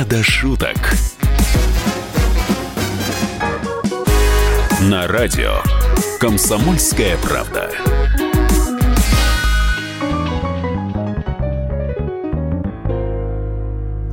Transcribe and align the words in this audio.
Не 0.00 0.06
до 0.06 0.22
шуток. 0.22 0.78
На 4.80 5.06
радио 5.06 5.56
«Комсомольская 6.18 7.18
правда». 7.18 7.70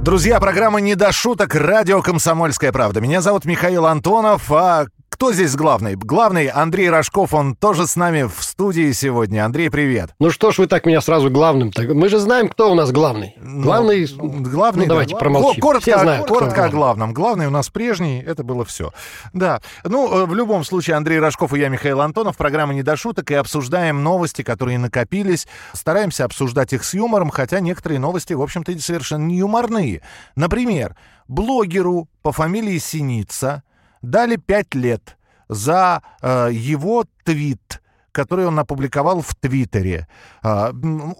Друзья, 0.01 0.41
программа 0.41 0.81
«Не 0.81 0.95
до 0.95 1.13
шуток», 1.13 1.55
радио 1.55 2.01
«Комсомольская 2.01 2.73
правда». 2.73 2.99
Меня 2.99 3.21
зовут 3.21 3.45
Михаил 3.45 3.85
Антонов, 3.85 4.51
а 4.51 4.87
кто 5.17 5.33
здесь 5.33 5.55
главный? 5.55 5.95
Главный 5.95 6.45
Андрей 6.45 6.91
Рожков, 6.91 7.33
он 7.33 7.55
тоже 7.55 7.87
с 7.87 7.95
нами 7.95 8.29
в 8.29 8.43
студии 8.43 8.91
сегодня. 8.91 9.45
Андрей, 9.45 9.71
привет. 9.71 10.11
Ну 10.19 10.29
что 10.29 10.51
ж 10.51 10.59
вы 10.59 10.67
так 10.67 10.85
меня 10.85 11.01
сразу 11.01 11.31
главным? 11.31 11.69
-то? 11.69 11.91
Мы 11.91 12.07
же 12.07 12.19
знаем, 12.19 12.47
кто 12.49 12.71
у 12.71 12.75
нас 12.75 12.91
главный. 12.91 13.35
Главный... 13.41 14.07
Ну, 14.15 14.43
главный, 14.43 14.85
ну, 14.85 14.89
давайте 14.89 15.15
да. 15.15 15.19
промолчим. 15.19 15.59
Коротко, 15.59 15.89
Все 15.89 15.99
знают, 15.99 16.27
коротко 16.27 16.65
о 16.65 16.69
главном. 16.69 17.13
Главный 17.13 17.47
у 17.47 17.49
нас 17.49 17.69
прежний, 17.69 18.21
это 18.21 18.43
было 18.43 18.63
все. 18.63 18.93
Да. 19.33 19.59
Ну, 19.83 20.07
э, 20.07 20.25
в 20.27 20.35
любом 20.35 20.63
случае, 20.63 20.97
Андрей 20.97 21.17
Рожков 21.17 21.51
и 21.55 21.59
я, 21.59 21.69
Михаил 21.69 22.01
Антонов, 22.01 22.37
программа 22.37 22.75
«Не 22.75 22.83
до 22.83 22.95
шуток», 22.95 23.31
и 23.31 23.33
обсуждаем 23.33 24.03
новости, 24.03 24.43
которые 24.43 24.77
накопились. 24.77 25.47
Стараемся 25.73 26.25
обсуждать 26.25 26.73
их 26.73 26.83
с 26.83 26.93
юмором, 26.93 27.31
хотя 27.31 27.59
некоторые 27.59 27.97
новости, 27.99 28.33
в 28.33 28.41
общем-то, 28.43 28.79
совершенно 28.79 29.25
не 29.25 29.37
юморные. 29.37 30.03
Например, 30.35 30.95
блогеру 31.27 32.07
по 32.21 32.31
фамилии 32.31 32.77
Синица 32.77 33.63
дали 34.01 34.35
пять 34.37 34.75
лет 34.75 35.17
за 35.49 36.01
э, 36.21 36.49
его 36.51 37.05
твит, 37.23 37.81
который 38.11 38.47
он 38.47 38.57
опубликовал 38.59 39.21
в 39.21 39.35
Твиттере. 39.35 40.07
Э, 40.43 40.71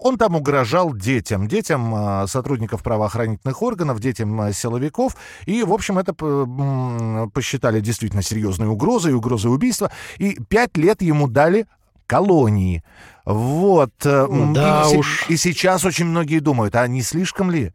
он 0.02 0.18
там 0.18 0.36
угрожал 0.36 0.94
детям, 0.94 1.48
детям 1.48 1.94
э, 1.94 2.26
сотрудников 2.26 2.82
правоохранительных 2.82 3.62
органов, 3.62 4.00
детям 4.00 4.40
э, 4.42 4.52
силовиков. 4.52 5.16
И, 5.46 5.62
в 5.62 5.72
общем, 5.72 5.98
это 5.98 6.12
посчитали 7.32 7.80
действительно 7.80 8.22
серьезной 8.22 8.68
угрозой, 8.68 9.14
угрозой 9.14 9.54
убийства. 9.54 9.90
И 10.18 10.38
пять 10.48 10.76
лет 10.76 11.02
ему 11.02 11.28
дали 11.28 11.66
колонии. 12.06 12.82
Вот. 13.24 13.92
э, 14.04 14.26
Ну, 14.28 14.52
да 14.54 14.86
и, 14.90 14.96
уж. 14.96 15.26
и 15.28 15.36
сейчас 15.36 15.84
очень 15.84 16.06
многие 16.06 16.40
думают, 16.40 16.74
а 16.74 16.86
не 16.88 17.02
слишком 17.02 17.50
ли? 17.50 17.72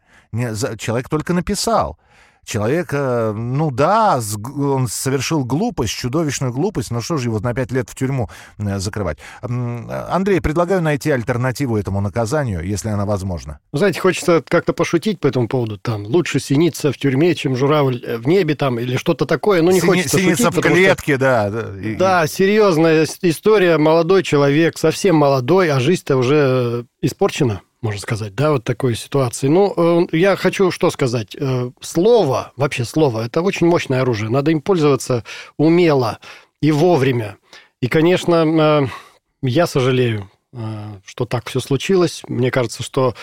Человек 0.78 1.10
только 1.10 1.34
написал. 1.34 1.98
Человек, 2.46 2.90
э, 2.92 3.32
ну 3.34 3.72
да, 3.72 4.20
он 4.58 4.88
совершил 4.88 5.46
глупость, 5.46 5.94
чудовищную 5.94 6.52
глупость, 6.52 6.92
но 6.92 7.02
что 7.02 7.18
же 7.18 7.30
его 7.30 7.40
на 7.40 7.54
пять 7.54 7.72
лет 7.72 7.90
в 7.90 7.96
тюрьму 7.96 8.30
э, 8.58 8.80
закрывать? 8.80 9.18
Э, 9.42 10.08
Андрей, 10.10 10.42
предлагаю 10.42 10.82
найти 10.82 11.10
альтернативу 11.12 11.78
этому 11.78 12.02
наказанию, 12.02 12.62
если 12.64 12.90
она 12.90 13.06
возможна. 13.06 13.60
Знаете, 13.72 14.00
хочется 14.02 14.44
как-то 14.48 14.74
пошутить 14.74 15.20
по 15.20 15.28
этому 15.28 15.48
поводу. 15.48 15.78
Там 15.78 16.06
лучше 16.06 16.40
синица 16.40 16.92
в 16.92 16.98
тюрьме, 16.98 17.34
чем 17.36 17.56
журавль 17.56 18.04
э, 18.06 18.18
в 18.18 18.28
небе 18.28 18.56
там 18.56 18.78
или 18.80 18.98
что-то 18.98 19.26
такое. 19.26 19.62
Ну, 19.62 19.72
не 19.72 19.80
Сини- 19.80 19.86
хочется 19.88 20.18
Синица 20.18 20.44
шутить, 20.44 20.54
в 20.54 20.56
потому 20.58 20.76
что- 20.76 20.84
клетке, 20.84 21.18
да. 21.18 21.50
да, 21.98 22.28
серьезная 22.28 23.08
история. 23.22 23.78
Молодой 23.78 24.22
человек, 24.24 24.78
совсем 24.78 25.16
молодой, 25.16 25.70
а 25.72 25.80
жизнь-то 25.80 26.18
уже 26.18 26.86
испорчена, 27.02 27.62
можно 27.84 28.00
сказать, 28.00 28.34
да, 28.34 28.52
вот 28.54 28.64
такой 28.64 28.96
ситуации. 28.96 29.50
Ну, 29.50 29.74
э, 30.12 30.18
я 30.18 30.36
хочу 30.38 30.72
что 30.72 30.90
сказать. 30.90 31.36
Э, 31.40 31.70
Слово, 31.82 32.54
вообще 32.56 32.86
слово, 32.86 33.26
это 33.26 33.42
очень 33.42 33.68
мощное 33.68 34.02
оружие. 34.02 34.30
Надо 34.32 34.52
им 34.52 34.62
пользоваться 34.62 35.24
умело 35.58 36.20
и 36.62 36.72
вовремя. 36.72 37.38
И, 37.82 37.88
конечно, 37.90 38.84
э, 38.84 38.88
я 39.44 39.68
сожалею, 39.68 40.32
что 41.06 41.26
так 41.26 41.50
все 41.50 41.60
случилось. 41.60 42.22
Мне 42.28 42.52
кажется, 42.52 42.84
что 42.84 43.16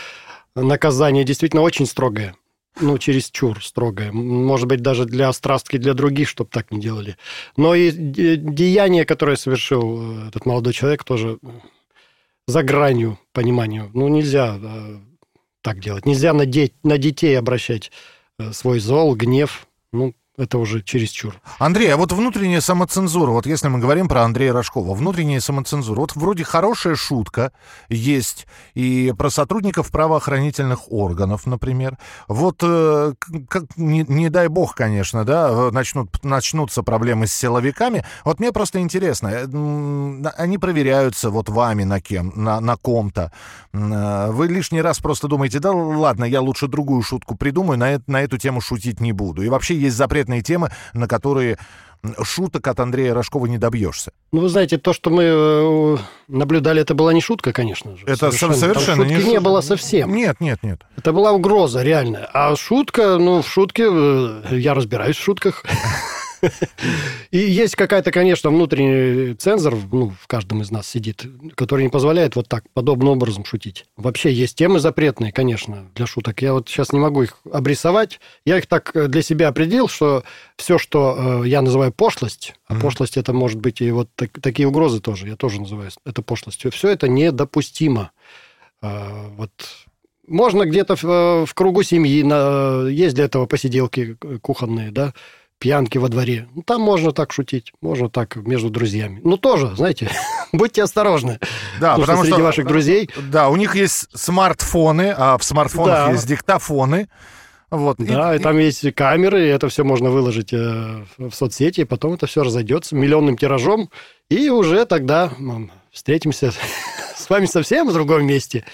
наказание 0.55 1.25
действительно 1.25 1.63
очень 1.63 1.87
строгое. 1.87 2.35
Ну, 2.81 2.99
чересчур 2.99 3.65
строгое. 3.65 4.09
М, 4.11 4.45
Может 4.47 4.67
быть, 4.69 4.83
даже 4.83 5.05
для 5.07 5.29
острастки 5.29 5.77
для 5.79 5.95
других, 5.95 6.29
чтобы 6.29 6.51
так 6.51 6.71
не 6.71 6.81
делали. 6.81 7.17
Но 7.57 7.75
и 7.75 7.91
де- 7.93 8.37
деяние, 8.37 9.05
которое 9.07 9.37
совершил 9.37 10.27
этот 10.29 10.45
молодой 10.45 10.73
человек, 10.73 11.05
тоже 11.05 11.39
за 12.51 12.63
гранью 12.63 13.19
пониманию. 13.33 13.91
Ну, 13.95 14.09
нельзя 14.09 14.59
э, 14.61 14.99
так 15.63 15.81
делать. 15.81 16.07
Нельзя 16.07 16.33
на, 16.33 16.47
де- 16.47 16.73
на 16.83 16.99
детей 16.99 17.39
обращать 17.39 17.91
э, 18.39 18.53
свой 18.53 18.81
зол, 18.81 19.15
гнев. 19.15 19.67
Ну, 19.93 20.15
это 20.41 20.59
уже 20.59 20.83
чересчур. 20.83 21.35
Андрей, 21.59 21.93
а 21.93 21.97
вот 21.97 22.13
внутренняя 22.13 22.61
самоцензура, 22.61 23.31
вот 23.31 23.47
если 23.47 23.69
мы 23.69 23.79
говорим 23.79 24.09
про 24.09 24.23
Андрея 24.23 24.53
Рожкова, 24.53 24.95
внутренняя 24.95 25.41
самоцензура, 25.41 26.01
вот 26.01 26.17
вроде 26.17 26.45
хорошая 26.45 26.97
шутка 26.97 27.53
есть 27.89 28.47
и 28.75 29.13
про 29.17 29.31
сотрудников 29.31 29.91
правоохранительных 29.91 30.91
органов, 30.91 31.47
например. 31.47 31.99
Вот, 32.27 32.63
э, 32.63 33.13
как, 33.49 33.77
не, 33.77 34.05
не 34.09 34.31
дай 34.31 34.49
бог, 34.49 34.75
конечно, 34.75 35.25
да, 35.25 35.51
э, 35.51 35.71
начнут, 35.73 36.25
начнутся 36.25 36.83
проблемы 36.83 37.27
с 37.27 37.33
силовиками. 37.33 38.05
Вот 38.25 38.41
мне 38.41 38.53
просто 38.53 38.81
интересно, 38.81 39.29
э, 39.29 40.33
они 40.37 40.59
проверяются 40.59 41.31
вот 41.31 41.49
вами 41.49 41.85
на 41.85 42.01
кем, 42.01 42.33
на, 42.35 42.61
на 42.61 42.77
ком-то. 42.77 43.31
Вы 43.73 44.49
лишний 44.49 44.83
раз 44.83 44.99
просто 44.99 45.29
думаете, 45.29 45.61
да 45.61 45.71
ладно, 45.73 46.25
я 46.25 46.41
лучше 46.41 46.67
другую 46.67 47.03
шутку 47.03 47.37
придумаю, 47.37 47.79
на, 47.79 48.03
на 48.07 48.23
эту 48.23 48.39
тему 48.39 48.61
шутить 48.61 49.01
не 49.01 49.13
буду. 49.13 49.43
И 49.43 49.49
вообще 49.49 49.77
есть 49.77 49.97
запретные 50.31 50.43
темы, 50.43 50.71
на 50.95 51.07
которые 51.09 51.59
шуток 52.23 52.67
от 52.67 52.81
Андрея 52.81 53.13
Рожкова 53.13 53.47
не 53.47 53.59
добьешься. 53.59 54.13
Ну, 54.33 54.41
вы 54.41 54.49
знаете, 54.49 54.79
то, 54.79 54.95
что 54.95 55.11
мы 55.11 55.23
э, 55.23 55.97
наблюдали, 56.29 56.81
это 56.81 56.95
была 56.95 57.13
не 57.13 57.21
шутка, 57.21 57.53
конечно 57.53 57.95
же. 57.97 58.05
Это 58.07 58.31
со- 58.33 58.41
Там 58.49 58.55
совершенно 58.55 59.05
шутки 59.05 59.23
не 59.27 59.33
не 59.33 59.41
было 59.41 59.61
совсем. 59.61 60.15
Нет, 60.15 60.41
нет, 60.41 60.63
нет. 60.63 60.81
Это 60.97 61.13
была 61.13 61.33
угроза 61.33 61.83
реальная. 61.83 62.27
А 62.33 62.57
шутка, 62.57 63.19
ну, 63.19 63.43
в 63.43 63.49
шутке, 63.49 63.85
э, 63.91 64.43
я 64.53 64.73
разбираюсь 64.73 65.17
в 65.17 65.23
шутках. 65.23 65.63
И 67.31 67.39
есть 67.39 67.77
какая-то, 67.77 68.11
конечно, 68.11 68.51
внутренний 68.51 69.35
цензор, 69.35 69.77
ну, 69.91 70.13
в 70.21 70.27
каждом 70.27 70.63
из 70.63 70.71
нас 70.71 70.89
сидит, 70.89 71.25
который 71.55 71.83
не 71.83 71.89
позволяет 71.89 72.37
вот 72.37 72.49
так, 72.49 72.65
подобным 72.73 73.09
образом 73.11 73.45
шутить. 73.45 73.87
Вообще 73.97 74.33
есть 74.33 74.57
темы 74.57 74.81
запретные, 74.81 75.33
конечно, 75.33 75.91
для 75.95 76.07
шуток. 76.07 76.43
Я 76.43 76.53
вот 76.53 76.69
сейчас 76.69 76.93
не 76.93 76.99
могу 76.99 77.23
их 77.23 77.39
обрисовать. 77.51 78.21
Я 78.45 78.59
их 78.59 78.67
так 78.67 78.95
э, 78.95 79.09
для 79.09 79.23
себя 79.23 79.49
определил, 79.49 79.89
что 79.89 80.25
все, 80.57 80.79
что 80.79 81.43
э, 81.45 81.49
я 81.49 81.63
называю 81.63 81.93
пошлость, 81.93 82.55
а 82.67 82.75
пошлость 82.75 83.17
это 83.17 83.33
может 83.33 83.59
быть 83.59 83.81
и 83.81 83.91
вот 83.91 84.09
так- 84.15 84.41
такие 84.41 84.69
угрозы 84.69 85.01
тоже, 85.01 85.29
я 85.29 85.37
тоже 85.37 85.61
называю 85.61 85.91
это 86.05 86.23
пошлостью. 86.23 86.71
Все 86.71 86.89
это 86.89 87.09
недопустимо. 87.09 88.13
А, 88.83 89.29
Вот 89.37 89.51
можно 90.31 90.65
где-то 90.65 90.97
в, 90.97 91.05
э, 91.05 91.45
в 91.45 91.55
кругу 91.55 91.83
семьи, 91.83 92.23
на, 92.23 92.87
есть 92.89 93.15
для 93.17 93.25
этого 93.25 93.47
посиделки 93.47 94.17
э, 94.23 94.39
кухонные, 94.39 94.93
да, 94.93 95.13
пьянки 95.61 95.99
во 95.99 96.09
дворе. 96.09 96.49
Ну, 96.55 96.63
там 96.63 96.81
можно 96.81 97.13
так 97.13 97.33
шутить, 97.33 97.73
можно 97.81 98.09
так 98.11 98.35
между 98.37 98.71
друзьями. 98.71 99.21
Ну, 99.23 99.37
тоже, 99.37 99.77
знаете, 99.77 100.11
будьте 100.53 100.83
осторожны. 100.83 101.39
Да, 101.79 101.97
потому, 101.97 102.25
что 102.25 102.33
среди 102.33 102.43
ваших 102.43 102.67
друзей... 102.67 103.09
Да, 103.31 103.49
у 103.51 103.57
них 103.57 103.77
есть 103.77 104.09
смартфоны, 104.13 105.15
а 105.17 105.37
в 105.39 105.45
смартфонах 105.45 106.07
Да. 106.07 106.11
есть 106.13 106.27
диктофоны. 106.27 107.09
Вот. 107.71 108.01
и- 108.01 108.05
Да, 108.07 108.35
и, 108.35 108.39
и- 108.39 108.43
там 108.43 108.59
есть 108.59 108.93
камеры, 108.95 109.45
и 109.45 109.49
это 109.49 109.69
все 109.69 109.85
можно 109.85 110.11
выложить 110.11 110.53
э, 110.53 111.05
в 111.19 111.31
соцсети, 111.33 111.83
и 111.83 111.85
потом 111.85 112.15
это 112.15 112.27
все 112.27 112.43
разойдется 112.43 112.97
миллионным 112.97 113.37
тиражом, 113.37 113.91
и 114.29 114.49
уже 114.49 114.87
тогда 114.87 115.31
м, 115.39 115.71
встретимся 115.93 116.53
с 117.17 117.31
вами 117.31 117.47
совсем 117.47 117.89
в 117.89 117.93
другом 117.93 118.27
месте. 118.27 118.65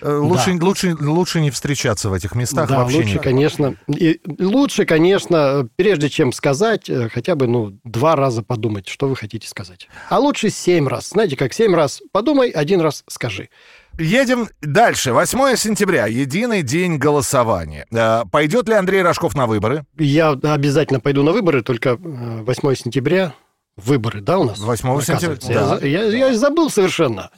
Э, 0.00 0.16
лучше, 0.16 0.52
лучше, 0.60 0.96
лучше 1.00 1.40
не 1.40 1.50
встречаться 1.50 2.10
в 2.10 2.12
этих 2.12 2.34
местах 2.34 2.68
да, 2.68 2.78
вообще 2.78 2.98
лучше, 2.98 3.10
никак. 3.10 3.22
конечно, 3.24 3.76
и 3.88 4.20
лучше, 4.38 4.84
конечно, 4.84 5.68
прежде 5.76 6.08
чем 6.08 6.32
сказать, 6.32 6.88
э, 6.88 7.08
хотя 7.08 7.34
бы, 7.34 7.46
ну, 7.46 7.78
два 7.84 8.16
раза 8.16 8.42
подумать, 8.42 8.88
что 8.88 9.08
вы 9.08 9.16
хотите 9.16 9.48
сказать. 9.48 9.88
А 10.08 10.18
лучше 10.18 10.50
семь 10.50 10.88
раз. 10.88 11.10
Знаете, 11.10 11.36
как 11.36 11.52
семь 11.52 11.74
раз 11.74 12.02
подумай, 12.12 12.50
один 12.50 12.80
раз 12.80 13.04
скажи. 13.08 13.48
Едем 13.98 14.48
дальше. 14.60 15.12
8 15.12 15.56
сентября. 15.56 16.06
Единый 16.06 16.62
день 16.62 16.98
голосования. 16.98 17.86
Э, 17.90 18.24
Пойдет 18.30 18.68
ли 18.68 18.74
Андрей 18.74 19.02
Рожков 19.02 19.34
на 19.34 19.46
выборы? 19.46 19.84
Я 19.98 20.30
обязательно 20.30 21.00
пойду 21.00 21.22
на 21.22 21.32
выборы, 21.32 21.62
только 21.62 21.90
э, 21.90 21.96
8 22.42 22.74
сентября 22.74 23.34
выборы, 23.76 24.20
да, 24.20 24.38
у 24.38 24.44
нас? 24.44 24.58
8 24.58 25.00
сентября, 25.02 25.36
да. 25.48 25.78
Я, 25.86 26.04
я- 26.04 26.28
я 26.28 26.34
забыл 26.36 26.70
совершенно. 26.70 27.30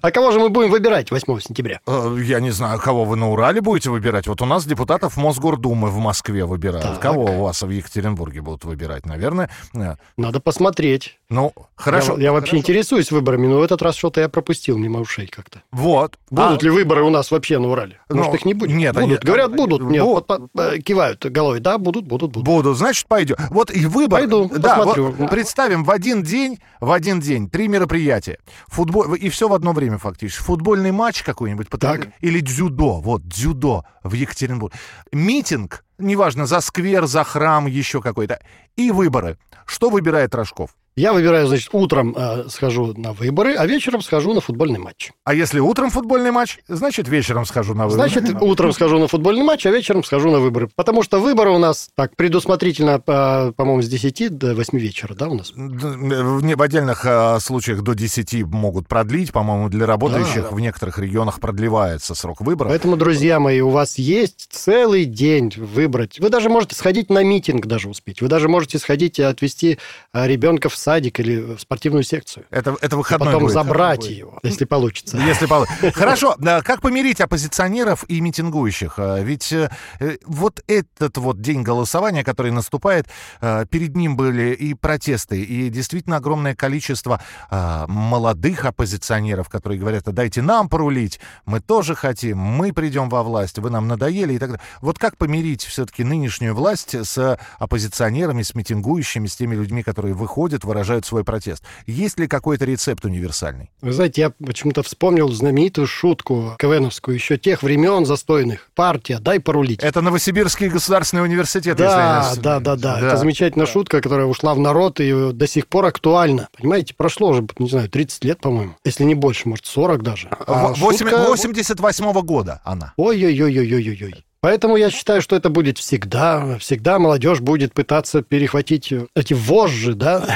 А 0.00 0.10
кого 0.10 0.30
же 0.32 0.40
мы 0.40 0.48
будем 0.48 0.70
выбирать 0.70 1.10
8 1.10 1.40
сентября? 1.40 1.80
Э, 1.86 2.16
Я 2.22 2.40
не 2.40 2.50
знаю, 2.50 2.78
кого 2.80 3.04
вы 3.04 3.16
на 3.16 3.30
Урале 3.30 3.60
будете 3.60 3.90
выбирать. 3.90 4.26
Вот 4.26 4.40
у 4.42 4.46
нас 4.46 4.64
депутатов 4.64 5.16
Мосгордумы 5.16 5.88
в 5.90 5.98
Москве 5.98 6.44
выбирают. 6.44 6.84
Так. 6.94 7.00
Кого 7.00 7.24
у 7.24 7.42
вас 7.44 7.62
в 7.62 7.68
Екатеринбурге 7.70 8.40
будут 8.40 8.64
выбирать? 8.64 9.06
Наверное. 9.06 9.50
э, 9.74 9.96
Надо 10.16 10.40
посмотреть. 10.40 11.18
Ну, 11.34 11.52
хорошо. 11.76 12.16
Я, 12.16 12.24
я 12.24 12.32
вообще 12.32 12.50
хорошо. 12.52 12.60
интересуюсь 12.62 13.10
выборами, 13.10 13.46
но 13.46 13.58
в 13.58 13.62
этот 13.62 13.82
раз 13.82 13.96
что-то 13.96 14.20
я 14.20 14.28
пропустил 14.28 14.78
мимо 14.78 15.00
ушей 15.00 15.26
как-то. 15.26 15.62
Вот. 15.72 16.18
Будут 16.30 16.62
А, 16.62 16.64
ли 16.64 16.70
выборы 16.70 17.02
у 17.02 17.10
нас 17.10 17.30
вообще 17.30 17.58
на 17.58 17.68
Урале? 17.68 17.98
Может, 18.08 18.26
Ну, 18.30 18.34
их 18.36 18.44
не 18.44 18.54
будет? 18.54 18.74
нет, 18.76 18.94
будут. 18.94 19.08
они- 19.08 19.18
Говорят, 19.26 19.54
будут. 19.56 19.82
Нет, 19.82 20.02
Будут. 20.02 20.28
вот 20.28 20.50
э, 20.58 20.78
кивают 20.78 21.24
головой. 21.26 21.60
Да, 21.60 21.78
будут, 21.78 22.06
будут, 22.06 22.30
будут. 22.32 22.44
Буду, 22.46 22.74
значит, 22.74 23.06
пойдем. 23.08 23.36
Вот 23.50 23.70
и 23.70 23.86
выбор. 23.86 24.20
Пойду, 24.20 24.48
да, 24.48 24.76
посмотрю. 24.76 25.10
вот 25.12 25.30
представим, 25.30 25.84
в 25.84 25.90
один 25.90 26.22
день, 26.22 26.58
в 26.80 26.90
один 26.92 27.20
день 27.20 27.50
три 27.50 27.68
мероприятия. 27.68 28.38
Футбол, 28.68 29.14
и 29.14 29.28
все 29.28 29.48
в 29.48 29.52
одно 29.54 29.72
время 29.72 29.98
фактически. 29.98 30.42
Футбольный 30.42 30.92
матч 30.92 31.22
какой-нибудь, 31.22 31.68
Так. 31.80 32.08
или 32.20 32.40
дзюдо, 32.40 33.00
вот, 33.00 33.26
дзюдо 33.26 33.84
в 34.02 34.12
Екатеринбурге. 34.14 34.76
Митинг 35.12 35.84
неважно, 35.98 36.46
за 36.46 36.60
сквер, 36.60 37.06
за 37.06 37.24
храм, 37.24 37.66
еще 37.66 38.00
какой-то, 38.00 38.40
и 38.76 38.90
выборы. 38.90 39.38
Что 39.66 39.90
выбирает 39.90 40.34
Рожков? 40.34 40.70
Я 40.96 41.12
выбираю, 41.12 41.48
значит, 41.48 41.70
утром 41.72 42.14
э, 42.16 42.44
схожу 42.48 42.94
на 42.96 43.12
выборы, 43.12 43.56
а 43.56 43.66
вечером 43.66 44.00
схожу 44.00 44.32
на 44.32 44.40
футбольный 44.40 44.78
матч. 44.78 45.10
А 45.24 45.34
если 45.34 45.58
утром 45.58 45.90
футбольный 45.90 46.30
матч, 46.30 46.60
значит, 46.68 47.08
вечером 47.08 47.46
схожу 47.46 47.74
на 47.74 47.88
выборы. 47.88 48.08
Значит, 48.08 48.40
утром 48.40 48.72
схожу 48.72 49.00
на 49.00 49.08
футбольный 49.08 49.42
матч, 49.42 49.66
а 49.66 49.72
вечером 49.72 50.04
схожу 50.04 50.30
на 50.30 50.38
выборы. 50.38 50.70
Потому 50.76 51.02
что 51.02 51.18
выборы 51.18 51.50
у 51.50 51.58
нас 51.58 51.88
так 51.96 52.14
предусмотрительно, 52.14 53.00
по, 53.00 53.52
по-моему, 53.56 53.82
с 53.82 53.88
10 53.88 54.38
до 54.38 54.54
8 54.54 54.78
вечера, 54.78 55.14
да, 55.14 55.26
у 55.26 55.34
нас? 55.34 55.50
В, 55.56 56.56
в 56.56 56.62
отдельных 56.62 57.04
э, 57.04 57.40
случаях 57.40 57.82
до 57.82 57.94
10 57.94 58.44
могут 58.44 58.86
продлить, 58.86 59.32
по-моему, 59.32 59.68
для 59.70 59.86
работающих 59.86 60.48
Да. 60.48 60.54
в 60.54 60.60
некоторых 60.60 61.00
регионах 61.00 61.40
продлевается 61.40 62.14
срок 62.14 62.40
выборов. 62.40 62.70
Поэтому, 62.70 62.96
друзья 62.96 63.40
мои, 63.40 63.60
у 63.60 63.70
вас 63.70 63.98
есть 63.98 64.46
целый 64.48 65.06
день 65.06 65.52
выбрать. 65.84 66.18
Вы 66.18 66.30
даже 66.30 66.48
можете 66.48 66.74
сходить 66.74 67.10
на 67.10 67.22
митинг 67.22 67.66
даже 67.66 67.88
успеть. 67.88 68.22
Вы 68.22 68.28
даже 68.28 68.48
можете 68.48 68.78
сходить 68.78 69.18
и 69.18 69.22
отвезти 69.22 69.78
а, 70.12 70.26
ребенка 70.26 70.68
в 70.68 70.76
садик 70.76 71.20
или 71.20 71.54
в 71.56 71.60
спортивную 71.60 72.02
секцию. 72.02 72.46
Это, 72.50 72.76
это 72.80 72.96
И 72.96 72.98
выходной 72.98 73.26
потом 73.28 73.42
будет. 73.42 73.52
забрать 73.52 74.08
его, 74.08 74.38
если 74.42 74.64
получится. 74.64 75.18
Если 75.18 75.46
пол- 75.46 75.66
Хорошо, 75.94 76.36
как 76.64 76.80
помирить 76.80 77.20
оппозиционеров 77.20 78.04
и 78.08 78.20
митингующих? 78.20 78.94
А, 78.98 79.20
Ведь 79.20 79.52
э, 79.52 79.70
э, 80.00 80.16
вот 80.24 80.62
этот 80.66 81.18
вот 81.18 81.40
день 81.40 81.62
голосования, 81.62 82.24
который 82.24 82.50
наступает, 82.52 83.06
э, 83.40 83.66
перед 83.70 83.94
ним 83.96 84.16
были 84.16 84.54
и 84.54 84.74
протесты, 84.74 85.42
и 85.42 85.68
действительно 85.68 86.16
огромное 86.16 86.54
количество 86.54 87.20
а, 87.50 87.86
молодых 87.88 88.64
оппозиционеров, 88.64 89.48
которые 89.48 89.78
говорят, 89.78 90.08
«А 90.08 90.12
дайте 90.12 90.42
нам 90.42 90.68
порулить, 90.68 91.20
мы 91.44 91.60
тоже 91.60 91.94
хотим, 91.94 92.38
мы 92.38 92.72
придем 92.72 93.08
во 93.08 93.22
власть, 93.22 93.58
вы 93.58 93.70
нам 93.70 93.88
надоели 93.88 94.34
и 94.34 94.38
так 94.38 94.50
далее. 94.50 94.64
Вот 94.80 94.98
как 94.98 95.16
помирить 95.16 95.62
все-таки 95.74 96.04
нынешнюю 96.04 96.54
власть 96.54 96.94
с 96.94 97.38
оппозиционерами, 97.58 98.42
с 98.42 98.54
митингующими, 98.54 99.26
с 99.26 99.36
теми 99.36 99.54
людьми, 99.54 99.82
которые 99.82 100.14
выходят, 100.14 100.64
выражают 100.64 101.04
свой 101.04 101.24
протест? 101.24 101.64
Есть 101.86 102.18
ли 102.18 102.26
какой-то 102.28 102.64
рецепт 102.64 103.04
универсальный? 103.04 103.70
Вы 103.80 103.92
знаете, 103.92 104.22
я 104.22 104.30
почему-то 104.30 104.82
вспомнил 104.82 105.28
знаменитую 105.30 105.86
шутку 105.86 106.54
КВНовскую 106.58 107.14
еще 107.14 107.36
тех 107.36 107.62
времен 107.62 108.06
застойных. 108.06 108.70
Партия, 108.74 109.18
дай 109.18 109.40
порулить. 109.40 109.80
Это 109.82 110.00
Новосибирский 110.00 110.68
государственный 110.68 111.22
университет, 111.24 111.78
если 111.78 111.82
я 111.84 112.22
Да, 112.22 112.32
не- 112.36 112.40
да, 112.42 112.60
да, 112.60 112.76
да, 112.76 112.98
Это 112.98 113.16
замечательная 113.16 113.66
шутка, 113.66 114.00
которая 114.00 114.26
ушла 114.26 114.54
в 114.54 114.58
народ 114.60 115.00
и 115.00 115.32
до 115.32 115.46
сих 115.46 115.66
пор 115.66 115.86
актуальна. 115.86 116.48
Понимаете, 116.56 116.94
прошло 116.96 117.28
уже, 117.30 117.46
не 117.58 117.68
знаю, 117.68 117.88
30 117.88 118.24
лет, 118.24 118.40
по-моему. 118.40 118.76
Если 118.84 119.04
не 119.04 119.14
больше, 119.14 119.48
может, 119.48 119.66
40 119.66 120.02
даже. 120.02 120.28
А 120.46 120.68
В- 120.68 120.78
восемь- 120.78 121.08
шутка- 121.08 121.24
88 121.28 122.22
года 122.22 122.60
она. 122.64 122.92
Ой-ой-ой-ой-ой-ой. 122.96 124.24
Поэтому 124.44 124.76
я 124.76 124.90
считаю, 124.90 125.22
что 125.22 125.36
это 125.36 125.48
будет 125.48 125.78
всегда. 125.78 126.58
Всегда 126.58 126.98
молодежь 126.98 127.40
будет 127.40 127.72
пытаться 127.72 128.20
перехватить 128.20 128.92
эти 129.14 129.32
вожжи, 129.32 129.94
да, 129.94 130.28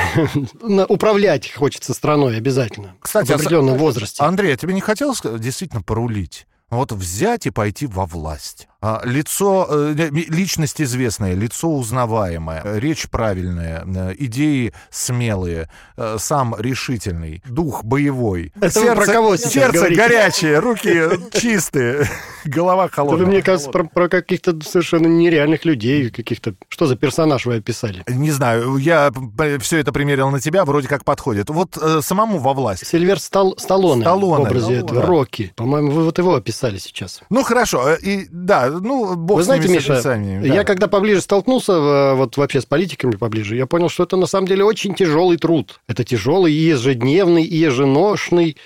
управлять 0.88 1.52
хочется 1.52 1.92
страной 1.92 2.38
обязательно. 2.38 2.96
Кстати, 3.00 3.32
в 3.32 3.34
определенном 3.34 3.76
возрасте. 3.76 4.22
Андрей, 4.24 4.54
а 4.54 4.56
тебе 4.56 4.72
не 4.72 4.80
хотелось 4.80 5.20
э, 5.24 5.38
действительно 5.38 5.82
порулить? 5.82 6.46
Вот 6.70 6.90
взять 6.92 7.46
и 7.46 7.50
пойти 7.50 7.86
во 7.86 8.06
власть. 8.06 8.68
А, 8.80 9.00
лицо, 9.04 9.66
э, 9.68 9.92
ли- 9.92 10.26
личность 10.28 10.80
известная, 10.80 11.34
лицо 11.34 11.68
узнаваемое, 11.68 12.78
речь 12.78 13.08
правильная, 13.08 13.82
э, 13.84 14.14
идеи 14.20 14.72
смелые, 14.88 15.68
э, 15.96 16.16
сам 16.20 16.54
решительный, 16.56 17.42
дух 17.48 17.82
боевой. 17.82 18.52
Это 18.60 18.80
вы 18.80 18.94
про 18.94 19.06
кого 19.06 19.36
сейчас 19.36 19.52
сердце 19.52 19.72
говорите? 19.78 20.00
горячее, 20.00 20.58
руки 20.60 21.10
чистые, 21.32 22.06
голова 22.44 22.88
холодная. 22.88 23.24
вы, 23.24 23.32
мне 23.32 23.42
кажется, 23.42 23.68
про, 23.70 23.82
про 23.82 24.08
каких-то 24.08 24.56
совершенно 24.62 25.08
нереальных 25.08 25.64
людей, 25.64 26.10
каких-то... 26.10 26.54
Что 26.68 26.86
за 26.86 26.94
персонаж 26.94 27.46
вы 27.46 27.56
описали? 27.56 28.04
Не 28.06 28.30
знаю, 28.30 28.76
я 28.76 29.10
все 29.58 29.78
это 29.78 29.92
примерил 29.92 30.30
на 30.30 30.38
тебя, 30.38 30.64
вроде 30.64 30.86
как 30.86 31.04
подходит. 31.04 31.50
Вот 31.50 31.76
э, 31.76 32.00
самому 32.00 32.38
во 32.38 32.54
власть. 32.54 32.86
Сильвер 32.86 33.18
Стал, 33.18 33.56
Сталлоне, 33.58 34.02
Сталлоне, 34.02 34.44
в 34.44 34.46
образе 34.46 34.60
Сталлоне. 34.60 34.84
этого, 34.84 35.02
Рокки. 35.02 35.52
По-моему, 35.56 35.90
вы 35.90 36.04
вот 36.04 36.16
его 36.18 36.36
описали 36.36 36.78
сейчас. 36.78 37.22
Ну 37.28 37.42
хорошо, 37.42 37.94
и 37.96 38.28
да, 38.30 38.67
ну 38.70 39.16
бог 39.16 39.38
Вы 39.38 39.42
знаете, 39.42 39.68
Миша, 39.68 40.02
да. 40.02 40.16
я 40.16 40.64
когда 40.64 40.88
поближе 40.88 41.20
столкнулся 41.20 41.72
э, 41.72 42.14
вот 42.14 42.36
вообще 42.36 42.60
с 42.60 42.66
политиками 42.66 43.12
поближе, 43.12 43.56
я 43.56 43.66
понял, 43.66 43.88
что 43.88 44.04
это 44.04 44.16
на 44.16 44.26
самом 44.26 44.46
деле 44.46 44.64
очень 44.64 44.94
тяжелый 44.94 45.36
труд. 45.36 45.80
Это 45.86 46.04
тяжелый 46.04 46.52
и 46.52 46.56
ежедневный, 46.56 47.44
и 47.44 47.56
еженошный 47.56 48.56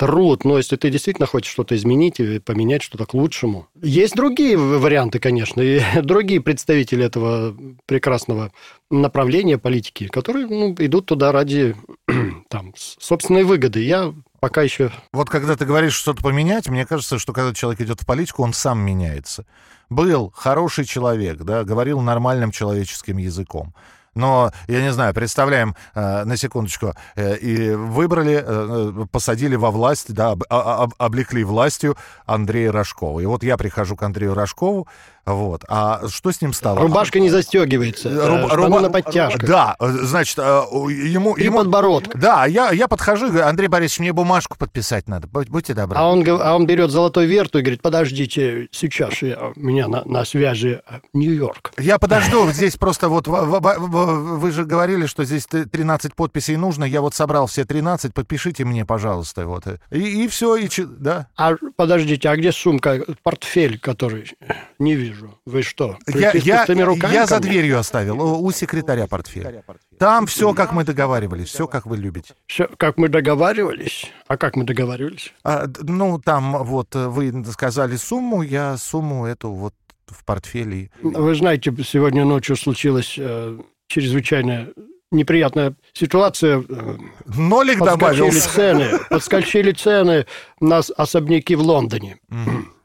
труд. 0.00 0.44
Но 0.44 0.56
если 0.56 0.76
ты 0.76 0.88
действительно 0.88 1.26
хочешь 1.26 1.52
что-то 1.52 1.76
изменить 1.76 2.20
и 2.20 2.38
поменять 2.38 2.82
что-то 2.82 3.04
к 3.04 3.12
лучшему. 3.12 3.68
Есть 3.82 4.16
другие 4.16 4.56
варианты, 4.56 5.18
конечно, 5.18 5.60
и 5.60 5.80
другие 6.02 6.40
представители 6.40 7.04
этого 7.04 7.54
прекрасного 7.84 8.50
направления 8.90 9.58
политики, 9.58 10.08
которые 10.08 10.46
ну, 10.46 10.74
идут 10.78 11.06
туда 11.06 11.32
ради 11.32 11.76
там, 12.48 12.72
собственной 12.76 13.44
выгоды. 13.44 13.82
Я 13.82 14.14
пока 14.40 14.62
еще 14.62 14.90
Вот 15.12 15.30
когда 15.30 15.56
ты 15.56 15.64
говоришь 15.64 15.94
что-то 15.94 16.22
поменять, 16.22 16.68
мне 16.68 16.86
кажется, 16.86 17.18
что 17.18 17.32
когда 17.32 17.54
человек 17.54 17.80
идет 17.82 18.02
в 18.02 18.06
политику, 18.06 18.42
он 18.42 18.52
сам 18.52 18.80
меняется. 18.80 19.44
Был 19.88 20.32
хороший 20.34 20.84
человек, 20.84 21.38
да, 21.38 21.64
говорил 21.64 22.00
нормальным 22.00 22.50
человеческим 22.50 23.18
языком. 23.18 23.74
Но, 24.14 24.50
я 24.66 24.82
не 24.82 24.92
знаю, 24.92 25.14
представляем, 25.14 25.76
э, 25.94 26.24
на 26.24 26.36
секундочку, 26.36 26.94
э, 27.14 27.36
и 27.36 27.70
выбрали, 27.70 28.34
э, 28.34 28.42
э, 28.44 29.06
посадили 29.10 29.54
во 29.54 29.70
власть, 29.70 30.12
да, 30.12 30.32
об- 30.32 30.42
а- 30.50 30.82
об- 30.82 30.94
облекли 30.98 31.44
властью 31.44 31.96
Андрея 32.26 32.72
Рожкова. 32.72 33.20
И 33.20 33.26
вот 33.26 33.44
я 33.44 33.56
прихожу 33.56 33.94
к 33.96 34.02
Андрею 34.02 34.34
Рожкову, 34.34 34.88
вот, 35.26 35.64
а 35.68 36.02
что 36.08 36.32
с 36.32 36.40
ним 36.40 36.52
стало? 36.52 36.80
рубашка 36.80 37.20
не 37.20 37.30
застегивается, 37.30 38.08
Руб- 38.08 38.50
э, 38.50 38.54
руба- 38.54 38.80
на 38.80 38.90
подтяжках. 38.90 39.48
Да, 39.48 39.76
э, 39.78 39.88
значит, 40.02 40.38
э, 40.38 40.42
ему... 40.42 41.34
И 41.36 41.44
ему... 41.44 41.58
подбородка. 41.58 42.18
Да, 42.18 42.46
я, 42.46 42.70
я 42.72 42.88
подхожу 42.88 43.26
и 43.26 43.30
говорю, 43.30 43.46
Андрей 43.46 43.68
Борисович, 43.68 44.00
мне 44.00 44.12
бумажку 44.12 44.56
подписать 44.58 45.08
надо, 45.08 45.26
будь- 45.28 45.48
будьте 45.48 45.74
добры. 45.74 45.98
А 45.98 46.08
он, 46.08 46.24
а 46.28 46.54
он 46.56 46.66
берет 46.66 46.90
золотой 46.90 47.26
верту 47.26 47.58
и 47.58 47.62
говорит, 47.62 47.82
подождите, 47.82 48.68
сейчас 48.72 49.22
я, 49.22 49.52
меня 49.56 49.88
на, 49.88 50.04
на 50.04 50.24
связи 50.24 50.80
Нью-Йорк. 51.12 51.72
Я 51.78 51.98
подожду, 51.98 52.50
здесь 52.50 52.76
просто 52.76 53.08
вот 53.08 53.26
вы 53.28 54.50
же 54.52 54.64
говорили, 54.64 55.06
что 55.06 55.24
здесь 55.24 55.46
т- 55.46 55.66
13 55.66 56.14
подписей 56.14 56.56
нужно, 56.56 56.84
я 56.84 57.00
вот 57.00 57.14
собрал 57.14 57.46
все 57.46 57.64
13, 57.64 58.14
подпишите 58.14 58.64
мне, 58.64 58.84
пожалуйста, 58.84 59.46
вот. 59.46 59.64
И, 59.90 60.24
и 60.24 60.28
все, 60.28 60.56
и 60.56 60.68
да. 60.86 61.26
А 61.36 61.54
подождите, 61.76 62.28
а 62.28 62.36
где 62.36 62.52
сумка, 62.52 63.04
портфель, 63.22 63.78
который 63.78 64.32
не 64.78 64.94
вижу? 64.94 65.09
Вы 65.46 65.62
что, 65.62 65.98
Я, 66.06 66.32
я, 66.34 66.66
руками 66.84 67.14
я 67.14 67.26
за 67.26 67.40
дверью 67.40 67.78
оставил, 67.78 68.20
у, 68.20 68.44
у 68.44 68.50
секретаря 68.52 69.06
портфель. 69.06 69.62
Там 69.98 70.26
все, 70.26 70.54
как 70.54 70.72
мы 70.72 70.84
договаривались, 70.84 71.48
все, 71.48 71.66
как 71.66 71.86
вы 71.86 71.96
любите. 71.96 72.34
Всё, 72.46 72.68
как 72.76 72.96
мы 72.98 73.08
договаривались? 73.08 74.06
А 74.26 74.36
как 74.36 74.56
мы 74.56 74.64
договаривались? 74.64 75.32
А, 75.44 75.66
ну, 75.82 76.18
там 76.18 76.64
вот 76.64 76.94
э, 76.94 77.08
вы 77.08 77.44
сказали 77.50 77.96
сумму, 77.96 78.42
я 78.42 78.76
сумму 78.76 79.26
эту 79.26 79.50
вот 79.50 79.74
в 80.06 80.24
портфеле. 80.24 80.90
Вы 81.02 81.34
знаете, 81.34 81.74
сегодня 81.84 82.24
ночью 82.24 82.56
случилась 82.56 83.14
э, 83.18 83.58
чрезвычайно 83.88 84.68
неприятная 85.10 85.74
ситуация. 85.92 86.64
Э, 86.68 86.96
Нолик 87.26 87.78
Подскочили 87.78 88.30
цены, 88.30 88.98
подскочили 89.08 89.72
цены 89.72 90.26
на 90.60 90.78
особняки 90.78 91.54
в 91.54 91.62
Лондоне. 91.62 92.18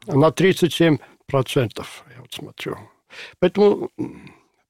На 0.06 0.30
37 0.30 0.98
процентов, 1.26 2.04
я 2.14 2.20
вот 2.20 2.32
смотрю. 2.32 2.78
Поэтому, 3.38 3.90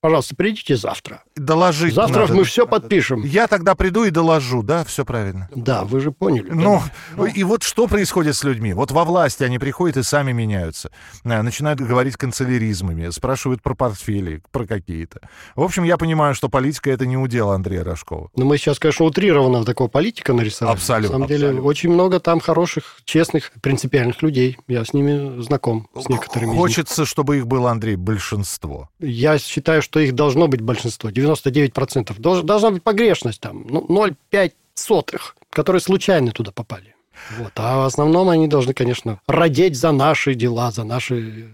пожалуйста, 0.01 0.37
придите 0.37 0.77
завтра. 0.77 1.23
Доложить 1.37 1.95
Завтра 1.95 2.23
надо. 2.23 2.35
мы 2.35 2.45
все 2.45 2.67
подпишем. 2.67 3.23
Я 3.25 3.47
тогда 3.47 3.75
приду 3.75 4.05
и 4.05 4.11
доложу, 4.11 4.63
да, 4.63 4.85
все 4.85 5.05
правильно. 5.05 5.49
Да, 5.55 5.85
вы 5.85 6.01
же 6.01 6.13
поняли. 6.13 6.49
Ну, 6.51 6.81
да? 7.17 7.29
и 7.29 7.43
вот 7.43 7.63
что 7.63 7.87
происходит 7.87 8.37
с 8.37 8.45
людьми? 8.45 8.73
Вот 8.73 8.91
во 8.91 9.05
власти 9.05 9.43
они 9.43 9.59
приходят 9.59 9.97
и 9.97 10.03
сами 10.03 10.33
меняются. 10.33 10.91
А, 11.25 11.43
Начинают 11.43 11.81
говорить 11.81 12.17
канцеляризмами, 12.17 13.11
спрашивают 13.11 13.63
про 13.63 13.75
портфели, 13.75 14.43
про 14.51 14.67
какие-то. 14.67 15.21
В 15.55 15.63
общем, 15.63 15.85
я 15.85 15.97
понимаю, 15.97 16.35
что 16.35 16.49
политика— 16.49 16.91
это 16.93 17.05
не 17.07 17.17
удел 17.17 17.51
Андрея 17.51 17.85
Рожкова. 17.85 18.31
Но 18.37 18.45
мы 18.45 18.59
сейчас, 18.59 18.79
конечно, 18.79 19.05
утрированно 19.05 19.65
такого 19.65 19.89
политика 19.89 20.33
нарисовали. 20.33 20.77
Абсолютно, 20.77 21.19
На 21.19 21.27
самом 21.27 21.29
деле, 21.29 21.61
очень 21.61 21.91
много 21.91 22.21
там 22.21 22.41
хороших, 22.41 23.01
честных, 23.05 23.53
принципиальных 23.61 24.23
людей. 24.23 24.59
Я 24.69 24.85
с 24.85 24.93
ними 24.95 25.43
знаком, 25.43 25.89
с 25.95 26.09
некоторыми. 26.09 26.57
Хочется, 26.57 27.05
чтобы 27.05 27.39
их 27.39 27.47
было, 27.47 27.71
Андрей, 27.71 27.97
большинство. 27.97 28.89
Я 29.01 29.39
считаю, 29.39 29.83
что 29.83 29.96
их 30.01 30.15
должно 30.15 30.49
быть 30.49 30.61
большинство, 30.61 31.11
99%. 31.11 32.17
Долж- 32.19 32.43
должна 32.43 32.71
быть 32.71 32.83
погрешность 32.83 33.41
там, 33.41 33.67
ну, 33.69 33.85
0,5 33.89 34.53
сотых, 34.75 35.37
которые 35.51 35.81
случайно 35.81 36.33
туда 36.33 36.53
попали. 36.53 36.95
Вот. 37.39 37.53
А 37.57 37.79
в 37.79 37.87
основном 37.87 38.29
они 38.29 38.47
должны, 38.47 38.75
конечно, 38.75 39.21
родить 39.27 39.77
за 39.77 39.93
наши 39.93 40.35
дела, 40.35 40.71
за 40.71 40.85
наши... 40.85 41.49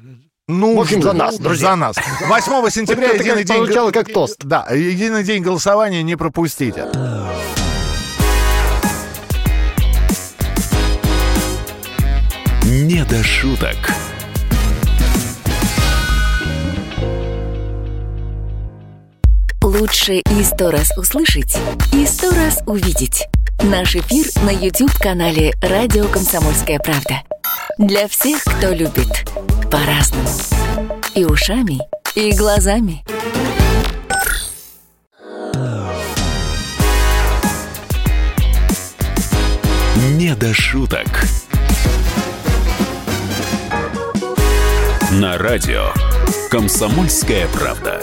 Ну, 0.48 0.76
В 0.76 0.80
общем, 0.80 1.02
за 1.02 1.12
нас, 1.12 1.38
друзья. 1.38 1.70
За 1.70 1.76
нас. 1.76 1.96
8 2.28 2.68
сентября, 2.70 3.10
Это 3.10 3.22
единый 3.22 3.36
как 3.36 3.46
день... 3.46 3.56
прозвучало 3.58 3.90
как 3.92 4.12
тост. 4.12 4.44
Да, 4.44 4.66
единый 4.72 5.22
день 5.22 5.42
голосования, 5.42 6.02
не 6.02 6.16
пропустите. 6.16 6.88
«Не 12.64 13.04
до 13.04 13.22
шуток». 13.22 13.76
Лучше 19.82 20.18
и 20.18 20.44
сто 20.44 20.70
раз 20.70 20.96
услышать, 20.96 21.58
и 21.92 22.06
сто 22.06 22.30
раз 22.30 22.62
увидеть. 22.66 23.26
Наш 23.64 23.96
эфир 23.96 24.26
на 24.44 24.50
YouTube-канале 24.50 25.54
«Радио 25.60 26.06
Комсомольская 26.06 26.78
правда». 26.78 27.22
Для 27.78 28.06
всех, 28.06 28.44
кто 28.44 28.68
любит 28.68 29.28
по-разному. 29.72 30.28
И 31.16 31.24
ушами, 31.24 31.80
и 32.14 32.30
глазами. 32.30 33.04
«Не 40.12 40.36
до 40.36 40.54
шуток». 40.54 41.08
На 45.10 45.38
радио 45.38 45.88
«Комсомольская 46.50 47.48
правда». 47.48 48.00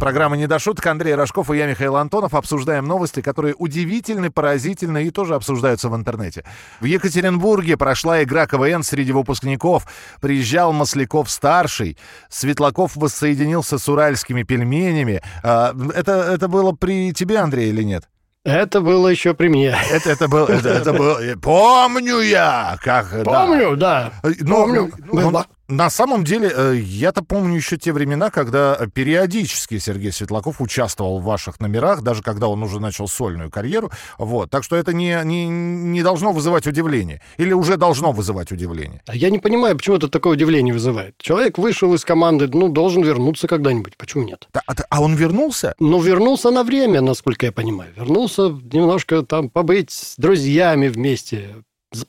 Программа 0.00 0.38
«Не 0.38 0.46
до 0.46 0.58
шуток». 0.58 0.86
Андрей 0.86 1.14
Рожков 1.14 1.50
и 1.50 1.58
я, 1.58 1.66
Михаил 1.66 1.96
Антонов, 1.96 2.32
обсуждаем 2.32 2.86
новости, 2.86 3.20
которые 3.20 3.54
удивительны, 3.54 4.30
поразительны 4.30 5.04
и 5.04 5.10
тоже 5.10 5.34
обсуждаются 5.34 5.90
в 5.90 5.94
интернете. 5.94 6.42
В 6.80 6.86
Екатеринбурге 6.86 7.76
прошла 7.76 8.22
игра 8.22 8.46
КВН 8.46 8.82
среди 8.82 9.12
выпускников. 9.12 9.86
Приезжал 10.22 10.72
Масляков-старший. 10.72 11.98
Светлаков 12.30 12.96
воссоединился 12.96 13.78
с 13.78 13.86
уральскими 13.90 14.42
пельменями. 14.42 15.20
А, 15.44 15.74
Это, 15.94 16.12
это 16.12 16.48
было 16.48 16.72
при 16.72 17.12
тебе, 17.12 17.36
Андрей, 17.36 17.68
или 17.68 17.82
нет? 17.82 18.08
Это 18.42 18.80
было 18.80 19.08
еще 19.08 19.34
при 19.34 19.48
мне. 19.48 19.76
Это, 19.92 20.10
это 20.12 20.26
был, 20.26 20.46
это, 20.46 20.70
это 20.70 20.94
был, 20.94 21.18
помню 21.42 22.20
я, 22.20 22.78
как, 22.82 23.10
да. 23.10 23.22
Помню, 23.22 23.76
да. 23.76 24.12
Ну, 24.22 24.56
Помню. 24.56 24.90
ну, 25.12 25.30
Было. 25.30 25.46
На 25.70 25.88
самом 25.88 26.24
деле, 26.24 26.52
э, 26.54 26.76
я-то 26.82 27.22
помню 27.22 27.56
еще 27.56 27.76
те 27.76 27.92
времена, 27.92 28.30
когда 28.30 28.76
периодически 28.92 29.78
Сергей 29.78 30.12
Светлаков 30.12 30.60
участвовал 30.60 31.20
в 31.20 31.24
ваших 31.24 31.60
номерах, 31.60 32.02
даже 32.02 32.22
когда 32.22 32.48
он 32.48 32.62
уже 32.62 32.80
начал 32.80 33.06
сольную 33.08 33.50
карьеру. 33.50 33.90
Вот. 34.18 34.50
Так 34.50 34.64
что 34.64 34.76
это 34.76 34.92
не, 34.92 35.18
не, 35.24 35.48
не 35.48 36.02
должно 36.02 36.32
вызывать 36.32 36.66
удивление. 36.66 37.22
Или 37.38 37.52
уже 37.52 37.76
должно 37.76 38.12
вызывать 38.12 38.50
удивление. 38.50 39.02
А 39.06 39.14
Я 39.14 39.30
не 39.30 39.38
понимаю, 39.38 39.76
почему 39.76 39.96
это 39.96 40.08
такое 40.08 40.32
удивление 40.32 40.74
вызывает. 40.74 41.14
Человек 41.18 41.56
вышел 41.56 41.94
из 41.94 42.04
команды, 42.04 42.48
ну, 42.48 42.68
должен 42.68 43.02
вернуться 43.02 43.46
когда-нибудь. 43.46 43.96
Почему 43.96 44.24
нет? 44.24 44.48
Да, 44.52 44.62
а, 44.66 44.74
а 44.88 45.00
он 45.00 45.14
вернулся? 45.14 45.74
Ну, 45.78 46.00
вернулся 46.00 46.50
на 46.50 46.64
время, 46.64 47.00
насколько 47.00 47.46
я 47.46 47.52
понимаю. 47.52 47.92
Вернулся 47.96 48.48
немножко 48.72 49.22
там 49.22 49.48
побыть 49.48 49.90
с 49.90 50.14
друзьями 50.16 50.88
вместе, 50.88 51.62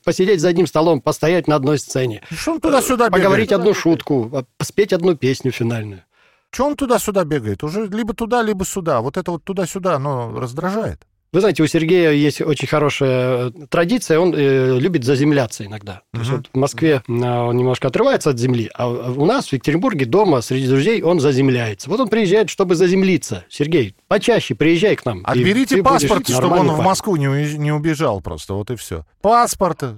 посидеть 0.04 0.40
за 0.40 0.48
одним 0.48 0.66
столом, 0.66 1.00
постоять 1.00 1.48
на 1.48 1.56
одной 1.56 1.78
сцене, 1.78 2.22
Что 2.30 2.52
он 2.52 2.60
туда-сюда 2.60 3.06
бегает? 3.08 3.22
поговорить 3.24 3.52
одну 3.52 3.74
шутку, 3.74 4.30
а, 4.32 4.44
спеть 4.64 4.92
одну 4.92 5.16
песню 5.16 5.50
финальную. 5.52 6.02
Что 6.50 6.66
он 6.66 6.76
туда-сюда 6.76 7.24
бегает? 7.24 7.64
Уже 7.64 7.86
либо 7.86 8.12
туда, 8.14 8.42
либо 8.42 8.64
сюда. 8.64 9.00
Вот 9.00 9.16
это 9.16 9.30
вот 9.30 9.42
туда-сюда, 9.42 9.94
оно 9.96 10.38
раздражает. 10.38 11.06
Вы 11.32 11.40
знаете, 11.40 11.62
у 11.62 11.66
Сергея 11.66 12.10
есть 12.10 12.42
очень 12.42 12.68
хорошая 12.68 13.48
э, 13.48 13.52
традиция, 13.70 14.18
он 14.18 14.34
э, 14.36 14.78
любит 14.78 15.04
заземляться 15.04 15.64
иногда. 15.64 16.02
То 16.12 16.18
есть 16.18 16.30
вот 16.30 16.50
в 16.52 16.58
Москве 16.58 17.02
а, 17.08 17.46
он 17.46 17.56
немножко 17.56 17.88
отрывается 17.88 18.30
от 18.30 18.38
земли, 18.38 18.70
а 18.74 18.88
у 18.88 19.24
нас 19.24 19.48
в 19.48 19.52
Екатеринбурге 19.54 20.04
дома 20.04 20.42
среди 20.42 20.68
друзей 20.68 21.00
он 21.00 21.20
заземляется. 21.20 21.88
Вот 21.88 22.00
он 22.00 22.08
приезжает, 22.08 22.50
чтобы 22.50 22.74
заземлиться. 22.74 23.46
Сергей, 23.48 23.96
почаще 24.08 24.54
приезжай 24.54 24.94
к 24.94 25.06
нам. 25.06 25.22
Отберите 25.24 25.82
паспорт, 25.82 26.28
чтобы 26.28 26.58
он 26.58 26.68
в. 26.68 26.82
Москву 26.82 27.16
не, 27.16 27.56
не 27.56 27.72
убежал 27.72 28.20
просто, 28.20 28.52
вот 28.52 28.70
и 28.70 28.76
все. 28.76 29.06
Паспорт, 29.22 29.82
э, 29.82 29.94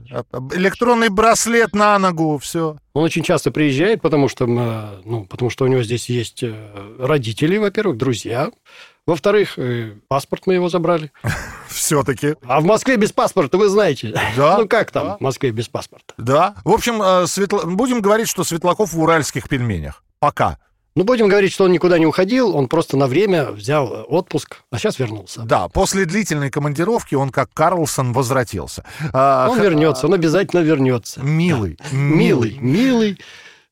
электронный 0.54 1.08
браслет 1.08 1.74
на 1.74 1.98
ногу, 1.98 2.38
все. 2.38 2.76
Он 2.92 3.02
очень 3.02 3.24
часто 3.24 3.50
приезжает, 3.50 4.00
потому 4.02 4.28
что, 4.28 4.44
э, 4.44 5.00
ну, 5.04 5.24
потому 5.24 5.50
что 5.50 5.64
у 5.64 5.66
него 5.66 5.82
здесь 5.82 6.08
есть 6.08 6.44
э, 6.44 6.54
родители, 7.00 7.56
во-первых, 7.56 7.96
друзья. 7.96 8.50
Во-вторых, 9.06 9.58
э, 9.58 9.92
паспорт 10.08 10.46
мы 10.46 10.54
его 10.54 10.68
забрали. 10.68 11.12
Все-таки. 11.68 12.36
А 12.46 12.60
в 12.60 12.64
Москве 12.64 12.96
без 12.96 13.12
паспорта, 13.12 13.58
вы 13.58 13.68
знаете. 13.68 14.14
Да. 14.36 14.58
Ну 14.58 14.66
как 14.66 14.90
там 14.90 15.18
в 15.18 15.20
Москве 15.20 15.50
без 15.50 15.68
паспорта? 15.68 16.14
Да. 16.16 16.54
В 16.64 16.70
общем, 16.70 17.02
э, 17.02 17.26
будем 17.66 18.00
говорить, 18.00 18.28
что 18.28 18.44
Светлаков 18.44 18.92
в 18.92 19.00
уральских 19.00 19.48
пельменях. 19.48 20.02
Пока. 20.20 20.58
Ну, 20.96 21.02
будем 21.02 21.26
говорить, 21.26 21.52
что 21.52 21.64
он 21.64 21.72
никуда 21.72 21.98
не 21.98 22.06
уходил, 22.06 22.56
он 22.56 22.68
просто 22.68 22.96
на 22.96 23.08
время 23.08 23.50
взял 23.50 23.92
э, 23.92 24.02
отпуск, 24.02 24.58
а 24.70 24.78
сейчас 24.78 25.00
вернулся. 25.00 25.42
Да, 25.42 25.68
после 25.68 26.04
длительной 26.04 26.50
командировки 26.50 27.16
он, 27.16 27.30
как 27.30 27.52
Карлсон, 27.52 28.12
возвратился. 28.12 28.84
А, 29.12 29.48
Он 29.50 29.60
вернется, 29.60 30.06
он 30.06 30.14
обязательно 30.14 30.60
вернется. 30.60 31.20
Милый, 31.20 31.78
Милый, 31.90 32.58
милый 32.60 33.18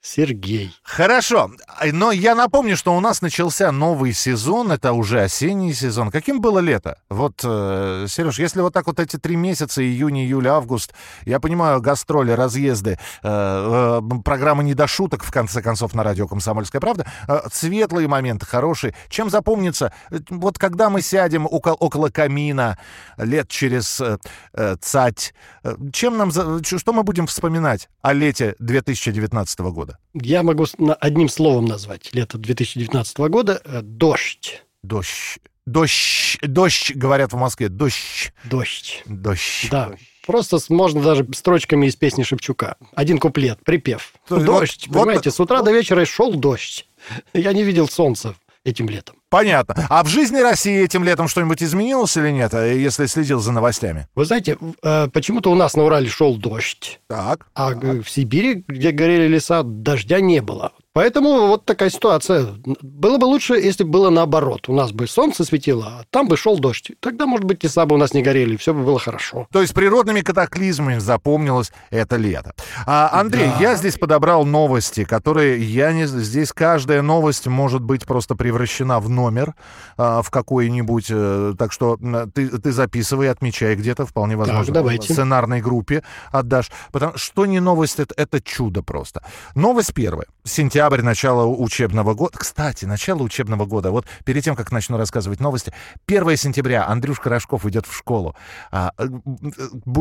Сергей. 0.05 0.75
Хорошо, 0.83 1.53
но 1.93 2.11
я 2.11 2.35
напомню, 2.35 2.77
что 2.77 2.95
у 2.97 2.99
нас 2.99 3.23
начался 3.23 3.71
новый 3.71 4.13
сезон, 4.13 4.73
это 4.73 4.93
уже 4.95 5.23
осенний 5.23 5.73
сезон. 5.75 6.11
Каким 6.11 6.41
было 6.41 6.59
лето? 6.59 6.99
Вот, 7.09 7.41
э, 7.45 8.07
Сереж, 8.09 8.41
если 8.41 8.61
вот 8.63 8.75
так 8.75 8.89
вот 8.89 8.99
эти 8.99 9.17
три 9.17 9.37
месяца, 9.37 9.81
июнь, 9.81 10.19
июль, 10.19 10.49
август, 10.49 10.93
я 11.25 11.39
понимаю, 11.39 11.81
гастроли, 11.81 12.33
разъезды, 12.33 12.99
э, 13.23 14.01
э, 14.03 14.21
программы 14.25 14.65
«Не 14.65 14.75
до 14.75 14.89
шуток», 14.89 15.23
в 15.23 15.31
конце 15.31 15.63
концов, 15.63 15.95
на 15.95 16.03
радио 16.03 16.27
«Комсомольская 16.27 16.81
правда», 16.81 17.07
э, 17.29 17.41
светлые 17.53 18.09
моменты, 18.09 18.45
хорошие. 18.45 18.95
Чем 19.09 19.31
запомнится, 19.31 19.95
э, 20.11 20.19
вот 20.31 20.59
когда 20.59 20.91
мы 20.91 21.01
сядем 21.01 21.47
около, 21.47 21.75
около 21.75 22.09
камина 22.11 22.77
лет 23.19 23.49
через 23.49 24.01
э, 24.01 24.19
э, 24.53 24.77
цать, 24.81 25.33
э, 25.63 25.77
чем 25.93 26.19
нам, 26.19 26.33
за- 26.33 26.61
что 26.65 26.93
мы 26.93 27.05
будем 27.05 27.29
вспоминать 27.29 27.89
о 28.03 28.13
лете 28.13 28.57
2019 28.59 29.71
года? 29.71 29.92
Я 30.15 30.43
могу 30.43 30.67
одним 31.01 31.29
словом 31.29 31.65
назвать 31.67 32.11
лето 32.13 32.39
2019 32.39 33.19
года 33.19 33.61
э, 33.65 33.81
дождь. 33.83 34.63
Дождь. 34.83 35.39
Дождь. 35.67 36.39
Дождь, 36.43 36.93
говорят 36.95 37.33
в 37.33 37.37
Москве. 37.37 37.69
Дождь. 37.69 38.33
Дождь. 38.45 39.03
Дождь. 39.07 39.69
Да. 39.71 39.93
Просто 40.27 40.59
можно 40.69 41.03
даже 41.03 41.27
строчками 41.35 41.87
из 41.87 41.97
песни 41.97 42.23
Шевчука. 42.23 42.77
Один 42.95 43.19
куплет, 43.19 43.59
припев. 43.65 44.13
То 44.29 44.39
Дождь. 44.39 44.87
вот- 44.87 44.95
вот- 44.97 45.03
понимаете, 45.05 45.31
с 45.31 45.41
утра 45.41 45.63
до 45.63 45.73
вечера 45.73 46.05
шел 46.05 46.33
дождь. 46.35 46.87
Я 47.35 47.53
не 47.53 47.63
видел 47.63 47.89
солнца 47.89 48.35
этим 48.65 48.89
летом. 48.89 49.17
Понятно. 49.33 49.87
А 49.89 50.05
в 50.05 50.09
жизни 50.09 50.41
России 50.41 50.85
этим 50.85 51.05
летом 51.05 51.27
что-нибудь 51.27 51.63
изменилось 51.63 52.15
или 52.19 52.31
нет, 52.31 52.53
э, 52.53 52.79
если 52.79 53.07
следил 53.07 53.41
за 53.41 53.51
новостями? 53.53 54.07
Вы 54.15 54.27
знаете, 54.27 54.59
э, 54.83 55.09
почему-то 55.09 55.51
у 55.51 55.55
нас 55.55 55.75
на 55.75 55.85
Урале 55.85 56.07
шел 56.11 56.37
дождь, 56.37 57.01
Так. 57.09 57.47
а 57.55 57.73
э, 57.73 58.03
в 58.03 58.11
Сибири, 58.11 58.63
где 58.69 58.91
горели 58.91 59.29
леса, 59.29 59.63
дождя 59.63 60.21
не 60.21 60.43
было. 60.43 60.73
Поэтому 60.95 61.47
вот 61.47 61.65
такая 61.65 61.89
ситуация. 61.89 62.49
Было 62.83 63.17
бы 63.17 63.25
лучше, 63.25 63.55
если 63.55 63.83
бы 63.83 63.91
было 63.91 64.11
наоборот. 64.11 64.69
У 64.69 64.75
нас 64.75 64.93
бы 64.93 65.07
солнце 65.07 65.43
светило, 65.45 65.87
а 65.87 66.05
там 66.11 66.29
бы 66.29 66.37
шел 66.37 66.59
дождь. 66.59 66.91
Тогда, 67.01 67.25
может 67.27 67.47
быть, 67.47 67.65
леса 67.65 67.87
бы 67.87 67.95
у 67.95 67.99
нас 67.99 68.13
не 68.13 68.23
горели, 68.23 68.57
все 68.57 68.75
бы 68.75 68.83
было 68.85 68.99
хорошо. 68.99 69.47
То 69.51 69.63
есть 69.63 69.73
природными 69.73 70.21
катаклизмами 70.21 70.99
запомнилось 70.99 71.73
это 71.91 72.17
лето. 72.17 72.53
А, 72.87 73.09
Андрей, 73.19 73.47
Да. 73.47 73.57
я 73.61 73.75
здесь 73.77 73.97
подобрал 73.97 74.45
новости, 74.45 75.05
которые 75.05 75.63
я 75.63 75.93
не... 75.95 76.07
Здесь 76.07 76.53
каждая 76.53 77.01
новость 77.01 77.47
может 77.47 77.81
быть 77.81 78.05
просто 78.05 78.35
превращена 78.35 79.01
в 79.01 79.09
номер 79.09 79.55
а, 79.97 80.21
в 80.21 80.31
какой-нибудь... 80.31 81.07
э, 81.09 81.55
так 81.59 81.73
что 81.73 81.99
ты, 82.35 82.49
ты 82.49 82.71
записывай, 82.71 83.31
отмечай 83.31 83.77
где-то, 83.77 84.05
вполне 84.05 84.37
возможно. 84.37 84.75
давайте. 84.75 85.09
В 85.09 85.13
сценарной 85.13 85.63
группе 85.63 86.03
отдашь. 86.33 86.71
Потому 86.93 87.17
что 87.17 87.47
не 87.47 87.61
новость, 87.61 87.99
это, 87.99 88.13
это 88.19 88.43
чудо 88.43 88.83
просто. 88.83 89.23
Новость 89.55 89.95
первая. 89.95 90.27
Сентябрь, 90.45 90.82
начало 90.91 91.47
учебного 91.47 92.15
года. 92.15 92.39
Кстати, 92.39 92.85
начало 92.85 93.23
учебного 93.23 93.67
года. 93.67 93.91
Вот 93.91 94.07
перед 94.25 94.45
тем, 94.45 94.57
как 94.57 94.73
начну 94.73 94.97
рассказывать 94.97 95.41
новости. 95.41 95.73
1 96.07 96.37
сентября 96.37 96.87
Андрюшка 96.87 97.31
Рожков 97.31 97.67
идет 97.67 97.87
в 97.87 97.95
школу. 97.95 98.37
А, 98.71 98.93
э, 98.99 99.07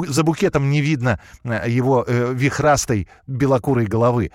за 0.08 0.24
букетом 0.24 0.70
не 0.70 0.82
видно 0.82 1.20
э, 1.44 1.70
его 1.70 2.04
э, 2.08 2.34
вихрастой 2.34 3.08
белокурой 3.28 3.86
головы. 3.86 4.32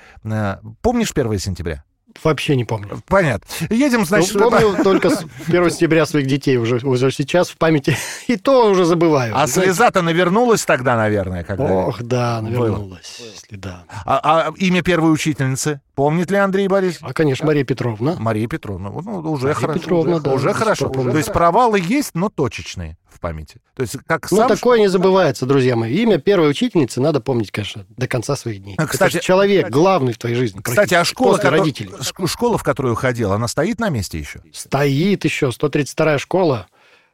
Помнишь 0.83 1.13
1 1.15 1.39
сентября? 1.39 1.86
Вообще 2.23 2.57
не 2.57 2.65
помню. 2.65 3.01
Понятно. 3.07 3.47
Едем, 3.71 4.05
значит... 4.05 4.35
Ну, 4.35 4.51
помню 4.51 4.83
только 4.83 5.11
с 5.11 5.25
1 5.47 5.71
сентября 5.71 6.07
своих 6.07 6.27
детей 6.27 6.57
уже, 6.57 6.77
уже 6.77 7.11
сейчас 7.11 7.49
в 7.49 7.57
памяти. 7.57 7.97
И 8.27 8.37
то 8.37 8.71
уже 8.71 8.85
забываю. 8.85 9.37
А 9.37 9.47
слеза-то 9.47 10.03
навернулась 10.03 10.65
тогда, 10.65 10.97
наверное, 10.97 11.45
когда... 11.45 11.65
Ох, 11.65 12.03
да, 12.03 12.41
Было. 12.41 12.49
навернулась. 12.49 13.21
Если 13.21 13.57
да. 13.57 13.85
А, 14.05 14.49
а 14.49 14.53
имя 14.57 14.83
первой 14.83 15.13
учительницы? 15.13 15.81
Помнит 15.95 16.31
ли 16.31 16.37
Андрей 16.37 16.69
Борисович? 16.69 17.03
А, 17.03 17.13
конечно, 17.13 17.47
Мария 17.47 17.65
Петровна. 17.65 18.17
Мария 18.19 18.47
Петровна. 18.47 18.91
Ну, 18.91 19.33
уже 19.33 19.49
Мария 19.49 19.55
хорошо. 19.55 19.81
Петровна, 19.81 20.17
уже, 20.17 20.23
да, 20.25 20.33
уже 20.33 20.53
хорошо. 20.53 20.89
помню. 20.91 21.13
То 21.13 21.19
есть 21.19 21.33
провалы 21.33 21.81
есть, 21.81 22.11
но 22.15 22.29
точечные 22.29 22.97
в 23.17 23.21
памяти. 23.21 23.61
То 23.75 23.83
есть 23.83 23.97
как 24.07 24.31
Ну, 24.31 24.37
сам... 24.39 24.49
такое 24.49 24.79
не 24.79 24.89
забывается, 24.89 25.47
друзья 25.47 25.75
мои. 25.77 25.95
Имя 25.97 26.19
первой 26.19 26.51
учительницы 26.51 27.01
надо 27.01 27.21
помнить, 27.21 27.51
конечно, 27.51 27.85
до 27.89 28.07
конца 28.07 28.37
своих 28.37 28.63
дней. 28.63 28.75
А, 28.79 28.85
Это 28.85 28.93
кстати- 28.93 29.13
же 29.15 29.21
человек 29.21 29.69
главный 29.71 30.13
в 30.13 30.19
твоей 30.19 30.37
жизни. 30.37 30.61
Кстати, 30.63 30.95
а 30.95 31.05
школа, 31.05 31.37
которая- 31.37 31.61
родителей. 31.61 31.91
шк- 32.01 32.27
школа, 32.29 32.59
в 32.59 32.63
которую 32.63 32.95
ходил, 32.95 33.33
она 33.33 33.49
стоит 33.49 33.81
на 33.81 33.89
месте 33.89 34.19
еще? 34.19 34.41
Стоит 34.53 35.25
еще, 35.25 35.51
132-я 35.51 36.19
школа. 36.19 36.67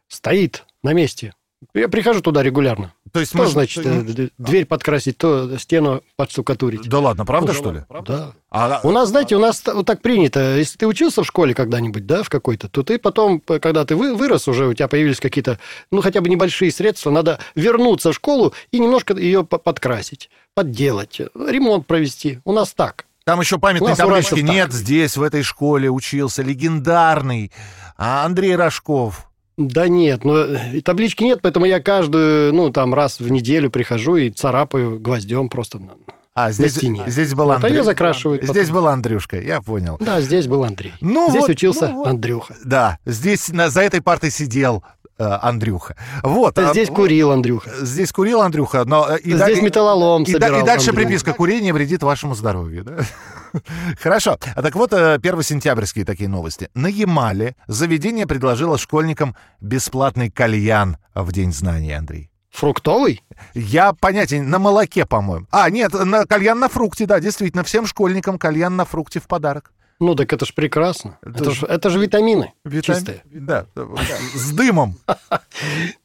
Стоит 0.09 0.65
на 0.83 0.93
месте. 0.93 1.33
Я 1.75 1.89
прихожу 1.89 2.21
туда 2.21 2.43
регулярно. 2.43 2.93
То 3.13 3.21
есть 3.21 3.33
Что 3.33 3.39
мы... 3.43 3.47
значит 3.47 3.85
э, 3.87 4.29
дверь 4.39 4.67
подкрасить, 4.67 5.19
то 5.19 5.59
стену 5.59 6.03
подштукатурить? 6.17 6.89
Да 6.89 6.99
ладно, 6.99 7.25
правда, 7.25 7.53
что 7.53 7.73
ли? 7.73 7.83
Да. 8.07 8.33
А, 8.51 8.81
У 8.83 8.91
нас, 8.91 9.09
знаете, 9.11 9.37
у 9.37 9.39
нас 9.39 9.63
вот 9.67 9.87
так 9.87 10.01
принято. 10.03 10.57
Если 10.57 10.79
ты 10.79 10.87
учился 10.87 11.23
в 11.23 11.27
школе 11.27 11.55
когда-нибудь, 11.55 12.07
да, 12.07 12.23
в 12.23 12.29
какой-то, 12.29 12.69
то 12.69 12.83
ты 12.83 12.99
потом, 12.99 13.41
когда 13.41 13.85
ты 13.85 13.97
вы- 13.97 14.15
вырос 14.15 14.49
уже, 14.49 14.67
у 14.67 14.75
тебя 14.75 14.89
появились 14.89 15.21
какие-то, 15.21 15.59
ну, 15.91 16.01
хотя 16.01 16.21
бы 16.21 16.29
небольшие 16.29 16.71
средства, 16.73 17.11
надо 17.11 17.39
вернуться 17.55 18.13
в 18.13 18.15
школу 18.15 18.55
и 18.71 18.79
немножко 18.79 19.15
ее 19.15 19.45
по- 19.45 19.59
подкрасить, 19.59 20.31
подделать, 20.55 21.21
ремонт 21.35 21.87
провести. 21.87 22.41
У 22.45 22.53
нас 22.53 22.73
так. 22.73 23.07
Там 23.25 23.41
еще 23.41 23.59
памятной 23.59 23.95
таблички 23.95 24.33
уральцев 24.35 24.39
так. 24.41 24.49
нет. 24.49 24.73
Здесь, 24.73 25.17
в 25.17 25.23
этой 25.23 25.43
школе 25.43 25.89
учился 25.91 26.43
легендарный 26.43 27.53
а, 27.97 28.25
Андрей 28.25 28.57
Рожков. 28.57 29.29
Да 29.57 29.89
нет, 29.89 30.25
но 30.25 30.39
э, 30.39 30.81
таблички 30.83 31.25
нет, 31.25 31.41
поэтому 31.43 31.67
я 31.67 31.81
каждую, 31.81 32.55
ну, 32.55 32.71
там, 32.71 32.95
раз 32.95 33.21
в 33.21 33.31
неделю 33.31 33.71
прихожу 33.71 34.17
и 34.17 34.31
царапаю 34.31 34.99
гвоздем 34.99 35.49
просто. 35.49 35.79
на- 35.79 35.93
А, 36.35 36.51
здесь, 36.53 36.77
стене. 36.77 37.03
здесь 37.07 37.35
был 37.35 37.45
Вот, 37.47 37.53
а 37.53 37.57
Андрей. 37.57 37.75
ее 37.75 37.85
закрашивают 37.85 38.43
Здесь 38.43 38.69
потом. 38.69 38.75
был 38.83 38.89
Андрюшка, 38.89 39.39
я 39.41 39.61
понял. 39.61 39.99
Да, 40.01 40.21
здесь 40.23 40.47
был 40.47 40.65
Андрей. 40.65 40.95
Ну 41.03 41.29
здесь 41.29 41.43
вот, 41.43 41.51
учился 41.51 41.89
ну 41.89 41.97
вот. 41.97 42.07
Андрюха. 42.07 42.55
Да, 42.65 42.99
здесь 43.05 43.51
на, 43.51 43.69
за 43.69 43.83
этой 43.83 44.01
партой 44.01 44.31
сидел 44.31 44.83
э, 45.19 45.25
Андрюха. 45.43 45.97
Вот. 46.23 46.59
А, 46.59 46.71
здесь 46.73 46.89
курил 46.89 47.31
Андрюха. 47.33 47.71
Здесь 47.85 48.11
курил 48.13 48.41
Андрюха, 48.41 48.85
но... 48.87 49.15
И 49.17 49.35
здесь 49.35 49.59
да- 49.59 49.61
металлолом 49.61 50.23
и, 50.23 50.33
собирал. 50.33 50.61
и 50.61 50.65
дальше 50.65 50.89
Андрюха. 50.89 51.07
приписка 51.09 51.33
«Курение 51.35 51.75
вредит 51.75 52.03
вашему 52.03 52.35
здоровью». 52.35 52.85
да? 52.85 52.97
Хорошо. 53.99 54.39
А 54.55 54.63
так 54.63 54.75
вот, 54.75 54.93
э, 54.93 55.19
первосентябрьские 55.21 56.05
такие 56.05 56.29
новости. 56.29 56.71
На 56.75 56.87
Ямале 56.87 57.57
заведение 57.67 58.27
предложило 58.27 58.79
школьникам 58.79 59.37
бесплатный 59.61 60.31
кальян 60.31 60.97
в 61.15 61.33
День 61.33 61.53
знаний, 61.53 61.93
Андрей. 61.93 62.31
Фруктовый? 62.51 63.23
Я 63.55 63.95
понятия 63.95 64.43
на 64.43 64.59
молоке, 64.59 65.07
по-моему. 65.07 65.47
А, 65.51 65.71
нет, 65.71 65.93
на 65.93 66.27
кальян 66.27 66.59
на 66.59 66.69
фрукте, 66.69 67.07
да, 67.07 67.19
действительно, 67.19 67.65
всем 67.65 67.87
школьникам 67.87 68.39
кальян 68.39 68.77
на 68.77 68.85
фрукте 68.85 69.21
в 69.21 69.27
подарок. 69.27 69.73
Ну, 70.03 70.15
так 70.17 70.33
это 70.33 70.45
ж 70.45 70.53
прекрасно. 70.53 71.19
Это 71.23 71.45
Это, 71.45 71.51
ж- 71.53 71.61
ж, 71.61 71.63
это 71.69 71.91
же 71.91 71.99
витамины 72.01 72.51
Витам- 72.65 72.83
чистые. 72.83 73.23
Да, 73.31 73.67
с 74.35 74.51
дымом. 74.51 74.97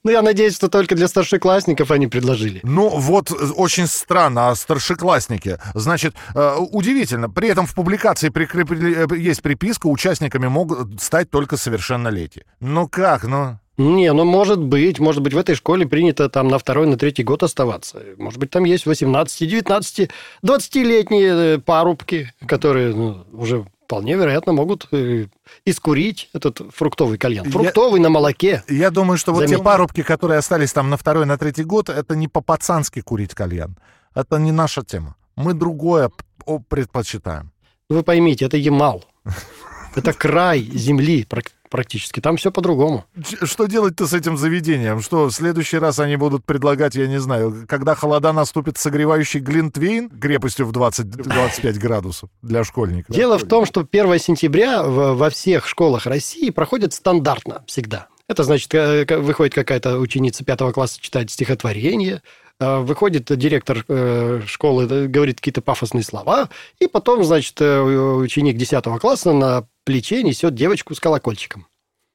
Ну, 0.04 0.12
я 0.12 0.22
надеюсь, 0.22 0.56
что 0.56 0.68
только 0.70 0.96
для 0.96 1.08
старшеклассников 1.08 1.92
они 1.92 2.08
предложили. 2.08 2.60
Ну, 2.64 2.90
вот 2.90 3.32
э, 3.32 3.34
очень 3.56 3.88
странно, 3.88 4.50
а 4.50 4.56
старшеклассники. 4.56 5.58
Значит, 5.74 6.16
э, 6.36 6.56
удивительно. 6.72 7.30
При 7.30 7.50
этом 7.50 7.66
в 7.66 7.74
публикации 7.74 8.30
прикрепли- 8.30 9.08
э, 9.12 9.18
есть 9.18 9.42
приписка, 9.42 9.88
участниками 9.88 10.48
могут 10.48 11.02
стать 11.02 11.30
только 11.32 11.58
совершеннолетие. 11.58 12.46
Ну 12.60 12.88
как, 12.88 13.24
ну... 13.24 13.58
Не, 13.80 14.12
ну, 14.14 14.26
может 14.26 14.60
быть, 14.60 15.00
может 15.00 15.22
быть, 15.22 15.34
в 15.34 15.38
этой 15.38 15.54
школе 15.56 15.86
принято 15.86 16.30
там 16.30 16.48
на 16.48 16.58
второй, 16.58 16.88
на 16.88 16.98
третий 16.98 17.24
год 17.24 17.44
оставаться. 17.44 18.02
Может 18.18 18.40
быть, 18.40 18.50
там 18.50 18.64
есть 18.64 18.86
18, 18.88 19.48
19, 19.50 20.10
20-летние 20.44 21.56
э, 21.56 21.58
парубки, 21.60 22.32
которые 22.48 22.94
ну, 22.96 23.26
уже 23.34 23.66
вполне 23.88 24.16
вероятно 24.16 24.52
могут 24.52 24.88
э, 24.92 25.28
искурить 25.66 26.30
этот 26.34 26.60
фруктовый 26.76 27.18
кальян. 27.18 27.46
Я- 27.46 27.52
Фруктовый 27.52 28.02
на 28.02 28.10
молоке. 28.10 28.64
Я 28.68 28.92
думаю, 28.92 29.18
что 29.18 29.34
вот 29.34 29.46
те 29.48 29.58
парубки, 29.58 30.04
которые 30.04 30.40
остались 30.40 30.74
там 30.74 30.90
на 30.90 30.98
второй, 30.98 31.26
на 31.26 31.38
третий 31.38 31.64
год, 31.64 31.90
это 31.90 32.14
не 32.16 32.28
по-пацански 32.28 33.00
курить 33.02 33.34
кальян. 33.34 33.78
Это 34.14 34.40
не 34.40 34.52
наша 34.52 34.84
тема. 34.84 35.16
Мы 35.38 35.54
другое 35.54 36.12
предпочитаем. 36.70 37.52
Вы 37.90 38.04
поймите, 38.04 38.46
это 38.46 38.58
Ямал. 38.58 39.06
Это 39.96 40.14
край 40.14 40.62
земли 40.62 41.24
практически. 41.70 42.20
Там 42.20 42.38
все 42.38 42.52
по-другому. 42.52 43.06
Что 43.44 43.66
делать-то 43.66 44.08
с 44.08 44.14
этим 44.14 44.38
заведением? 44.38 45.02
Что, 45.02 45.26
в 45.26 45.32
следующий 45.32 45.78
раз 45.78 46.00
они 46.00 46.16
будут 46.16 46.46
предлагать, 46.46 46.96
я 46.96 47.08
не 47.08 47.20
знаю, 47.20 47.66
когда 47.68 47.96
холода 47.96 48.34
наступит, 48.34 48.78
согревающий 48.78 49.40
глинтвейн 49.40 50.10
крепостью 50.10 50.66
в 50.66 50.72
20-25 50.72 51.74
градусов 51.80 52.30
для 52.42 52.64
школьников? 52.64 53.16
Дело 53.16 53.38
в 53.38 53.44
том, 53.44 53.66
что 53.66 53.88
1 53.90 54.20
сентября 54.20 54.84
во 54.84 55.30
всех 55.30 55.68
школах 55.68 56.06
России 56.06 56.50
проходит 56.50 56.94
стандартно 56.94 57.64
всегда. 57.68 58.08
Это 58.28 58.44
значит, 58.44 58.74
э, 58.74 59.06
выходит 59.18 59.54
какая-то 59.54 60.00
ученица 60.00 60.44
пятого 60.44 60.74
класса 60.74 61.00
читает 61.00 61.32
стихотворение, 61.32 62.22
выходит 62.60 63.26
директор 63.38 63.86
э, 63.88 64.42
школы, 64.46 64.88
э, 64.90 65.08
говорит 65.08 65.38
какие-то 65.38 65.62
пафосные 65.62 66.04
слова, 66.04 66.50
и 66.80 66.88
потом, 66.88 67.24
значит, 67.24 67.60
э, 67.62 67.82
ученик 67.82 68.58
10 68.58 68.84
класса 69.00 69.34
на 69.34 69.68
плече 69.84 70.24
несет 70.24 70.56
девочку 70.56 70.96
с 70.96 71.00
колокольчиком. 71.00 71.68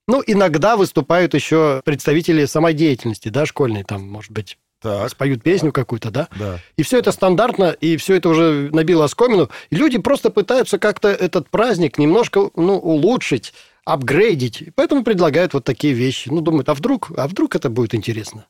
Ну, 0.09 0.23
иногда 0.27 0.77
выступают 0.77 1.35
еще 1.35 1.81
представители 1.85 2.45
самодеятельности, 2.45 3.29
да, 3.29 3.47
школьной, 3.47 3.85
там, 3.85 4.03
может 4.03 4.33
быть, 4.33 4.59
Так, 4.83 5.09
споют 5.11 5.45
песню 5.45 5.71
какую-то, 5.71 6.11
да. 6.11 6.29
да. 6.37 6.59
И 6.77 6.83
все 6.83 6.99
это 6.99 7.13
стандартно, 7.13 7.71
и 7.71 7.97
все 7.97 8.17
это 8.17 8.29
уже 8.29 8.69
набило 8.73 9.05
оскомину. 9.05 9.49
И 9.71 9.77
люди 9.77 9.99
просто 9.99 10.31
пытаются 10.31 10.81
как-то 10.81 11.09
этот 11.09 11.49
праздник 11.51 11.99
немножко 11.99 12.51
ну, 12.57 12.79
улучшить, 12.79 13.55
апгрейдить. 13.85 14.71
Поэтому 14.75 15.05
предлагают 15.05 15.55
вот 15.55 15.63
такие 15.63 15.95
вещи. 15.95 16.29
Ну, 16.31 16.41
думают, 16.41 16.69
а 16.69 16.75
вдруг, 16.75 17.13
а 17.17 17.29
вдруг 17.29 17.55
это 17.55 17.71
будет 17.71 17.95
интересно 17.95 18.47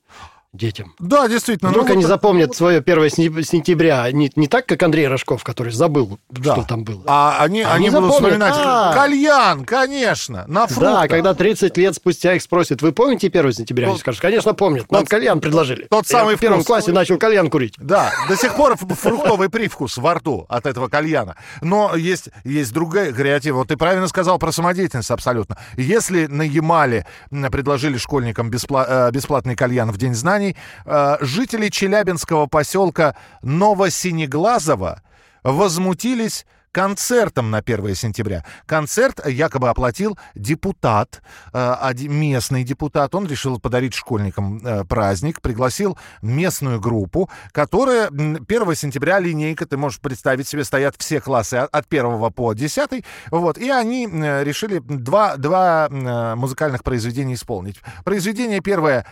детям? 0.53 0.95
Да, 0.99 1.29
действительно. 1.29 1.71
Вдруг 1.71 1.87
ну, 1.88 1.93
они 1.95 2.03
вот- 2.03 2.09
запомнят 2.09 2.55
свое 2.55 2.83
1 2.83 3.07
сентя- 3.09 3.43
сентября 3.43 4.11
не, 4.12 4.31
не 4.37 4.47
так, 4.49 4.67
как 4.67 4.83
Андрей 4.83 5.09
Рожков, 5.09 5.43
который 5.45 5.73
забыл, 5.73 6.19
Да. 6.31 6.55
что 6.55 6.65
там 6.65 6.85
было. 6.85 7.03
А 7.07 7.37
они, 7.41 7.62
Они 7.62 7.87
они 7.87 7.91
будут 7.91 8.12
запомнят. 8.12 8.15
вспоминать. 8.43 8.55
А. 8.57 8.93
Кальян, 8.95 9.65
конечно, 9.65 10.45
на 10.49 10.67
фруктах. 10.67 11.03
Да, 11.03 11.09
когда 11.09 11.33
30 11.35 11.77
лет 11.79 11.95
спустя 11.95 12.35
их 12.35 12.43
спросят, 12.43 12.83
вы 12.83 12.93
помните 12.93 13.29
1 13.29 13.53
сентября? 13.53 13.88
Они 13.88 13.99
скажут, 13.99 14.21
конечно, 14.21 14.53
помнят. 14.53 14.91
Нам 14.91 15.03
тот- 15.03 15.09
кальян 15.09 15.41
предложили. 15.41 15.87
тот 15.88 16.05
Я 16.11 16.19
самый 16.19 16.37
в 16.37 16.41
первом 16.41 16.59
вкус. 16.59 16.67
классе 16.67 16.93
начал 16.93 17.17
кальян 17.17 17.49
курить. 17.49 17.75
Да, 17.79 18.12
до 18.29 18.37
сих 18.37 18.55
пор 18.55 18.77
фруктовый 18.77 19.49
привкус 19.49 19.97
во 19.97 20.15
рту 20.15 20.45
от 20.51 20.67
этого 20.67 20.88
кальяна. 20.88 21.37
Но 21.62 21.97
есть, 21.97 22.29
есть 22.45 22.73
другая 22.75 23.12
креатива. 23.12 23.59
Вот 23.59 23.69
ты 23.69 23.77
правильно 23.79 24.07
сказал 24.07 24.38
про 24.38 24.53
самодеятельность 24.53 25.11
абсолютно. 25.11 25.57
Если 25.79 26.27
на 26.27 26.43
Ямале 26.43 27.07
предложили 27.51 27.97
школьникам 27.97 28.51
беспла- 28.51 29.09
э, 29.09 29.11
бесплатный 29.12 29.57
кальян 29.57 29.91
в 29.91 29.97
День 29.97 30.15
знаний, 30.15 30.41
э, 30.85 31.16
жители 31.20 31.68
челябинского 31.68 32.46
поселка 32.46 33.16
Новосинеглазово 33.42 35.02
возмутились 35.44 36.46
концертом 36.72 37.50
на 37.50 37.59
1 37.59 37.94
сентября. 37.94 38.46
Концерт 38.64 39.26
якобы 39.26 39.68
оплатил 39.68 40.18
депутат, 40.35 41.20
э, 41.52 41.92
местный 42.09 42.64
депутат. 42.64 43.14
Он 43.14 43.26
решил 43.26 43.61
подарить 43.61 43.92
школьникам 43.92 44.59
э, 44.64 44.85
праздник, 44.85 45.42
пригласил 45.42 45.98
местную 46.22 46.81
группу, 46.81 47.28
которая 47.52 48.09
м, 48.09 48.46
1 48.48 48.74
сентября 48.74 49.18
линейка, 49.20 49.66
ты 49.66 49.76
можешь 49.76 50.00
представить 50.00 50.48
себе, 50.48 50.64
стоят 50.64 50.94
все 50.98 51.20
классы 51.20 51.57
от- 51.57 51.74
от 51.74 51.87
1 51.88 52.31
по 52.31 52.55
10. 52.55 53.05
Вот, 53.31 53.59
и 53.59 53.68
они 53.68 54.09
э, 54.11 54.42
решили 54.42 54.78
два, 54.78 55.37
два 55.37 55.88
музыкальных 55.90 56.83
произведения 56.85 57.35
исполнить. 57.35 57.83
Произведение 58.05 58.61
первое 58.61 59.05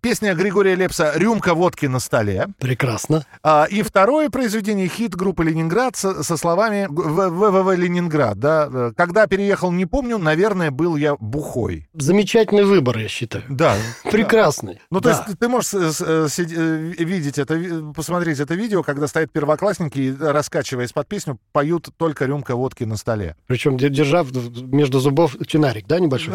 Песня 0.00 0.34
Григория 0.34 0.74
Лепса 0.74 1.12
«Рюмка 1.14 1.54
водки 1.54 1.86
на 1.86 1.98
столе». 2.00 2.46
Прекрасно. 2.58 3.24
А, 3.42 3.66
и 3.70 3.82
второе 3.82 4.30
произведение 4.30 4.88
хит 4.88 5.14
группы 5.14 5.44
Ленинград 5.44 5.96
со, 5.96 6.22
со 6.22 6.36
словами 6.36 6.86
«В- 6.88 7.30
ВВВ 7.30 7.76
Ленинград. 7.76 8.38
Да? 8.38 8.92
Когда 8.96 9.26
переехал, 9.26 9.70
не 9.72 9.86
помню, 9.86 10.18
наверное, 10.18 10.70
был 10.70 10.96
я 10.96 11.16
бухой. 11.16 11.88
Замечательный 11.94 12.64
выбор, 12.64 12.98
я 12.98 13.08
считаю. 13.08 13.44
Да. 13.48 13.74
Прекрасный. 14.10 14.80
Ну, 14.90 15.00
то 15.00 15.10
Да. 15.10 15.24
есть 15.26 15.38
ты- 15.38 15.48
можешь 15.48 15.74
э, 15.74 16.28
э, 16.38 17.04
видеть 17.04 17.38
это, 17.38 17.92
посмотреть 17.94 18.40
это 18.40 18.54
видео, 18.54 18.82
когда 18.82 19.06
стоят 19.06 19.32
первоклассники 19.32 19.98
и, 19.98 20.16
раскачиваясь 20.16 20.92
под 20.92 21.06
песню, 21.08 21.38
поют 21.52 21.88
только 21.96 22.24
рюмка 22.26 22.56
водки 22.56 22.84
на 22.84 22.96
столе. 22.96 23.36
Причем 23.46 23.76
де- 23.76 23.88
держа 23.90 24.22
в- 24.22 24.62
между 24.74 25.00
зубов 25.00 25.36
чинарик, 25.46 25.86
да, 25.86 25.98
небольшой? 26.00 26.34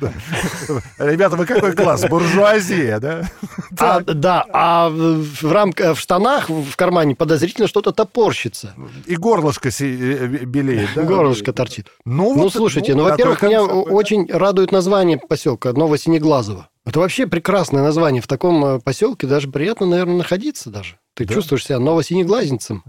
Ребята, 0.98 1.36
вы 1.36 1.46
какой 1.46 1.72
класс? 1.74 2.04
Буржуазия, 2.08 2.97
да? 3.00 3.30
А, 3.80 4.00
да, 4.00 4.44
а 4.52 4.88
в, 4.90 5.52
рамках, 5.52 5.96
в 5.96 6.00
штанах 6.00 6.48
в 6.50 6.74
кармане 6.76 7.14
подозрительно 7.14 7.68
что-то 7.68 7.92
топорщится. 7.92 8.74
И 9.06 9.14
горлышко 9.16 9.70
си- 9.70 9.96
э, 10.00 10.26
белеет, 10.44 10.88
да? 10.96 11.02
Горлышко 11.02 11.52
торчит. 11.52 11.86
Ну, 12.04 12.34
Ну, 12.34 12.42
вот, 12.42 12.52
слушайте, 12.52 12.94
ну, 12.94 13.02
такой 13.04 13.10
во-первых, 13.12 13.42
меня 13.42 13.66
да. 13.66 13.72
очень 13.72 14.26
радует 14.30 14.72
название 14.72 15.18
поселка 15.18 15.72
Новосинеглазово. 15.72 16.68
Это 16.84 17.00
вообще 17.00 17.26
прекрасное 17.26 17.82
название. 17.82 18.22
В 18.22 18.26
таком 18.26 18.64
э, 18.64 18.78
поселке 18.80 19.26
даже 19.26 19.48
приятно, 19.48 19.86
наверное, 19.86 20.16
находиться 20.18 20.70
даже. 20.70 20.96
Ты 21.14 21.24
Да. 21.26 21.34
чувствуешь 21.34 21.64
себя 21.64 21.78
новосинеглазницем. 21.78 22.82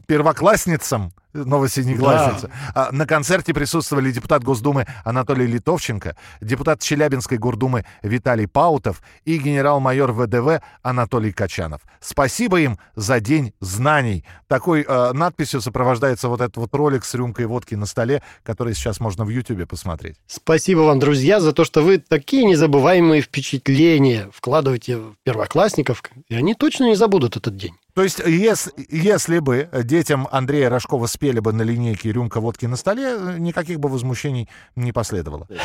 Первоклассницам 1.33 1.49
Новосинеглазница. 1.49 2.51
А, 2.73 2.91
На 2.91 3.05
концерте 3.05 3.53
присутствовали 3.53 4.11
депутат 4.11 4.43
Госдумы 4.43 4.87
Анатолий 5.03 5.45
Литовченко, 5.45 6.15
депутат 6.41 6.81
Челябинской 6.81 7.37
гордумы 7.37 7.85
Виталий 8.01 8.47
Паутов 8.47 9.01
и 9.25 9.37
генерал-майор 9.37 10.11
ВДВ 10.11 10.61
Анатолий 10.81 11.31
Качанов. 11.31 11.81
Спасибо 11.99 12.59
им 12.59 12.79
за 12.95 13.19
День 13.19 13.53
знаний. 13.59 14.25
Такой 14.47 14.85
э, 14.87 15.13
надписью 15.13 15.61
сопровождается 15.61 16.29
вот 16.29 16.41
этот 16.41 16.57
вот 16.57 16.73
ролик 16.73 17.05
с 17.05 17.13
рюмкой 17.13 17.45
водки 17.45 17.75
на 17.75 17.85
столе, 17.85 18.23
который 18.43 18.73
сейчас 18.73 18.99
можно 18.99 19.25
в 19.25 19.29
Ютубе 19.29 19.65
посмотреть. 19.65 20.17
Спасибо 20.27 20.79
вам, 20.79 20.99
друзья, 20.99 21.39
за 21.39 21.53
то, 21.53 21.63
что 21.63 21.81
вы 21.81 21.99
такие 21.99 22.45
незабываемые 22.45 23.21
впечатления 23.21 24.29
вкладываете 24.33 24.97
в 24.97 25.15
первоклассников, 25.23 26.03
и 26.27 26.35
они 26.35 26.55
точно 26.55 26.85
не 26.85 26.95
забудут 26.95 27.37
этот 27.37 27.55
день. 27.57 27.75
То 27.99 28.03
есть, 28.03 28.19
если, 28.25 28.71
если 28.89 29.39
бы 29.39 29.67
детям 29.83 30.27
Андрея 30.31 30.69
Рожкова 30.69 31.07
спели 31.07 31.19
бы 31.37 31.53
на 31.53 31.61
линейке 31.61 32.11
рюмка 32.11 32.39
водки 32.39 32.65
на 32.65 32.75
столе, 32.75 33.15
э, 33.15 33.37
никаких 33.37 33.79
бы 33.79 33.89
возмущений 33.89 34.49
не 34.75 34.91
последовало. 34.91 35.47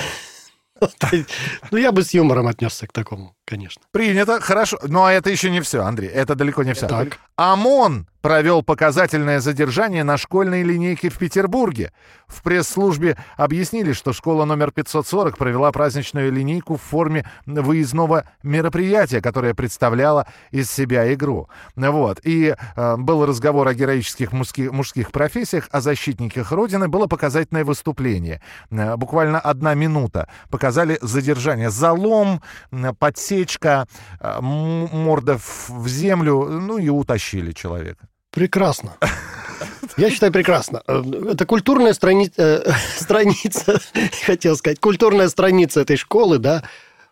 Ну, 1.70 1.78
я 1.78 1.92
бы 1.92 2.02
с 2.02 2.12
юмором 2.12 2.48
отнесся 2.48 2.86
к 2.86 2.92
такому, 2.92 3.36
конечно. 3.46 3.82
Принято, 3.92 4.40
хорошо. 4.40 4.76
Но 4.82 5.08
это 5.08 5.30
еще 5.30 5.50
не 5.50 5.60
все, 5.60 5.80
Андрей. 5.82 6.10
Это 6.10 6.34
далеко 6.34 6.64
не 6.64 6.74
все. 6.74 6.88
Так. 6.88 7.20
ОМОН 7.36 8.08
провел 8.24 8.62
показательное 8.62 9.38
задержание 9.38 10.02
на 10.02 10.16
школьной 10.16 10.62
линейке 10.62 11.10
в 11.10 11.18
Петербурге. 11.18 11.92
В 12.26 12.42
пресс-службе 12.42 13.18
объяснили, 13.36 13.92
что 13.92 14.14
школа 14.14 14.46
номер 14.46 14.72
540 14.72 15.36
провела 15.36 15.70
праздничную 15.72 16.32
линейку 16.32 16.76
в 16.76 16.80
форме 16.80 17.28
выездного 17.44 18.24
мероприятия, 18.42 19.20
которое 19.20 19.52
представляло 19.52 20.26
из 20.52 20.70
себя 20.70 21.12
игру. 21.12 21.50
Вот. 21.76 22.18
И 22.24 22.56
э, 22.76 22.96
был 22.96 23.26
разговор 23.26 23.68
о 23.68 23.74
героических 23.74 24.32
мужских, 24.32 24.72
мужских 24.72 25.12
профессиях, 25.12 25.68
о 25.70 25.82
защитниках 25.82 26.50
Родины. 26.50 26.88
Было 26.88 27.06
показательное 27.06 27.66
выступление. 27.66 28.40
Э, 28.70 28.96
буквально 28.96 29.38
одна 29.38 29.74
минута. 29.74 30.30
Показали 30.48 30.98
задержание. 31.02 31.68
Залом, 31.68 32.40
э, 32.72 32.94
подсечка, 32.98 33.86
э, 34.18 34.40
морда 34.40 35.36
в 35.36 35.68
в 35.68 35.88
землю, 35.88 36.48
ну 36.48 36.78
и 36.78 36.88
утащили 36.88 37.52
человека. 37.52 38.08
Прекрасно. 38.34 38.96
Я 39.96 40.10
считаю, 40.10 40.32
прекрасно. 40.32 40.82
Э, 40.88 41.02
Это 41.30 41.46
культурная 41.46 41.92
страни- 41.94 42.32
э, 42.36 42.68
страница, 42.98 43.80
хотел 44.26 44.56
сказать, 44.56 44.80
культурная 44.80 45.28
страница 45.28 45.80
этой 45.80 45.96
школы, 45.96 46.38
да, 46.38 46.64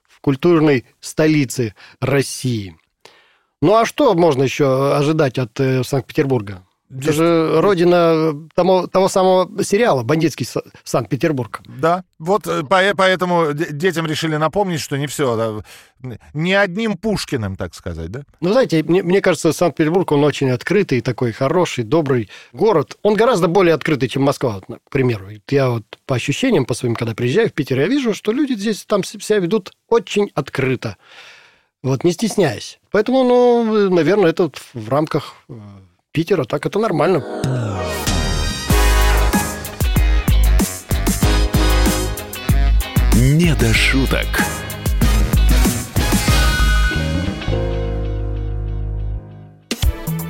в 0.09 0.21
культурной 0.21 0.85
столице 1.01 1.75
России. 2.01 2.77
Ну 3.61 3.75
а 3.77 3.87
что 3.87 4.15
можно 4.15 4.43
еще 4.43 4.97
ожидать 4.97 5.39
от 5.39 5.59
э, 5.61 5.85
Санкт-Петербурга? 5.85 6.65
Это 6.95 7.13
же 7.13 7.61
родина 7.61 8.35
того, 8.55 8.87
того 8.87 9.09
самого 9.09 9.65
сериала 9.65 10.03
«Бандитский 10.03 10.45
Са- 10.47 10.63
Санкт-Петербург». 10.85 11.61
Да, 11.67 12.05
вот 12.19 12.47
э, 12.47 12.63
по- 12.63 12.95
поэтому 12.97 13.53
де- 13.55 13.73
детям 13.73 14.07
решили 14.07 14.37
напомнить, 14.37 14.81
что 14.81 14.97
не 14.99 15.07
все, 15.07 15.63
не 16.35 16.53
одним 16.55 16.97
Пушкиным, 16.99 17.57
так 17.57 17.75
сказать, 17.75 18.11
да? 18.11 18.23
Ну, 18.41 18.53
знаете, 18.53 18.83
мне, 18.83 19.03
мне 19.03 19.21
кажется, 19.21 19.53
Санкт-Петербург, 19.53 20.13
он 20.13 20.23
очень 20.25 20.51
открытый, 20.51 21.01
такой 21.01 21.33
хороший, 21.33 21.85
добрый 21.85 22.29
город. 22.53 22.99
Он 23.03 23.15
гораздо 23.15 23.49
более 23.49 23.75
открытый, 23.75 24.09
чем 24.09 24.23
Москва, 24.25 24.61
вот, 24.69 24.79
к 24.85 24.91
примеру. 24.91 25.29
Я 25.49 25.71
вот 25.71 25.85
по 26.07 26.17
ощущениям, 26.17 26.67
по 26.67 26.75
своим, 26.75 26.95
когда 26.95 27.15
приезжаю 27.15 27.49
в 27.49 27.53
Питер, 27.53 27.81
я 27.81 27.87
вижу, 27.87 28.13
что 28.15 28.33
люди 28.33 28.53
здесь 28.53 28.85
там 28.85 29.03
себя 29.05 29.39
ведут 29.39 29.73
очень 29.89 30.31
открыто. 30.35 30.97
Вот, 31.83 32.05
не 32.05 32.13
стесняясь. 32.13 32.79
Поэтому, 32.91 33.25
ну, 33.25 33.91
наверное, 33.91 34.31
это 34.31 34.51
в 34.75 34.89
рамках 34.89 35.35
э, 35.49 35.55
Питера 36.13 36.45
так 36.45 36.67
это 36.67 36.79
нормально. 36.79 37.25
«Не 43.15 43.55
до 43.55 43.73
шуток». 43.73 44.27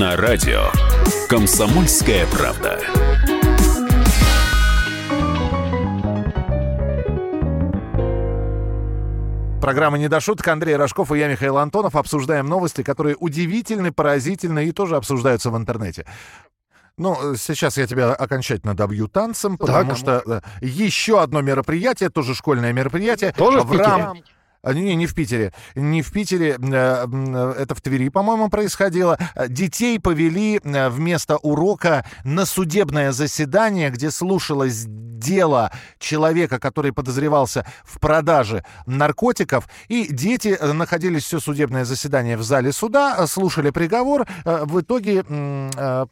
На 0.00 0.16
радио 0.16 0.72
«Комсомольская 1.28 2.26
правда». 2.26 2.80
Программа 9.60 9.96
«Не 9.98 10.08
до 10.08 10.20
шуток». 10.20 10.48
Андрей 10.48 10.76
Рожков 10.76 11.12
и 11.12 11.18
я, 11.18 11.28
Михаил 11.28 11.58
Антонов, 11.58 11.94
обсуждаем 11.94 12.46
новости, 12.48 12.82
которые 12.82 13.14
удивительны, 13.16 13.92
поразительны 13.92 14.66
и 14.66 14.72
тоже 14.72 14.96
обсуждаются 14.96 15.50
в 15.50 15.56
интернете. 15.56 16.04
Ну, 16.98 17.36
сейчас 17.36 17.76
я 17.78 17.86
тебя 17.86 18.12
окончательно 18.12 18.74
добью 18.74 19.06
танцем, 19.06 19.56
потому 19.58 19.90
Так. 19.90 19.98
что 19.98 20.22
э, 20.26 20.40
еще 20.60 21.22
одно 21.22 21.40
мероприятие, 21.40 22.10
тоже 22.10 22.34
школьное 22.34 22.72
мероприятие. 22.72 23.32
Тоже 23.32 23.60
в 23.60 23.66
в 23.66 23.72
рам- 23.78 24.22
Не, 24.72 24.94
не 24.94 25.06
в 25.06 25.14
Питере. 25.14 25.52
Не 25.74 26.02
в 26.02 26.12
Питере. 26.12 26.56
э, 26.60 27.06
э, 27.06 27.54
Это 27.58 27.74
в 27.74 27.80
Твери, 27.80 28.08
по-моему, 28.08 28.48
происходило. 28.48 29.18
Детей 29.48 29.98
повели 30.00 30.60
э, 30.62 30.88
вместо 30.88 31.36
урока 31.36 32.04
на 32.24 32.46
судебное 32.46 33.12
заседание, 33.12 33.90
где 33.90 34.10
слушалось 34.10 34.84
дело 34.86 35.70
человека, 35.98 36.58
который 36.58 36.92
подозревался 36.92 37.66
в 37.84 37.98
продаже 37.98 38.64
наркотиков. 38.86 39.66
И 39.88 40.06
дети 40.12 40.58
находились 40.62 41.24
все 41.24 41.40
судебное 41.40 41.84
заседание 41.84 42.36
в 42.36 42.42
зале 42.42 42.72
суда, 42.72 43.26
слушали 43.26 43.70
приговор. 43.70 44.26
В 44.44 44.80
итоге 44.80 45.24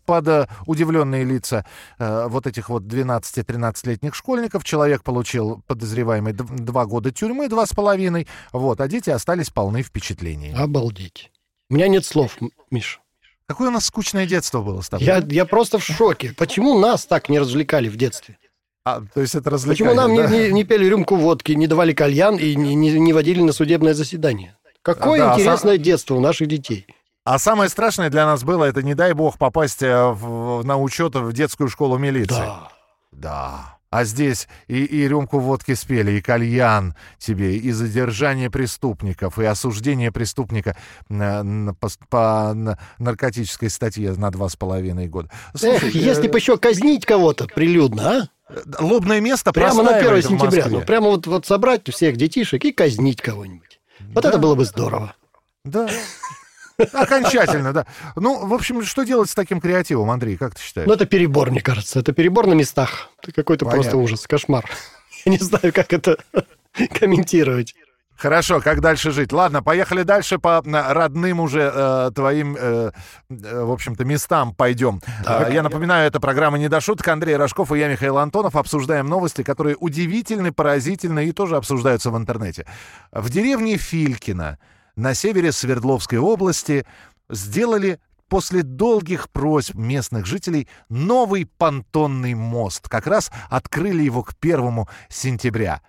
под 0.07 0.49
удивленные 0.67 1.25
лица 1.25 1.67
вот 1.99 2.47
этих 2.47 2.69
вот 2.71 2.85
12-13-летних 2.85 4.15
школьников 4.15 4.65
человек 4.65 5.03
получил 5.03 5.63
подозреваемый 5.67 6.33
дв- 6.33 6.57
два 6.61 6.87
года 6.87 7.11
тюрьмы, 7.11 7.49
два 7.49 7.67
с 7.67 7.71
половиной. 7.75 8.27
Вот, 8.53 8.81
а 8.81 8.89
дети 8.89 9.11
остались 9.11 9.51
полны 9.51 9.83
впечатлений. 9.83 10.53
Обалдеть. 10.57 11.31
У 11.71 11.75
меня 11.75 11.89
нет 11.89 12.05
слов, 12.05 12.37
Миш. 12.71 13.01
Какое 13.47 13.69
у 13.69 13.73
нас 13.73 13.87
скучное 13.87 14.27
детство 14.27 14.63
было 14.63 14.81
с 14.81 14.89
тобой. 14.89 15.07
Я, 15.07 15.19
я 15.29 15.45
просто 15.45 15.79
в 15.79 15.85
шоке. 15.85 16.35
Почему 16.37 16.79
нас 16.79 17.05
так 17.07 17.29
не 17.29 17.39
развлекали 17.39 17.89
в 17.89 17.97
детстве? 17.97 18.39
А, 18.85 19.01
то 19.15 19.21
есть 19.21 19.35
это 19.35 19.51
Почему 19.51 19.55
развлекание, 19.91 19.95
нам 19.95 20.13
не, 20.13 20.23
да? 20.23 20.29
не- 20.29 20.53
не 20.53 20.65
пели 20.65 20.87
рюмку 20.87 21.17
водки, 21.17 21.53
не 21.53 21.67
давали 21.67 21.93
кальян 21.93 22.37
и 22.37 22.55
не, 22.57 22.75
не- 22.75 22.99
не 22.99 23.13
водили 23.13 23.41
на 23.43 23.53
судебное 23.53 23.95
заседание? 23.95 24.57
Какое 24.83 25.19
Да, 25.21 25.35
а 25.35 25.39
интересное 25.39 25.79
детство 25.79 26.15
у 26.17 26.21
наших 26.21 26.49
детей. 26.49 26.87
А 27.25 27.39
самое 27.39 27.71
страшное 27.71 28.11
для 28.11 28.27
нас 28.27 28.43
было, 28.43 28.65
это, 28.65 28.83
не 28.83 28.95
дай 28.95 29.13
бог, 29.13 29.39
попасть 29.39 29.83
э, 29.83 30.07
в- 30.09 30.65
на 30.65 30.77
учет 30.79 31.15
в 31.15 31.33
детскую 31.33 31.69
школу 31.69 31.97
милиции. 31.99 32.35
Да. 32.35 32.69
Да. 33.13 33.72
А 33.93 34.05
здесь 34.05 34.49
и, 34.69 34.85
и 34.85 35.07
рюмку 35.07 35.39
водки 35.39 35.75
спели, 35.75 36.13
и 36.13 36.23
кальян 36.23 36.95
тебе, 37.19 37.59
и 37.59 37.71
задержание 37.73 38.51
преступников, 38.51 39.39
и 39.39 39.45
осуждение 39.45 40.11
преступника 40.11 40.79
на- 41.11 41.75
по, 41.75 41.91
по 42.09 42.55
на- 42.55 42.79
наркотической 42.99 43.69
статье 43.69 44.15
на 44.15 44.31
два 44.31 44.49
с 44.49 44.57
половиной 44.57 45.09
года. 45.09 45.29
Эх, 45.53 45.61
Слушай, 45.61 45.91
если 45.93 46.29
э, 46.29 46.33
бы 46.33 46.39
еще 46.39 46.57
казнить 46.57 47.05
кого-то 47.05 47.47
прилюдно, 47.49 48.29
а? 48.49 48.83
лобное 48.83 49.21
место 49.21 49.53
Прямо 49.53 49.83
на 49.83 49.97
1 49.97 50.09
простаивает 50.09 50.25
в 50.25 50.29
сентября. 50.29 50.67
Ну, 50.71 50.81
прямо 50.81 51.11
вот, 51.11 51.27
вот 51.27 51.45
собрать 51.45 51.87
всех 51.93 52.17
детишек 52.17 52.65
и 52.65 52.73
казнить 52.73 53.21
кого-нибудь. 53.21 53.79
Вот 54.15 54.25
это 54.25 54.39
было 54.39 54.55
бы 54.55 54.65
здорово. 54.65 55.15
Да. 55.67 55.87
Окончательно, 56.93 57.73
да. 57.73 57.87
Ну, 58.17 58.47
в 58.47 58.55
общем, 58.55 58.83
что 58.85 59.05
делать 59.05 59.31
с 59.31 59.35
таким 59.35 59.61
креативом, 59.61 60.11
Андрей, 60.11 60.37
как 60.37 60.55
ты 60.55 60.63
считаешь? 60.63 60.89
Но 60.89 60.95
это 60.95 61.07
перебор, 61.07 61.51
мне 61.51 61.61
кажется. 61.61 62.01
Это 62.01 62.13
перебор 62.13 62.47
на 62.47 62.55
местах. 62.55 63.11
Это 63.23 63.33
какой-то 63.33 63.67
просто 63.67 63.97
ужас, 63.97 64.27
кошмар. 64.27 64.65
Я 65.25 65.33
не 65.33 65.39
знаю, 65.39 65.73
как 65.73 65.93
это 65.93 66.17
комментировать. 66.99 67.75
Хорошо, 68.23 68.61
как 68.61 68.81
дальше 68.81 69.11
жить? 69.11 69.33
Ладно, 69.33 69.65
поехали 69.65 70.05
дальше 70.05 70.39
по 70.39 70.63
родным 70.65 71.41
уже 71.41 71.73
э, 71.75 72.11
твоим, 72.15 72.57
э, 72.57 72.93
э, 73.31 73.65
в 73.65 73.73
общем-то, 73.73 74.05
местам 74.05 74.55
пойдем. 74.55 75.01
Так. 75.25 75.51
Э, 75.51 75.53
я 75.53 75.63
напоминаю, 75.65 76.07
это 76.07 76.21
программа 76.21 76.57
«Не 76.57 76.69
до 76.69 76.81
шуток». 76.81 77.09
Андрей 77.09 77.35
Рожков 77.35 77.73
и 77.73 77.79
я, 77.81 77.89
Михаил 77.89 78.19
Антонов, 78.19 78.55
обсуждаем 78.55 79.09
новости, 79.09 79.43
которые 79.43 79.77
удивительны, 79.77 80.53
поразительны 80.53 81.27
и 81.27 81.33
тоже 81.33 81.57
обсуждаются 81.57 82.13
в 82.13 82.17
интернете. 82.17 82.65
В 83.11 83.29
деревне 83.29 83.77
Филькино 83.77 84.59
на 84.97 85.15
севере 85.15 85.53
Свердловской 85.53 86.19
области 86.19 86.87
сделали 87.31 87.99
после 88.29 88.63
долгих 88.63 89.29
просьб 89.31 89.75
местных 89.75 90.27
жителей 90.27 90.69
новый 90.89 91.47
понтонный 91.47 92.35
мост. 92.35 92.89
Как 92.89 93.07
раз 93.07 93.31
открыли 93.51 94.03
его 94.03 94.23
к 94.23 94.35
первому 94.37 94.89
сентября. 95.11 95.83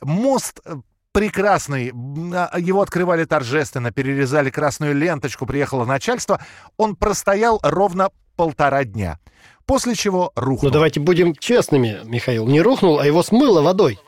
Мост 0.00 0.60
э, 0.64 0.76
прекрасный. 1.12 1.92
А, 2.32 2.58
Его 2.58 2.82
открывали 2.82 3.24
торжественно, 3.24 3.90
перерезали 3.90 4.50
красную 4.50 4.94
ленточку, 4.94 5.46
приехало 5.46 5.84
начальство. 5.84 6.40
Он 6.76 6.94
простоял 6.96 7.58
ровно 7.62 8.10
полтора 8.36 8.84
дня. 8.84 9.18
После 9.66 9.94
чего 9.94 10.32
рухнул. 10.36 10.68
Ну, 10.68 10.72
давайте 10.72 11.00
будем 11.00 11.34
честными, 11.34 11.98
Михаил. 12.04 12.46
Не 12.46 12.60
рухнул, 12.60 12.98
а 12.98 13.06
его 13.06 13.22
смыло 13.22 13.62
водой. 13.62 13.98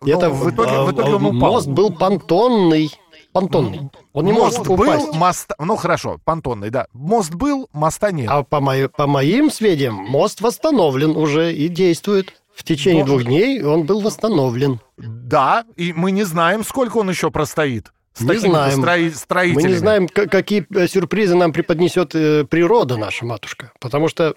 Ну, 0.00 0.08
это 0.16 0.30
в 0.30 0.50
итоге- 0.50 0.82
в 0.82 0.92
итоге 0.92 1.14
он 1.14 1.24
а, 1.24 1.28
упал. 1.28 1.52
мост 1.52 1.66
был 1.68 1.92
понтонный. 1.92 2.90
Понтонный. 3.32 3.90
Он 4.12 4.24
не 4.24 4.32
мост 4.32 4.58
может 4.58 4.72
упасть. 4.72 5.06
был, 5.06 5.14
мост... 5.14 5.52
Ну, 5.58 5.76
хорошо, 5.76 6.18
понтонный, 6.24 6.70
да. 6.70 6.86
Мост 6.92 7.34
был, 7.34 7.68
моста 7.72 8.10
нет. 8.10 8.28
А 8.30 8.42
по, 8.42 8.60
мои- 8.60 8.88
по 8.88 9.06
моим 9.06 9.50
сведениям, 9.50 9.94
мост 9.94 10.40
восстановлен 10.40 11.16
уже 11.16 11.52
и 11.54 11.68
действует. 11.68 12.32
В 12.54 12.64
течение 12.64 13.04
Но- 13.04 13.10
двух 13.10 13.24
дней 13.24 13.62
он 13.62 13.84
был 13.84 14.00
восстановлен. 14.00 14.80
Да, 14.96 15.64
и 15.76 15.92
мы 15.92 16.10
не 16.10 16.24
знаем, 16.24 16.64
сколько 16.64 16.96
он 16.98 17.08
еще 17.08 17.30
простоит. 17.30 17.92
С 18.14 18.22
Не 18.22 18.36
знаем. 18.36 18.80
строи- 18.82 19.52
Мы 19.54 19.62
не 19.62 19.74
знаем, 19.74 20.08
какие 20.08 20.66
э, 20.74 20.88
сюрпризы 20.88 21.36
нам 21.36 21.52
преподнесет 21.52 22.16
э, 22.16 22.44
природа 22.44 22.96
наша 22.96 23.24
матушка. 23.24 23.70
Потому 23.78 24.08
что 24.08 24.34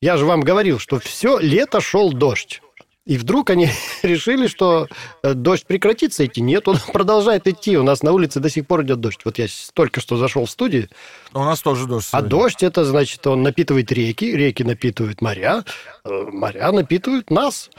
я 0.00 0.16
же 0.16 0.24
вам 0.24 0.40
говорил, 0.40 0.78
что 0.78 0.98
все 0.98 1.38
лето 1.38 1.82
шел 1.82 2.10
дождь. 2.14 2.62
И 3.08 3.16
вдруг 3.16 3.48
они 3.48 3.70
решили, 4.02 4.46
что 4.46 4.86
э, 5.22 5.32
дождь 5.32 5.66
прекратится 5.66 6.26
идти. 6.26 6.42
Нет, 6.42 6.68
он 6.68 6.76
продолжает 6.92 7.48
идти. 7.48 7.78
У 7.78 7.82
нас 7.82 8.02
на 8.02 8.12
улице 8.12 8.38
до 8.38 8.50
сих 8.50 8.66
пор 8.66 8.82
идет 8.82 9.00
дождь. 9.00 9.20
Вот 9.24 9.38
я 9.38 9.46
только 9.72 10.00
что 10.00 10.18
зашел 10.18 10.44
в 10.44 10.50
студию. 10.50 10.88
У 11.32 11.38
нас 11.42 11.62
тоже 11.62 11.86
дождь. 11.86 12.08
А 12.12 12.18
сегодня. 12.18 12.28
дождь 12.28 12.62
это 12.62 12.84
значит, 12.84 13.26
он 13.26 13.42
напитывает 13.42 13.90
реки, 13.90 14.36
реки 14.36 14.62
напитывают 14.62 15.22
моря, 15.22 15.64
э, 16.04 16.08
моря 16.30 16.70
напитывают 16.70 17.30
нас. 17.30 17.70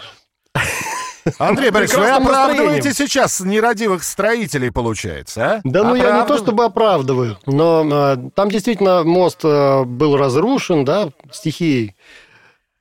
Андрей 1.37 1.69
Борисович, 1.69 1.99
вы 1.99 2.09
оправдываете 2.09 2.91
сейчас 2.91 3.39
нерадивых 3.39 4.03
строителей, 4.03 4.71
получается, 4.71 5.45
а? 5.45 5.61
Да 5.63 5.83
ну 5.83 5.93
я 5.93 6.05
не 6.05 6.25
то 6.25 6.33
Оправдыв- 6.33 6.37
чтобы 6.43 6.63
оправдываю, 6.65 7.37
но 7.45 7.85
э, 7.87 8.17
там 8.33 8.49
действительно 8.49 9.03
мост 9.03 9.41
э, 9.43 9.83
был 9.83 10.17
разрушен, 10.17 10.85
да, 10.85 11.09
стихией. 11.31 11.95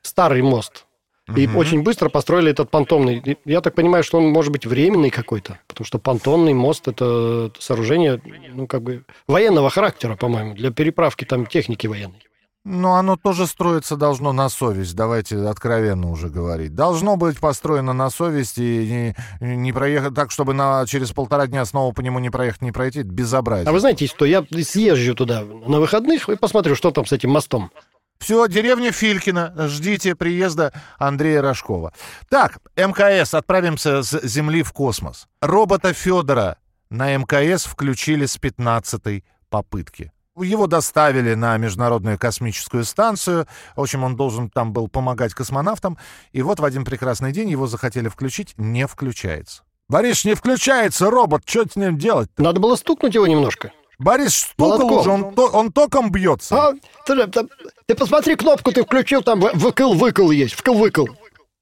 Старый 0.00 0.40
мост. 0.40 0.86
И 1.36 1.46
очень 1.48 1.82
быстро 1.82 2.08
построили 2.08 2.50
этот 2.50 2.70
понтонный. 2.70 3.38
Я 3.44 3.60
так 3.60 3.74
понимаю, 3.74 4.02
что 4.02 4.18
он 4.18 4.30
может 4.30 4.52
быть 4.52 4.66
временный 4.66 5.10
какой-то, 5.10 5.58
потому 5.66 5.84
что 5.86 5.98
понтонный 5.98 6.54
мост 6.54 6.88
это 6.88 7.50
сооружение, 7.58 8.20
ну 8.54 8.66
как 8.66 8.82
бы 8.82 9.04
военного 9.26 9.70
характера, 9.70 10.16
по-моему, 10.16 10.54
для 10.54 10.70
переправки 10.70 11.24
там 11.24 11.46
техники 11.46 11.86
военной. 11.86 12.22
Но 12.64 12.96
оно 12.96 13.16
тоже 13.16 13.46
строиться 13.46 13.96
должно 13.96 14.32
на 14.32 14.50
совесть, 14.50 14.94
давайте 14.94 15.38
откровенно 15.38 16.10
уже 16.10 16.28
говорить. 16.28 16.74
Должно 16.74 17.16
быть 17.16 17.38
построено 17.38 17.94
на 17.94 18.10
совесть 18.10 18.58
и 18.58 19.14
не, 19.40 19.56
не 19.56 19.72
проехать 19.72 20.14
так, 20.14 20.30
чтобы 20.30 20.52
на, 20.52 20.84
через 20.86 21.12
полтора 21.12 21.46
дня 21.46 21.64
снова 21.64 21.94
по 21.94 22.02
нему 22.02 22.18
не 22.18 22.28
проехать, 22.28 22.60
не 22.60 22.72
пройти. 22.72 23.04
Безобразие. 23.04 23.68
А 23.68 23.72
вы 23.72 23.80
знаете, 23.80 24.06
что 24.06 24.26
я 24.26 24.44
съезжу 24.62 25.14
туда 25.14 25.44
на 25.44 25.80
выходных 25.80 26.28
и 26.28 26.36
посмотрю, 26.36 26.74
что 26.74 26.90
там 26.90 27.06
с 27.06 27.12
этим 27.12 27.30
мостом. 27.30 27.70
Все, 28.18 28.46
деревня 28.48 28.92
Филькина. 28.92 29.54
Ждите 29.68 30.14
приезда 30.14 30.72
Андрея 30.98 31.40
Рожкова. 31.40 31.92
Так, 32.28 32.58
МКС. 32.76 33.34
Отправимся 33.34 34.02
с 34.02 34.20
Земли 34.26 34.62
в 34.62 34.72
космос. 34.72 35.28
Робота 35.40 35.92
Федора 35.92 36.58
на 36.90 37.16
МКС 37.16 37.64
включили 37.64 38.26
с 38.26 38.36
15-й 38.38 39.24
попытки. 39.48 40.12
Его 40.36 40.66
доставили 40.66 41.34
на 41.34 41.56
Международную 41.56 42.18
космическую 42.18 42.84
станцию. 42.84 43.46
В 43.74 43.80
общем, 43.80 44.04
он 44.04 44.16
должен 44.16 44.50
там 44.50 44.72
был 44.72 44.88
помогать 44.88 45.34
космонавтам. 45.34 45.98
И 46.32 46.42
вот 46.42 46.60
в 46.60 46.64
один 46.64 46.84
прекрасный 46.84 47.32
день 47.32 47.48
его 47.48 47.66
захотели 47.66 48.08
включить. 48.08 48.54
Не 48.56 48.86
включается. 48.86 49.62
Борис, 49.88 50.24
не 50.24 50.34
включается 50.34 51.10
робот. 51.10 51.42
Что 51.46 51.66
с 51.66 51.76
ним 51.76 51.98
делать? 51.98 52.30
Надо 52.36 52.60
было 52.60 52.76
стукнуть 52.76 53.14
его 53.14 53.26
немножко. 53.26 53.72
Борис 53.98 54.34
стукал 54.34 54.92
уже, 55.00 55.10
он, 55.10 55.34
то- 55.34 55.48
он 55.48 55.72
током 55.72 56.10
бьется. 56.12 56.54
А, 56.56 56.72
ты, 57.04 57.26
ты- 57.26 57.48
ты 57.86 57.94
посмотри 57.96 58.36
кнопку, 58.36 58.70
ты 58.72 58.84
включил, 58.84 59.22
там 59.22 59.40
выкл-выкл 59.40 60.30
есть, 60.30 60.54
вкл-выкл. 60.54 61.06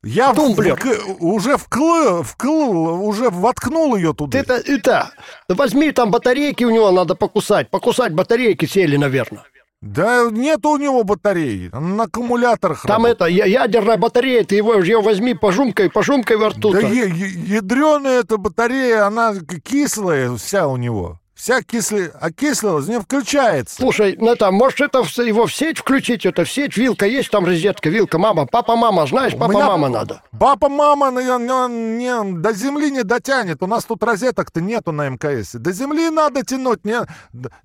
Я 0.05 0.33
в- 0.33 0.37
Тумблер. 0.37 0.75
вк- 0.75 1.17
уже 1.19 1.57
вкл, 1.57 2.23
вкл, 2.23 3.05
уже 3.07 3.31
воткнул 3.31 3.97
ее 3.97 4.13
туда. 4.13 4.39
Это, 4.39 4.55
это, 4.55 5.11
возьми 5.49 5.91
там 5.93 6.11
батарейки 6.11 6.63
у 6.65 6.71
него 6.71 6.91
надо 6.91 7.15
покусать, 7.15 7.71
покусать 7.71 8.13
батарейки 8.13 8.67
сели, 8.67 8.97
наверное. 8.97 9.43
Да 9.83 10.29
нет 10.31 10.65
у 10.67 10.77
него 10.77 11.05
батареи, 11.05 11.71
он 11.73 11.97
на 11.97 12.05
аккумуляторах 12.05 12.83
Там 12.83 13.05
работает. 13.05 13.17
это, 13.41 13.49
ядерная 13.49 13.97
батарея, 13.97 14.45
ты 14.45 14.57
его, 14.57 14.75
ее 14.75 15.01
возьми, 15.01 15.35
пожумкой, 15.35 15.91
пожумкой 15.91 16.37
во 16.37 16.51
рту. 16.51 16.73
Да 16.73 16.81
ядреная 16.81 18.21
эта 18.21 18.37
батарея, 18.37 19.07
она 19.07 19.35
кислая 19.65 20.35
вся 20.37 20.67
у 20.69 20.77
него. 20.77 21.19
Вся 21.37 21.61
кислая, 21.61 22.11
окислилась, 22.19 22.89
не 22.89 22.99
включается. 22.99 23.77
Слушай, 23.77 24.17
ну 24.19 24.33
это, 24.33 24.51
может 24.51 24.81
это 24.81 25.03
в- 25.05 25.19
его 25.19 25.45
в 25.45 25.55
сеть 25.55 25.77
включить, 25.77 26.25
это 26.25 26.45
в 26.47 26.51
сеть, 26.51 26.79
вилка 26.79 27.05
есть 27.05 27.31
там 27.31 27.45
розетка, 27.45 27.91
вилка, 27.91 28.17
мама, 28.17 28.47
папа, 28.47 28.75
мама, 28.75 29.07
знаешь, 29.07 29.35
папа, 29.37 29.51
меня- 29.53 29.67
мама 29.67 29.89
надо. 29.91 30.23
Папа, 30.41 30.71
мама 30.71 31.11
не, 31.11 31.21
не- 31.25 31.99
не- 31.99 32.39
до 32.41 32.55
земли 32.55 32.91
не 32.91 33.03
дотянет. 33.03 33.63
У 33.63 33.67
нас 33.67 33.85
тут 33.85 34.03
розеток-то 34.03 34.63
нету 34.63 34.93
на 34.93 35.11
МКС. 35.11 35.53
До 35.53 35.73
земли 35.73 36.09
надо 36.09 36.43
тянуть, 36.43 36.87
не, 36.87 37.01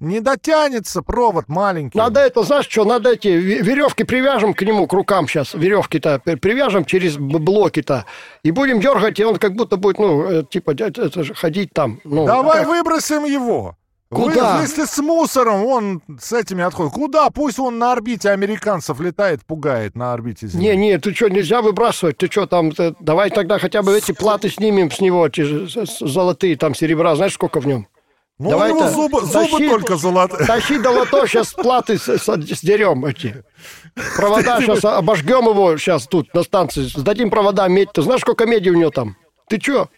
не 0.01 0.19
дотянется 0.19 1.01
провод 1.01 1.45
маленький. 1.47 1.97
Надо 1.97 2.19
это, 2.19 2.43
знаешь 2.43 2.67
что, 2.67 2.83
надо 2.83 3.11
эти 3.13 3.29
ве- 3.29 3.61
веревки 3.63 4.03
привяжем 4.03 4.53
к 4.53 4.63
нему, 4.63 4.85
к 4.85 4.91
рукам 4.91 5.29
сейчас, 5.29 5.53
веревки-то 5.53 6.19
при- 6.19 6.35
привяжем 6.35 6.83
через 6.83 7.15
блоки-то, 7.15 8.03
и 8.43 8.51
будем 8.51 8.81
дергать, 8.81 9.17
и 9.17 9.23
он 9.23 9.37
как 9.37 9.55
будто 9.55 9.77
будет, 9.77 9.97
ну, 9.97 10.23
э, 10.29 10.43
типа, 10.43 10.71
это 10.71 11.23
же 11.23 11.33
ходить 11.33 11.69
там. 11.73 12.01
Ну, 12.03 12.25
Давай 12.25 12.59
как? 12.59 12.67
выбросим 12.67 13.23
его. 13.23 13.60
Куда? 14.11 14.57
Вы- 14.57 14.63
если 14.63 14.85
с 14.85 14.97
мусором, 14.97 15.65
он 15.65 16.01
с 16.19 16.33
этими 16.33 16.63
отходит. 16.63 16.93
Куда? 16.93 17.29
Пусть 17.29 17.59
он 17.59 17.79
на 17.79 17.93
орбите 17.93 18.29
американцев 18.29 18.99
летает, 18.99 19.45
пугает 19.45 19.95
на 19.95 20.11
орбите 20.13 20.47
Земли. 20.47 20.67
Не, 20.67 20.75
не, 20.75 20.97
ты 20.99 21.13
что, 21.13 21.29
нельзя 21.29 21.61
выбрасывать, 21.61 22.17
ты 22.17 22.27
что 22.29 22.45
там, 22.45 22.71
ты- 22.71 22.93
давай 22.99 23.29
тогда 23.29 23.57
хотя 23.57 23.81
бы 23.81 23.97
эти 23.97 24.11
платы 24.11 24.49
снимем 24.49 24.91
с 24.91 24.99
него, 24.99 25.27
с- 25.29 25.99
золотые 26.05 26.57
там 26.57 26.75
серебра, 26.75 27.15
знаешь, 27.15 27.33
сколько 27.33 27.61
в 27.61 27.65
нем? 27.67 27.87
ну, 28.37 28.49
давай 28.49 28.71
у 28.71 28.75
него 28.75 28.89
зубы, 28.89 29.21
зубы 29.21 29.33
тащи- 29.45 29.69
только 29.69 29.95
золотые. 29.97 30.45
Тащи 30.47 30.79
до 30.79 30.89
лото, 30.89 31.25
сейчас 31.27 31.53
платы 31.53 31.97
с- 31.99 32.17
с- 32.17 32.35
сдерем 32.59 33.05
эти. 33.05 33.43
Провода 34.17 34.59
сейчас 34.61 34.83
обожгем 34.83 35.47
его 35.47 35.77
сейчас 35.77 36.07
тут 36.07 36.33
на 36.33 36.43
станции, 36.43 36.81
сдадим 36.83 37.29
провода 37.29 37.67
медь. 37.67 37.91
Ты 37.93 38.01
знаешь, 38.01 38.21
сколько 38.21 38.45
меди 38.45 38.69
у 38.69 38.73
него 38.75 38.89
там? 38.89 39.15
Ты 39.47 39.59
что? 39.61 39.89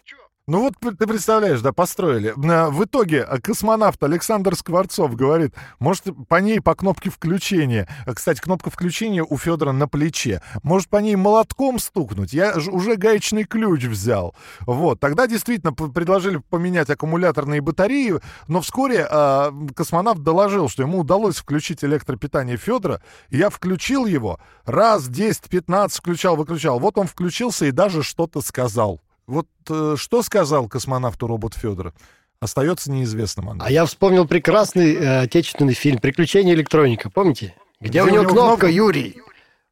Ну 0.46 0.60
вот 0.60 0.74
ты 0.78 1.06
представляешь, 1.06 1.62
да, 1.62 1.72
построили. 1.72 2.34
В 2.36 2.84
итоге 2.84 3.22
а, 3.22 3.40
космонавт 3.40 4.02
Александр 4.02 4.54
Скворцов 4.54 5.16
говорит, 5.16 5.54
может, 5.78 6.04
по 6.28 6.34
ней 6.36 6.60
по 6.60 6.74
кнопке 6.74 7.08
включения. 7.08 7.88
А, 8.04 8.12
Кстати, 8.12 8.42
кнопка 8.42 8.68
включения 8.68 9.24
у 9.24 9.38
Федора 9.38 9.72
на 9.72 9.88
плече. 9.88 10.42
Может, 10.62 10.90
по 10.90 10.98
ней 10.98 11.16
молотком 11.16 11.78
стукнуть? 11.78 12.34
Я 12.34 12.58
уже 12.58 12.96
гаечный 12.96 13.44
ключ 13.44 13.84
взял. 13.84 14.34
Вот. 14.66 15.00
Тогда 15.00 15.26
действительно 15.26 15.72
предложили 15.72 16.36
поменять 16.50 16.90
аккумуляторные 16.90 17.62
батареи, 17.62 18.20
но 18.46 18.60
вскоре 18.60 19.06
а, 19.10 19.50
космонавт 19.74 20.22
доложил, 20.22 20.68
что 20.68 20.82
ему 20.82 20.98
удалось 20.98 21.36
включить 21.36 21.82
электропитание 21.82 22.58
Федора. 22.58 23.00
Я 23.30 23.48
включил 23.48 24.04
его. 24.04 24.38
Раз, 24.66 25.08
10, 25.08 25.48
15 25.48 25.96
включал, 25.96 26.36
выключал. 26.36 26.78
Вот 26.80 26.98
он 26.98 27.06
включился 27.06 27.64
и 27.64 27.70
даже 27.70 28.02
что-то 28.02 28.42
сказал. 28.42 29.00
Вот 29.26 29.46
э, 29.68 29.96
что 29.96 30.22
сказал 30.22 30.68
космонавту 30.68 31.26
робот 31.26 31.54
Федора, 31.54 31.94
остается 32.40 32.90
неизвестным. 32.90 33.50
Андрей. 33.50 33.68
А 33.68 33.70
я 33.70 33.86
вспомнил 33.86 34.26
прекрасный 34.26 34.94
э, 34.94 35.20
отечественный 35.22 35.74
фильм 35.74 35.98
«Приключения 35.98 36.54
электроника». 36.54 37.10
Помните? 37.10 37.54
Где, 37.80 38.02
у 38.02 38.08
него 38.08 38.24
кнопка, 38.24 38.68
Юрий? 38.68 39.20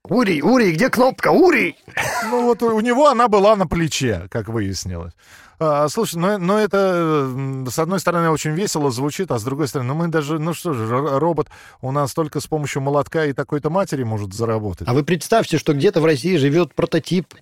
Урий, 0.09 0.43
Урий, 0.43 0.73
где 0.73 0.91
кнопка? 0.91 1.29
Урий! 1.29 1.77
Ну 2.25 2.47
вот 2.47 2.63
у 2.63 2.81
него 2.81 3.07
она 3.07 3.29
была 3.29 3.55
на 3.55 3.69
плече, 3.69 4.27
как 4.31 4.49
выяснилось. 4.49 5.13
А, 5.61 5.89
слушай, 5.89 6.17
ну, 6.17 6.39
ну 6.39 6.59
это 6.59 7.31
с 7.71 7.79
одной 7.79 8.01
стороны 8.01 8.31
очень 8.31 8.51
весело 8.51 8.91
звучит, 8.91 9.31
а 9.31 9.39
с 9.39 9.45
другой 9.45 9.69
стороны, 9.69 9.93
ну 9.93 9.95
мы 9.95 10.09
даже, 10.09 10.41
ну 10.41 10.55
что 10.55 10.73
же, 10.73 10.89
робот 10.89 11.49
у 11.81 11.93
нас 11.93 12.13
только 12.15 12.41
с 12.41 12.49
помощью 12.49 12.83
молотка 12.83 13.27
и 13.27 13.33
такой-то 13.33 13.71
матери 13.71 14.03
может 14.03 14.35
заработать. 14.35 14.89
А 14.89 14.93
вы 14.93 15.05
представьте, 15.05 15.57
что 15.57 15.73
где-то 15.73 16.01
в 16.01 16.05
России 16.05 16.37
живет 16.37 16.75
прототип 16.75 17.33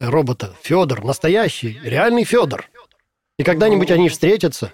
робота 0.00 0.54
Федор, 0.62 1.04
настоящий, 1.04 1.78
реальный 1.82 2.24
Федор. 2.24 2.66
И 3.38 3.42
когда-нибудь 3.42 3.90
они 3.90 4.08
встретятся. 4.08 4.72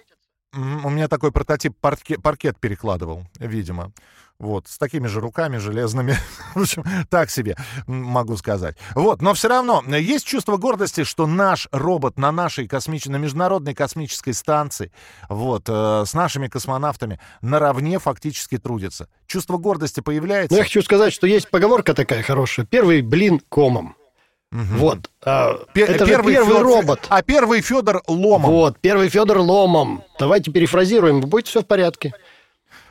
У 0.53 0.91
меня 0.91 1.09
такой 1.09 1.31
прототип 1.31 1.75
парке- 1.81 2.21
паркет 2.21 2.59
перекладывал, 2.59 3.25
видимо. 3.39 3.93
Вот, 4.41 4.69
с 4.69 4.79
такими 4.79 5.07
же 5.07 5.21
руками 5.21 5.59
железными. 5.59 6.17
В 6.55 6.63
общем, 6.63 6.83
так 7.11 7.31
себе 7.31 7.57
могу 7.87 8.37
сказать. 8.39 8.77
Вот, 8.95 9.21
но 9.21 9.35
все 9.35 9.49
равно 9.49 9.85
есть 9.87 10.27
чувство 10.27 10.57
гордости, 10.57 11.05
что 11.05 11.27
наш 11.27 11.69
робот 11.73 12.19
на 12.19 12.33
нашей 12.33 12.67
космической, 12.67 13.11
на 13.11 13.17
международной 13.19 13.75
космической 13.75 14.33
станции, 14.33 14.93
вот, 15.29 15.65
э, 15.69 16.05
с 16.07 16.15
нашими 16.15 16.49
космонавтами 16.49 17.21
наравне 17.43 17.99
фактически 17.99 18.57
трудится. 18.57 19.09
Чувство 19.27 19.59
гордости 19.59 20.01
появляется. 20.01 20.55
Ну, 20.55 20.59
я 20.59 20.65
хочу 20.65 20.83
сказать, 20.83 21.13
что 21.13 21.27
есть 21.27 21.51
поговорка 21.51 21.93
такая 21.93 22.23
хорошая. 22.23 22.65
Первый 22.65 23.03
блин 23.03 23.41
комом. 23.51 23.95
Вот. 24.53 24.99
а, 25.25 25.59
Пе- 25.73 25.83
это 25.85 26.05
же 26.07 26.13
первый 26.13 26.35
Фёд- 26.35 26.61
робот. 26.63 27.01
А 27.09 27.23
первый 27.23 27.61
Федор 27.61 28.03
ломом. 28.09 28.51
Вот, 28.51 28.79
первый 28.81 29.09
Федор 29.09 29.39
ломом. 29.39 30.03
Давайте 30.19 30.51
перефразируем, 30.51 31.21
будет 31.21 31.47
все 31.47 31.61
в 31.63 31.67
порядке. 31.67 32.13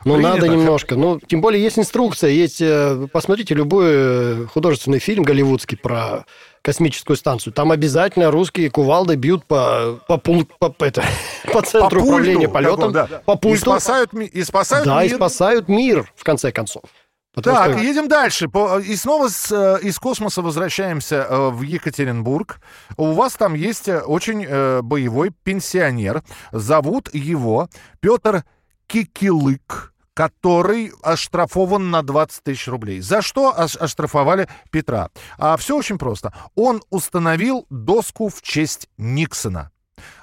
Ну, 0.06 0.14
Принято. 0.14 0.34
надо 0.36 0.48
немножко. 0.48 0.96
Ну, 0.96 1.20
тем 1.20 1.42
более 1.42 1.62
есть 1.62 1.78
инструкция, 1.78 2.30
есть... 2.30 2.62
э, 2.62 3.06
Посмотрите 3.12 3.54
любой 3.54 3.86
э, 3.90 4.46
художественный 4.46 4.98
фильм 4.98 5.22
голливудский 5.24 5.76
про 5.76 6.24
космическую 6.62 7.18
станцию. 7.18 7.52
Там 7.52 7.70
обязательно 7.70 8.30
русские 8.30 8.70
кувалды 8.70 9.16
бьют 9.16 9.44
по, 9.44 10.00
по, 10.08 10.14
пунк- 10.16 10.48
по, 10.58 10.74
это, 10.82 11.04
по 11.52 11.60
центру 11.60 12.00
пульту 12.00 12.14
управления 12.14 12.48
полетом, 12.48 12.92
да. 12.92 13.06
по 13.26 13.32
И 13.32 13.36
пульту. 13.36 13.60
спасают, 13.60 14.14
ми- 14.14 14.24
и 14.24 14.42
спасают 14.42 14.86
да, 14.86 15.04
и 15.04 15.08
мир. 15.08 15.16
спасают 15.16 15.68
мир, 15.68 16.10
в 16.16 16.24
конце 16.24 16.50
концов. 16.50 16.84
Потому 17.32 17.56
Так, 17.56 17.72
что- 17.72 17.80
едем 17.82 18.08
дальше. 18.08 18.48
По- 18.48 18.78
И 18.80 18.96
снова 18.96 19.28
с, 19.28 19.52
э, 19.52 19.78
из 19.82 19.98
космоса 19.98 20.42
возвращаемся 20.42 21.26
э, 21.28 21.50
в 21.50 21.62
Екатеринбург. 21.62 22.60
У 22.96 23.12
вас 23.12 23.34
там 23.34 23.54
есть 23.54 23.88
э, 23.88 24.00
очень 24.00 24.44
э, 24.44 24.82
боевой 24.82 25.30
пенсионер. 25.44 26.22
Зовут 26.52 27.08
его 27.14 27.68
Петр 28.00 28.44
Кикилык 28.86 29.86
который 30.12 30.92
оштрафован 31.02 31.90
на 31.90 32.02
20 32.02 32.42
тысяч 32.42 32.68
рублей. 32.68 33.00
За 33.00 33.22
что 33.22 33.54
ош- 33.56 33.78
оштрафовали 33.78 34.48
Петра? 34.70 35.08
А 35.38 35.56
все 35.56 35.78
очень 35.78 35.96
просто. 35.96 36.34
Он 36.56 36.82
установил 36.90 37.64
доску 37.70 38.28
в 38.28 38.42
честь 38.42 38.88
Никсона. 38.98 39.70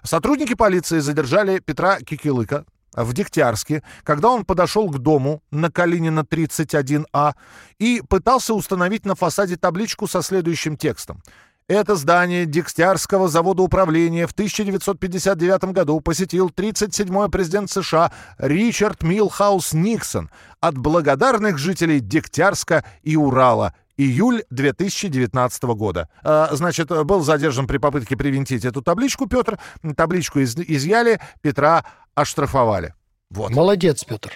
Сотрудники 0.03 0.53
полиции 0.53 0.99
задержали 0.99 1.59
Петра 1.59 1.97
Кикилыка 1.99 2.65
в 3.03 3.13
Дегтярске, 3.13 3.83
когда 4.03 4.29
он 4.29 4.43
подошел 4.43 4.89
к 4.89 4.97
дому 4.97 5.41
на 5.51 5.71
Калинина 5.71 6.21
31А 6.21 7.33
и 7.79 8.01
пытался 8.07 8.53
установить 8.53 9.05
на 9.05 9.15
фасаде 9.15 9.55
табличку 9.55 10.07
со 10.07 10.21
следующим 10.21 10.77
текстом. 10.77 11.21
Это 11.69 11.95
здание 11.95 12.45
Дегтярского 12.45 13.27
завода 13.27 13.61
управления 13.61 14.25
в 14.25 14.31
1959 14.31 15.73
году 15.73 15.99
посетил 15.99 16.47
37-й 16.47 17.29
президент 17.29 17.69
США 17.69 18.13
Ричард 18.37 19.03
Милхаус 19.03 19.73
Никсон 19.73 20.29
от 20.61 20.77
благодарных 20.77 21.57
жителей 21.57 21.99
Дегтярска 21.99 22.85
и 23.03 23.17
Урала. 23.17 23.73
Июль 23.97 24.43
2019 24.51 25.63
года. 25.75 26.07
А, 26.23 26.49
Значит, 26.51 26.89
был 27.05 27.21
задержан 27.21 27.67
при 27.67 27.77
попытке 27.77 28.15
привинтить 28.15 28.63
эту 28.65 28.81
табличку 28.81 29.27
Петр. 29.27 29.57
Табличку 29.95 30.39
из- 30.39 30.55
изъяли, 30.55 31.19
Петра 31.41 31.83
оштрафовали. 32.15 32.93
Вот. 33.29 33.51
Молодец, 33.51 34.03
Петр. 34.03 34.31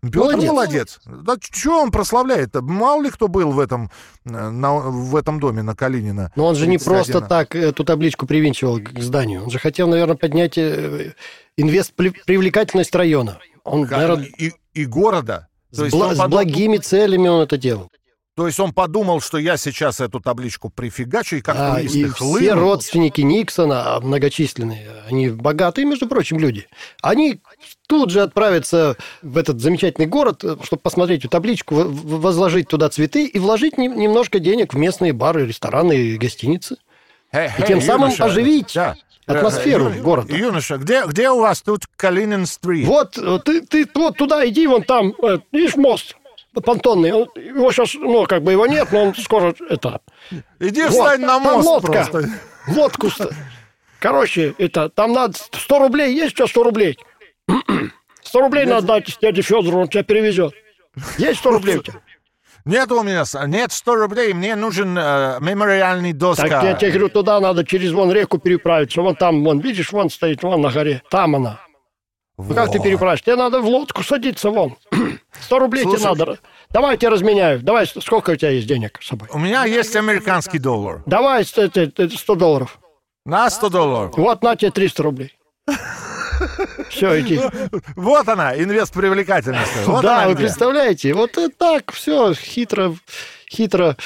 Петр 0.00 0.18
молодец. 0.36 0.50
молодец. 0.52 1.00
Да 1.06 1.34
что 1.40 1.82
он 1.82 1.90
прославляет-то? 1.90 2.62
Мало 2.62 3.02
ли 3.02 3.10
кто 3.10 3.26
был 3.26 3.50
в 3.50 3.58
этом, 3.58 3.90
э, 4.24 4.30
на- 4.30 4.74
в 4.78 5.16
этом 5.16 5.40
доме 5.40 5.62
на 5.62 5.74
Калинина. 5.74 6.30
Но 6.36 6.46
он 6.46 6.54
же 6.54 6.68
не 6.68 6.78
31. 6.78 6.94
просто 7.12 7.20
так 7.28 7.56
эту 7.56 7.84
табличку 7.84 8.24
привинчивал 8.26 8.78
к 8.78 8.98
зданию. 9.00 9.42
Он 9.42 9.50
же 9.50 9.58
хотел, 9.58 9.88
наверное, 9.88 10.14
поднять 10.16 10.56
э, 10.56 11.14
инвест 11.56 11.94
привлекательность 11.94 12.94
района. 12.94 13.38
Он, 13.64 13.86
Ка- 13.88 13.96
наверное, 13.96 14.26
и, 14.38 14.52
и 14.72 14.84
города. 14.86 15.48
То 15.70 15.76
с, 15.76 15.84
есть, 15.86 15.96
бла- 15.96 16.10
он 16.10 16.14
с 16.16 16.28
благими 16.28 16.76
целями 16.76 17.26
он 17.28 17.42
это 17.42 17.56
делал. 17.58 17.90
То 18.38 18.46
есть 18.46 18.60
он 18.60 18.72
подумал, 18.72 19.20
что 19.20 19.36
я 19.36 19.56
сейчас 19.56 19.98
эту 19.98 20.20
табличку 20.20 20.70
прифигачу, 20.70 21.34
и 21.36 21.40
как 21.40 21.56
А, 21.58 21.74
туристы 21.74 21.98
и 21.98 22.04
хлынут. 22.04 22.40
все 22.40 22.54
родственники 22.54 23.20
Никсона, 23.20 23.96
а 23.96 24.00
многочисленные, 24.00 24.86
они 25.08 25.28
богатые, 25.30 25.84
между 25.86 26.06
прочим, 26.06 26.38
люди, 26.38 26.68
они 27.02 27.40
тут 27.88 28.10
же 28.10 28.20
отправятся 28.22 28.96
в 29.22 29.36
этот 29.38 29.60
замечательный 29.60 30.06
город, 30.06 30.44
чтобы 30.62 30.80
посмотреть 30.80 31.22
эту 31.22 31.30
табличку, 31.30 31.74
возложить 31.74 32.68
туда 32.68 32.88
цветы 32.90 33.26
и 33.26 33.38
вложить 33.40 33.76
нем- 33.76 33.98
немножко 33.98 34.38
денег 34.38 34.72
в 34.72 34.78
местные 34.78 35.12
бары, 35.12 35.44
рестораны 35.44 35.94
и 35.96 36.16
гостиницы. 36.16 36.76
Э, 37.32 37.48
И 37.58 37.62
э, 37.62 37.66
тем 37.66 37.80
самым 37.80 38.10
юноша, 38.10 38.24
оживить 38.26 38.72
да. 38.72 38.94
атмосферу 39.26 39.88
Э, 39.90 39.96
ю- 39.96 40.02
города. 40.04 40.32
Юноша, 40.32 40.76
где, 40.76 41.04
где 41.06 41.28
у 41.30 41.40
вас 41.40 41.60
тут 41.62 41.86
Калинин-стрит? 41.96 42.86
Вот, 42.86 43.18
э, 43.18 43.40
ты, 43.44 43.66
ты 43.66 43.84
вот 43.96 44.16
туда 44.16 44.48
иди, 44.48 44.68
вон 44.68 44.84
там, 44.84 45.12
э, 45.24 45.38
видишь, 45.50 45.74
мост 45.74 46.14
понтонный. 46.60 47.12
Он- 47.12 47.28
его 47.36 47.70
сейчас, 47.72 47.94
ну, 47.94 48.26
как 48.26 48.42
бы 48.42 48.52
его 48.52 48.66
нет, 48.66 48.88
но 48.92 49.04
он 49.04 49.14
скоро 49.14 49.54
это... 49.68 50.00
Иди 50.60 50.82
Вот, 50.82 50.90
встань 50.92 51.20
на 51.20 51.38
там 51.38 51.42
мост 51.42 51.68
лодка. 51.68 51.92
просто. 51.92 52.30
Лодку. 52.68 53.08
Короче, 54.00 54.54
это, 54.58 54.88
там 54.88 55.12
надо 55.12 55.34
100 55.52 55.78
рублей. 55.78 56.14
Есть 56.14 56.34
у 56.34 56.36
тебя 56.38 56.46
100 56.46 56.62
рублей? 56.62 56.98
100 58.22 58.40
рублей 58.40 58.66
надо 58.66 58.86
дать 58.86 59.18
дяде 59.20 59.42
Федору, 59.42 59.80
он 59.80 59.88
тебя 59.88 60.02
перевезет. 60.02 60.52
Есть 61.16 61.40
100 61.40 61.50
рублей 61.50 61.76
у 61.78 61.82
тебя? 61.82 62.00
Нет 62.64 62.92
у 62.92 63.02
меня, 63.02 63.24
нет 63.46 63.72
100 63.72 63.94
рублей, 63.94 64.34
мне 64.34 64.54
нужен 64.54 64.96
э, 64.98 65.38
мемориальный 65.40 66.12
доска. 66.12 66.48
Так 66.48 66.62
я 66.64 66.74
тебе 66.74 66.90
говорю, 66.90 67.08
туда 67.08 67.40
надо 67.40 67.64
через 67.64 67.92
вон 67.92 68.12
реку 68.12 68.36
переправиться. 68.38 69.00
Вон 69.00 69.16
там, 69.16 69.42
вон, 69.42 69.60
видишь, 69.60 69.90
вон 69.90 70.10
стоит, 70.10 70.42
вон 70.42 70.60
на 70.60 70.70
горе. 70.70 71.02
Там 71.08 71.36
она. 71.36 71.60
Ну, 72.38 72.54
как 72.54 72.70
ты 72.70 72.78
переправишь? 72.80 73.22
Тебе 73.22 73.34
надо 73.36 73.60
в 73.60 73.66
лодку 73.66 74.02
садиться 74.04 74.50
вон. 74.50 74.76
100 75.40 75.58
рублей 75.58 75.82
Слушай. 75.82 75.98
тебе 75.98 76.08
надо. 76.08 76.38
Давай 76.70 76.92
я 76.92 76.96
тебе 76.96 77.08
разменяю. 77.10 77.60
Давай, 77.60 77.86
сколько 77.86 78.30
у 78.30 78.36
тебя 78.36 78.50
есть 78.50 78.66
денег 78.68 78.98
с 79.02 79.08
собой? 79.08 79.28
У 79.32 79.38
меня 79.38 79.64
есть 79.64 79.94
американский 79.96 80.58
доллар. 80.58 81.02
Давай 81.06 81.44
ст- 81.44 81.58
это- 81.58 81.80
это 81.80 82.16
100 82.16 82.34
долларов. 82.36 82.78
На 83.26 83.50
100 83.50 83.68
долларов. 83.70 84.14
Вот 84.16 84.42
на 84.42 84.54
тебе 84.56 84.70
300 84.70 85.02
рублей. 85.02 85.36
Все, 86.90 87.20
иди. 87.20 87.40
Вот 87.96 88.28
она, 88.28 88.56
инвест 88.56 88.92
привлекательность. 88.94 89.72
Вот 89.86 90.02
да, 90.02 90.18
она 90.18 90.28
вы 90.28 90.34
где. 90.34 90.44
представляете, 90.44 91.12
вот 91.14 91.36
и 91.36 91.48
так 91.48 91.90
все 91.92 92.32
хитро, 92.34 92.94
хитро, 93.50 93.96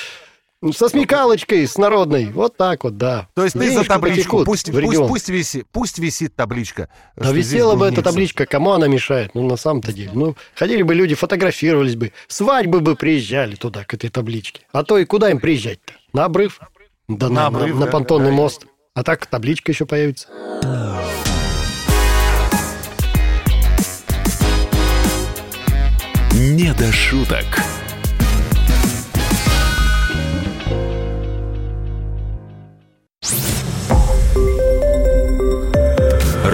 со 0.70 0.88
смекалочкой, 0.88 1.66
с 1.66 1.76
народной, 1.76 2.26
вот 2.26 2.56
так 2.56 2.84
вот, 2.84 2.96
да. 2.96 3.26
То 3.34 3.42
есть 3.42 3.58
ты 3.58 3.72
за 3.72 3.84
табличку, 3.84 4.44
пусть, 4.44 4.70
пусть, 4.70 4.98
пусть, 4.98 5.28
висит, 5.28 5.66
пусть 5.72 5.98
висит 5.98 6.36
табличка. 6.36 6.88
Да 7.16 7.32
висела 7.32 7.74
бы 7.74 7.86
эта 7.86 8.02
табличка, 8.02 8.46
кому 8.46 8.70
она 8.70 8.86
мешает? 8.86 9.34
Ну, 9.34 9.48
на 9.48 9.56
самом-то 9.56 9.92
деле. 9.92 10.12
Ну, 10.14 10.36
ходили 10.54 10.82
бы 10.82 10.94
люди, 10.94 11.16
фотографировались 11.16 11.96
бы, 11.96 12.12
свадьбы 12.28 12.80
бы 12.80 12.94
приезжали 12.94 13.56
туда, 13.56 13.84
к 13.84 13.94
этой 13.94 14.10
табличке. 14.10 14.62
А 14.72 14.84
то 14.84 14.98
и 14.98 15.04
куда 15.04 15.30
им 15.30 15.40
приезжать-то? 15.40 15.94
На 16.12 16.26
обрыв? 16.26 16.60
Да 17.08 17.28
На 17.28 17.34
на, 17.34 17.46
обрыв, 17.48 17.74
на 17.74 17.86
да, 17.86 17.92
понтонный 17.92 18.30
да. 18.30 18.36
мост. 18.36 18.66
А 18.94 19.02
так 19.02 19.26
табличка 19.26 19.72
еще 19.72 19.86
появится. 19.86 20.28
«Не 26.32 26.72
до 26.74 26.90
шуток». 26.92 27.44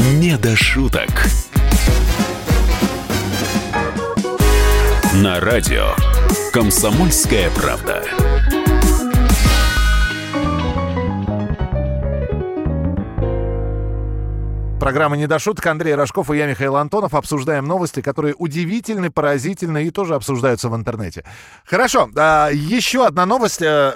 Не 0.00 0.38
до 0.38 0.56
шуток. 0.56 1.10
На 5.12 5.40
радио 5.40 5.94
«Комсомольская 6.52 7.50
правда». 7.50 8.02
Программа 14.80 15.18
«Не 15.18 15.26
до 15.26 15.38
шуток». 15.38 15.66
Андрей 15.66 15.94
Рожков 15.94 16.30
и 16.30 16.38
я, 16.38 16.46
Михаил 16.46 16.76
Антонов, 16.76 17.12
обсуждаем 17.12 17.66
новости, 17.66 18.00
которые 18.00 18.34
удивительны, 18.34 19.10
поразительны 19.10 19.84
и 19.84 19.90
тоже 19.90 20.14
обсуждаются 20.14 20.70
в 20.70 20.74
интернете. 20.74 21.22
Хорошо, 21.66 22.08
а, 22.16 22.48
еще 22.48 23.06
одна 23.06 23.26
новость. 23.26 23.60
э, 23.60 23.92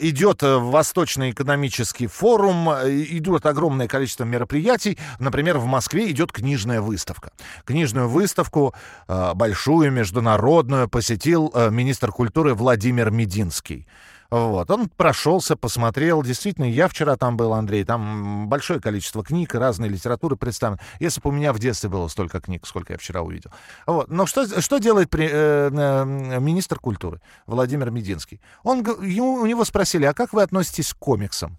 Идет 0.00 0.42
Восточный 0.42 1.30
экономический 1.30 2.08
форум, 2.08 2.68
идет 2.68 3.46
огромное 3.46 3.86
количество 3.86 4.24
мероприятий. 4.24 4.98
Например, 5.20 5.58
в 5.58 5.66
Москве 5.66 6.10
идет 6.10 6.32
книжная 6.32 6.80
выставка. 6.80 7.30
Книжную 7.64 8.08
выставку, 8.08 8.74
э, 9.06 9.34
большую, 9.34 9.92
международную, 9.92 10.88
посетил 10.88 11.52
э, 11.54 11.70
министр 11.70 12.10
культуры 12.10 12.54
Владимир 12.54 13.12
Мединский. 13.12 13.86
Вот, 14.34 14.68
он 14.68 14.88
прошелся, 14.88 15.54
посмотрел. 15.54 16.20
Действительно, 16.24 16.64
я 16.64 16.88
вчера 16.88 17.16
там 17.16 17.36
был, 17.36 17.52
Андрей. 17.52 17.84
Там 17.84 18.48
большое 18.48 18.80
количество 18.80 19.22
книг, 19.22 19.54
разной 19.54 19.88
литературы 19.88 20.34
представлено. 20.34 20.80
Если 20.98 21.20
бы 21.20 21.30
у 21.30 21.32
меня 21.32 21.52
в 21.52 21.60
детстве 21.60 21.88
было 21.88 22.08
столько 22.08 22.40
книг, 22.40 22.66
сколько 22.66 22.94
я 22.94 22.98
вчера 22.98 23.22
увидел. 23.22 23.52
Вот. 23.86 24.08
Но 24.10 24.26
что, 24.26 24.60
что 24.60 24.78
делает 24.78 25.08
при- 25.08 25.28
э, 25.30 25.70
э, 25.72 26.40
министр 26.40 26.80
культуры 26.80 27.20
Владимир 27.46 27.92
Мединский? 27.92 28.40
Он, 28.64 28.80
ему, 29.02 29.34
у 29.34 29.46
него 29.46 29.64
спросили, 29.64 30.04
а 30.04 30.14
как 30.14 30.32
вы 30.32 30.42
относитесь 30.42 30.92
к 30.94 30.98
комиксам? 30.98 31.56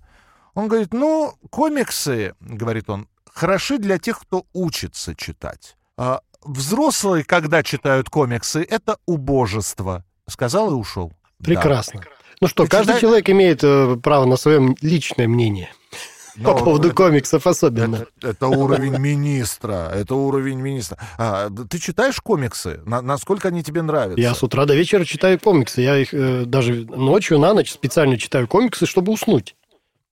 Он 0.53 0.67
говорит, 0.67 0.93
ну, 0.93 1.33
комиксы, 1.49 2.35
говорит 2.41 2.89
он, 2.89 3.07
хороши 3.33 3.77
для 3.77 3.99
тех, 3.99 4.19
кто 4.19 4.45
учится 4.51 5.15
читать. 5.15 5.77
А 5.95 6.19
взрослые, 6.43 7.23
когда 7.23 7.63
читают 7.63 8.09
комиксы, 8.09 8.63
это 8.69 8.97
убожество. 9.05 10.03
Сказал 10.27 10.71
и 10.71 10.73
ушел. 10.73 11.13
Да. 11.55 11.61
Ну 12.41 12.47
что, 12.47 12.63
Ты 12.63 12.69
каждый 12.69 12.99
человек 12.99 13.29
имеет 13.29 13.63
э, 13.63 13.97
право 14.01 14.25
на 14.25 14.35
свое 14.37 14.75
личное 14.81 15.27
мнение. 15.27 15.69
По 16.35 16.51
Но 16.51 16.57
поводу 16.57 16.89
это- 16.89 16.97
комиксов 16.97 17.47
особенно. 17.47 18.07
Это, 18.19 18.27
это 18.29 18.47
уровень 18.47 18.97
министра. 18.97 19.89
Это 19.95 20.15
уровень 20.15 20.59
министра. 20.59 20.97
А, 21.17 21.49
ты 21.49 21.79
читаешь 21.79 22.19
комиксы? 22.19 22.81
На- 22.85 23.01
насколько 23.01 23.47
они 23.47 23.63
тебе 23.63 23.81
нравятся? 23.81 24.19
Я 24.21 24.35
с 24.35 24.43
утра 24.43 24.65
до 24.65 24.75
вечера 24.75 25.05
читаю 25.05 25.39
комиксы. 25.39 25.79
Я 25.81 25.97
их 25.97 26.13
э, 26.13 26.43
даже 26.45 26.73
ночью 26.85 27.39
на 27.39 27.53
ночь 27.53 27.71
специально 27.71 28.17
читаю 28.17 28.49
комиксы, 28.49 28.85
чтобы 28.85 29.13
уснуть. 29.13 29.55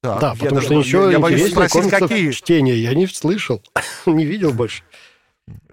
Да, 0.02 0.14
я 0.14 0.20
потому 0.34 0.56
даже 0.56 0.66
что 0.68 0.74
ничего 0.76 1.10
я 1.10 1.20
боюсь 1.20 1.42
интереснее 1.42 1.68
спросить, 1.70 1.90
комиксов 1.92 2.10
какие, 2.10 2.32
чтения 2.32 2.76
я 2.76 2.94
не 2.94 3.08
слышал, 3.08 3.62
не 4.06 4.26
видел 4.26 4.52
больше. 4.54 4.84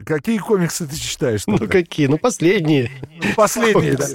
Какие 0.04 0.38
комиксы 0.38 0.86
ты 0.86 0.96
читаешь? 0.96 1.42
Ну 1.46 1.58
какие? 1.68 2.06
Ну 2.06 2.18
последние. 2.18 2.90
Последние, 3.36 3.96
да. 3.96 4.06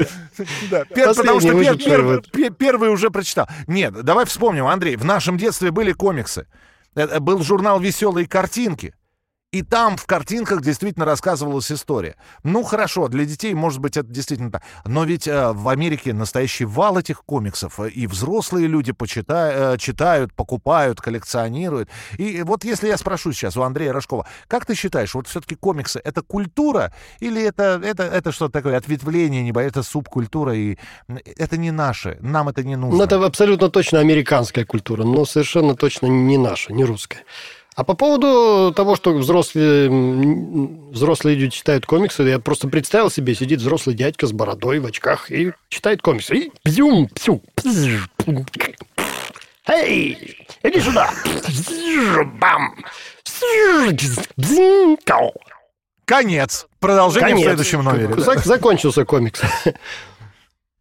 Последние 0.85 1.05
Потому 1.05 1.39
что 1.39 2.51
первый- 2.57 2.89
уже 2.89 3.09
прочитал. 3.09 3.47
Нет, 3.67 3.93
давай 4.03 4.25
вспомним, 4.25 4.65
Андрей, 4.67 4.95
в 4.95 5.05
нашем 5.05 5.37
детстве 5.37 5.71
были 5.71 5.91
комиксы. 5.91 6.47
Это 6.95 7.19
был 7.19 7.43
журнал 7.43 7.79
«Веселые 7.79 8.27
картинки». 8.27 8.93
И 9.51 9.61
там 9.61 9.95
в 9.95 10.05
картинках 10.05 10.61
действительно 10.61 11.05
рассказывалась 11.05 11.71
история. 11.71 12.17
Ну, 12.43 12.63
хорошо, 12.63 13.07
для 13.07 13.23
детей, 13.23 13.53
может 13.53 13.79
быть, 13.79 13.95
это 13.95 14.09
действительно 14.09 14.51
так. 14.51 14.63
Но 14.85 15.05
ведь 15.05 15.29
э, 15.29 15.53
в 15.53 15.69
Америке 15.69 16.11
настоящий 16.13 16.65
вал 16.65 16.97
этих 16.97 17.23
комиксов. 17.23 17.79
э, 17.79 17.89
И 17.89 18.05
взрослые 18.05 18.67
люди 18.67 18.91
почита- 18.91 19.75
э, 19.75 19.77
читают, 19.77 20.33
покупают, 20.33 20.99
коллекционируют. 20.99 21.89
И 22.17 22.41
вот 22.43 22.65
если 22.65 22.89
я 22.89 22.97
спрошу 22.97 23.31
сейчас 23.31 23.55
у 23.55 23.61
Андрея 23.61 23.93
Рожкова, 23.93 24.27
как 24.47 24.65
ты 24.65 24.75
считаешь, 24.75 25.13
вот 25.15 25.27
все-таки 25.27 25.55
комиксы— 25.55 26.01
это 26.03 26.21
культура 26.21 26.91
или 27.21 27.41
это, 27.41 27.79
это, 27.81 28.03
это 28.03 28.33
что-то 28.33 28.51
такое, 28.51 28.75
ответвление, 28.75 29.41
небо, 29.41 29.61
это 29.61 29.83
субкультура, 29.83 30.53
и 30.53 30.77
это 31.37 31.55
не 31.55 31.71
наше, 31.71 32.17
нам 32.19 32.49
это 32.49 32.61
не 32.63 32.75
нужно. 32.75 32.97
Ну 32.97 33.03
это 33.05 33.23
абсолютно 33.25 33.69
точно 33.69 33.99
американская 33.99 34.65
культура, 34.65 35.03
но 35.05 35.23
совершенно 35.23 35.75
точно 35.75 36.07
не 36.07 36.37
наша, 36.37 36.73
не 36.73 36.83
русская. 36.83 37.23
А 37.75 37.83
по 37.83 37.93
поводу 37.93 38.73
того, 38.73 38.95
что 38.95 39.13
взрослые, 39.13 39.89
взрослые 40.91 41.35
люди 41.35 41.51
читают 41.51 41.85
комиксы, 41.85 42.23
я 42.23 42.39
просто 42.39 42.69
представил 42.69 43.09
себе, 43.09 43.35
сидит 43.35 43.59
взрослый 43.59 43.95
дядька 43.95 44.27
с 44.27 44.31
бородой 44.31 44.79
в 44.79 44.85
очках 44.85 45.29
и 45.29 45.51
читает 45.67 46.01
комиксы. 46.01 46.35
И 46.35 46.51
бзюм, 46.63 47.09
псю. 47.09 47.43
Эй, 49.67 50.47
иди 50.63 50.79
сюда. 50.79 51.11
Бам. 52.39 52.75
Конец. 56.05 56.67
Продолжение 56.79 57.29
Конец. 57.29 57.45
в 57.45 57.49
следующем 57.49 57.83
номере. 57.83 58.15
Закончился 58.43 59.03
комикс. 59.03 59.41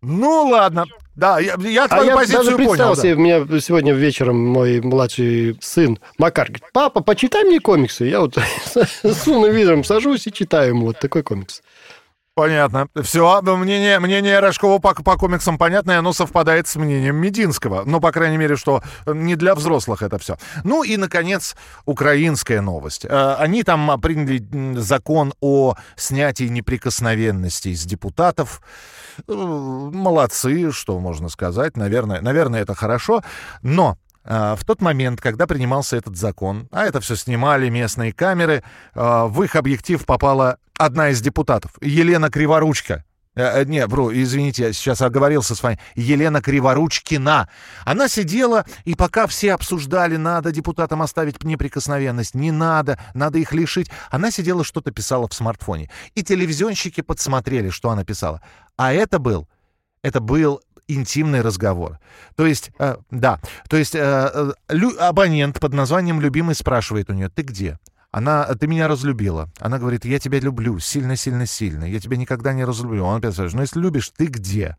Ну, 0.00 0.48
ладно. 0.48 0.84
Да, 1.16 1.38
я, 1.38 1.54
я 1.58 1.84
А 1.84 1.88
твою 1.88 2.10
я 2.10 2.16
позицию 2.16 2.44
даже 2.44 2.56
понял. 2.56 2.68
представил 2.68 2.96
да. 2.96 3.02
себе, 3.02 3.14
у 3.14 3.18
меня 3.18 3.60
сегодня 3.60 3.92
вечером 3.92 4.36
мой 4.36 4.80
младший 4.80 5.56
сын 5.60 5.98
Макар 6.18 6.48
говорит, 6.48 6.64
папа, 6.72 7.02
почитай 7.02 7.44
мне 7.44 7.60
комиксы. 7.60 8.04
Я 8.04 8.20
вот 8.20 8.36
с 8.74 9.28
умным 9.28 9.52
видом 9.52 9.84
сажусь 9.84 10.26
и 10.26 10.32
читаю 10.32 10.70
ему 10.70 10.86
вот 10.86 10.98
такой 10.98 11.22
комикс. 11.22 11.62
Понятно. 12.36 12.88
Все, 13.00 13.40
мнение, 13.42 14.00
мнение 14.00 14.40
Рожкова 14.40 14.80
по, 14.80 14.92
по 14.92 15.16
комиксам 15.16 15.56
понятно, 15.56 15.92
и 15.92 15.94
оно 15.94 16.12
совпадает 16.12 16.66
с 16.66 16.74
мнением 16.74 17.14
Мединского. 17.14 17.84
Ну, 17.86 18.00
по 18.00 18.10
крайней 18.10 18.38
мере, 18.38 18.56
что 18.56 18.82
не 19.06 19.36
для 19.36 19.54
взрослых 19.54 20.02
это 20.02 20.18
все. 20.18 20.36
Ну 20.64 20.82
и, 20.82 20.96
наконец, 20.96 21.54
украинская 21.84 22.60
новость. 22.60 23.04
Э, 23.04 23.36
Они 23.38 23.62
там 23.62 24.00
приняли 24.00 24.42
закон 24.80 25.32
о 25.40 25.76
снятии 25.94 26.44
неприкосновенности 26.44 27.68
из 27.68 27.84
депутатов. 27.84 28.62
Э, 29.28 29.32
Молодцы, 29.32 30.72
что 30.72 30.98
можно 30.98 31.28
сказать. 31.28 31.76
Наверное, 31.76 32.20
наверное 32.20 32.62
это 32.62 32.74
хорошо. 32.74 33.22
Но 33.62 33.96
э, 33.96 34.03
в 34.24 34.60
тот 34.64 34.80
момент, 34.80 35.20
когда 35.20 35.46
принимался 35.46 35.96
этот 35.96 36.16
закон, 36.16 36.68
а 36.72 36.84
это 36.84 37.00
все 37.00 37.14
снимали 37.14 37.68
местные 37.68 38.12
камеры, 38.12 38.62
э, 38.94 39.24
в 39.26 39.42
их 39.42 39.56
объектив 39.56 40.04
попала 40.04 40.58
одна 40.78 41.10
из 41.10 41.20
депутатов, 41.20 41.72
Елена 41.80 42.30
Криворучка. 42.30 43.04
Э, 43.36 43.62
э, 43.62 43.64
Не, 43.64 43.86
бро, 43.86 44.12
извините, 44.12 44.64
я 44.64 44.72
сейчас 44.72 45.02
оговорился 45.02 45.54
с 45.54 45.62
вами. 45.62 45.78
Елена 45.94 46.40
Криворучкина. 46.40 47.48
Она 47.84 48.08
сидела, 48.08 48.64
и 48.84 48.94
пока 48.94 49.26
все 49.26 49.54
обсуждали, 49.54 50.16
надо 50.16 50.52
депутатам 50.52 51.02
оставить 51.02 51.42
неприкосновенность, 51.42 52.34
не 52.34 52.52
надо, 52.52 52.98
надо 53.14 53.38
их 53.38 53.52
лишить, 53.52 53.90
она 54.10 54.30
сидела, 54.30 54.64
что-то 54.64 54.92
писала 54.92 55.28
в 55.28 55.34
смартфоне. 55.34 55.90
И 56.14 56.22
телевизионщики 56.22 57.00
подсмотрели, 57.00 57.70
что 57.70 57.90
она 57.90 58.04
писала. 58.04 58.40
А 58.76 58.92
это 58.92 59.18
был, 59.18 59.48
это 60.02 60.20
был 60.20 60.60
интимный 60.88 61.40
разговор. 61.40 61.98
То 62.36 62.46
есть, 62.46 62.70
э, 62.78 62.96
да, 63.10 63.40
то 63.68 63.76
есть 63.76 63.94
э, 63.94 64.00
э, 64.00 64.52
лю- 64.68 64.98
абонент 64.98 65.60
под 65.60 65.72
названием 65.74 66.20
«Любимый» 66.20 66.54
спрашивает 66.54 67.10
у 67.10 67.12
нее, 67.12 67.28
ты 67.28 67.42
где? 67.42 67.78
Она, 68.10 68.44
ты 68.54 68.68
меня 68.68 68.86
разлюбила. 68.86 69.48
Она 69.58 69.78
говорит, 69.78 70.04
я 70.04 70.20
тебя 70.20 70.38
люблю, 70.38 70.78
сильно-сильно-сильно. 70.78 71.84
Я 71.84 71.98
тебя 71.98 72.16
никогда 72.16 72.52
не 72.52 72.64
разлюблю. 72.64 73.04
Он 73.04 73.16
опять 73.18 73.32
спрашивает, 73.32 73.54
ну 73.56 73.62
если 73.62 73.80
любишь, 73.80 74.10
ты 74.16 74.26
где? 74.26 74.76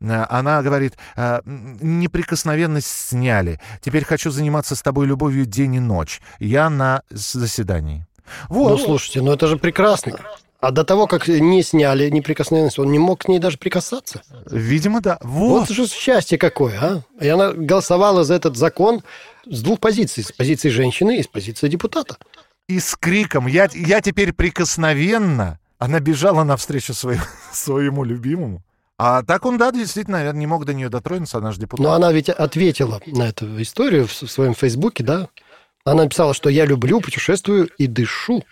Э, 0.00 0.26
Она 0.28 0.62
говорит, 0.62 0.96
«Э, 1.16 1.40
неприкосновенность 1.44 2.88
сняли. 2.88 3.60
Теперь 3.80 4.04
хочу 4.04 4.30
заниматься 4.30 4.74
с 4.74 4.82
тобой 4.82 5.06
любовью 5.06 5.46
день 5.46 5.76
и 5.76 5.80
ночь. 5.80 6.20
Я 6.40 6.70
на 6.70 7.02
заседании. 7.10 8.06
Вот. 8.48 8.70
Ну, 8.70 8.78
слушайте, 8.78 9.20
ну 9.20 9.32
это 9.32 9.46
же 9.46 9.56
прекрасно. 9.58 10.18
А 10.62 10.70
до 10.70 10.84
того, 10.84 11.08
как 11.08 11.26
не 11.26 11.60
сняли 11.64 12.08
неприкосновенность, 12.08 12.78
он 12.78 12.92
не 12.92 12.98
мог 13.00 13.22
к 13.22 13.28
ней 13.28 13.40
даже 13.40 13.58
прикасаться. 13.58 14.22
Видимо, 14.48 15.00
да. 15.00 15.18
Вот, 15.20 15.68
Вот. 15.68 15.70
же 15.70 15.88
счастье 15.88 16.38
какое, 16.38 16.78
а? 16.80 17.02
И 17.20 17.26
она 17.26 17.52
голосовала 17.52 18.22
за 18.22 18.34
этот 18.34 18.56
закон 18.56 19.02
с 19.44 19.60
двух 19.60 19.80
позиций. 19.80 20.22
С 20.22 20.30
позиции 20.30 20.68
женщины 20.68 21.18
и 21.18 21.22
с 21.24 21.26
позиции 21.26 21.66
депутата. 21.66 22.16
И 22.68 22.78
с 22.78 22.94
криком 22.94 23.48
«Я, 23.48 23.68
я 23.74 24.00
теперь 24.00 24.32
прикосновенно!» 24.32 25.58
Она 25.78 25.98
бежала 25.98 26.44
навстречу 26.44 26.94
своему, 26.94 27.24
своему 27.52 28.04
любимому. 28.04 28.62
А 28.98 29.24
так 29.24 29.44
он, 29.44 29.58
да, 29.58 29.72
действительно, 29.72 30.18
наверное, 30.18 30.38
не 30.38 30.46
мог 30.46 30.64
до 30.64 30.74
нее 30.74 30.88
дотронуться, 30.88 31.38
она 31.38 31.50
же 31.50 31.58
депутат. 31.58 31.84
Но 31.84 31.92
она 31.92 32.12
ведь 32.12 32.28
ответила 32.28 33.00
на 33.06 33.24
эту 33.24 33.60
историю 33.60 34.06
в 34.06 34.12
своем 34.12 34.54
фейсбуке, 34.54 35.02
да? 35.02 35.28
Она 35.84 36.04
написала, 36.04 36.34
что 36.34 36.48
я 36.48 36.66
люблю, 36.66 37.00
путешествую 37.00 37.68
и 37.78 37.88
дышу. 37.88 38.44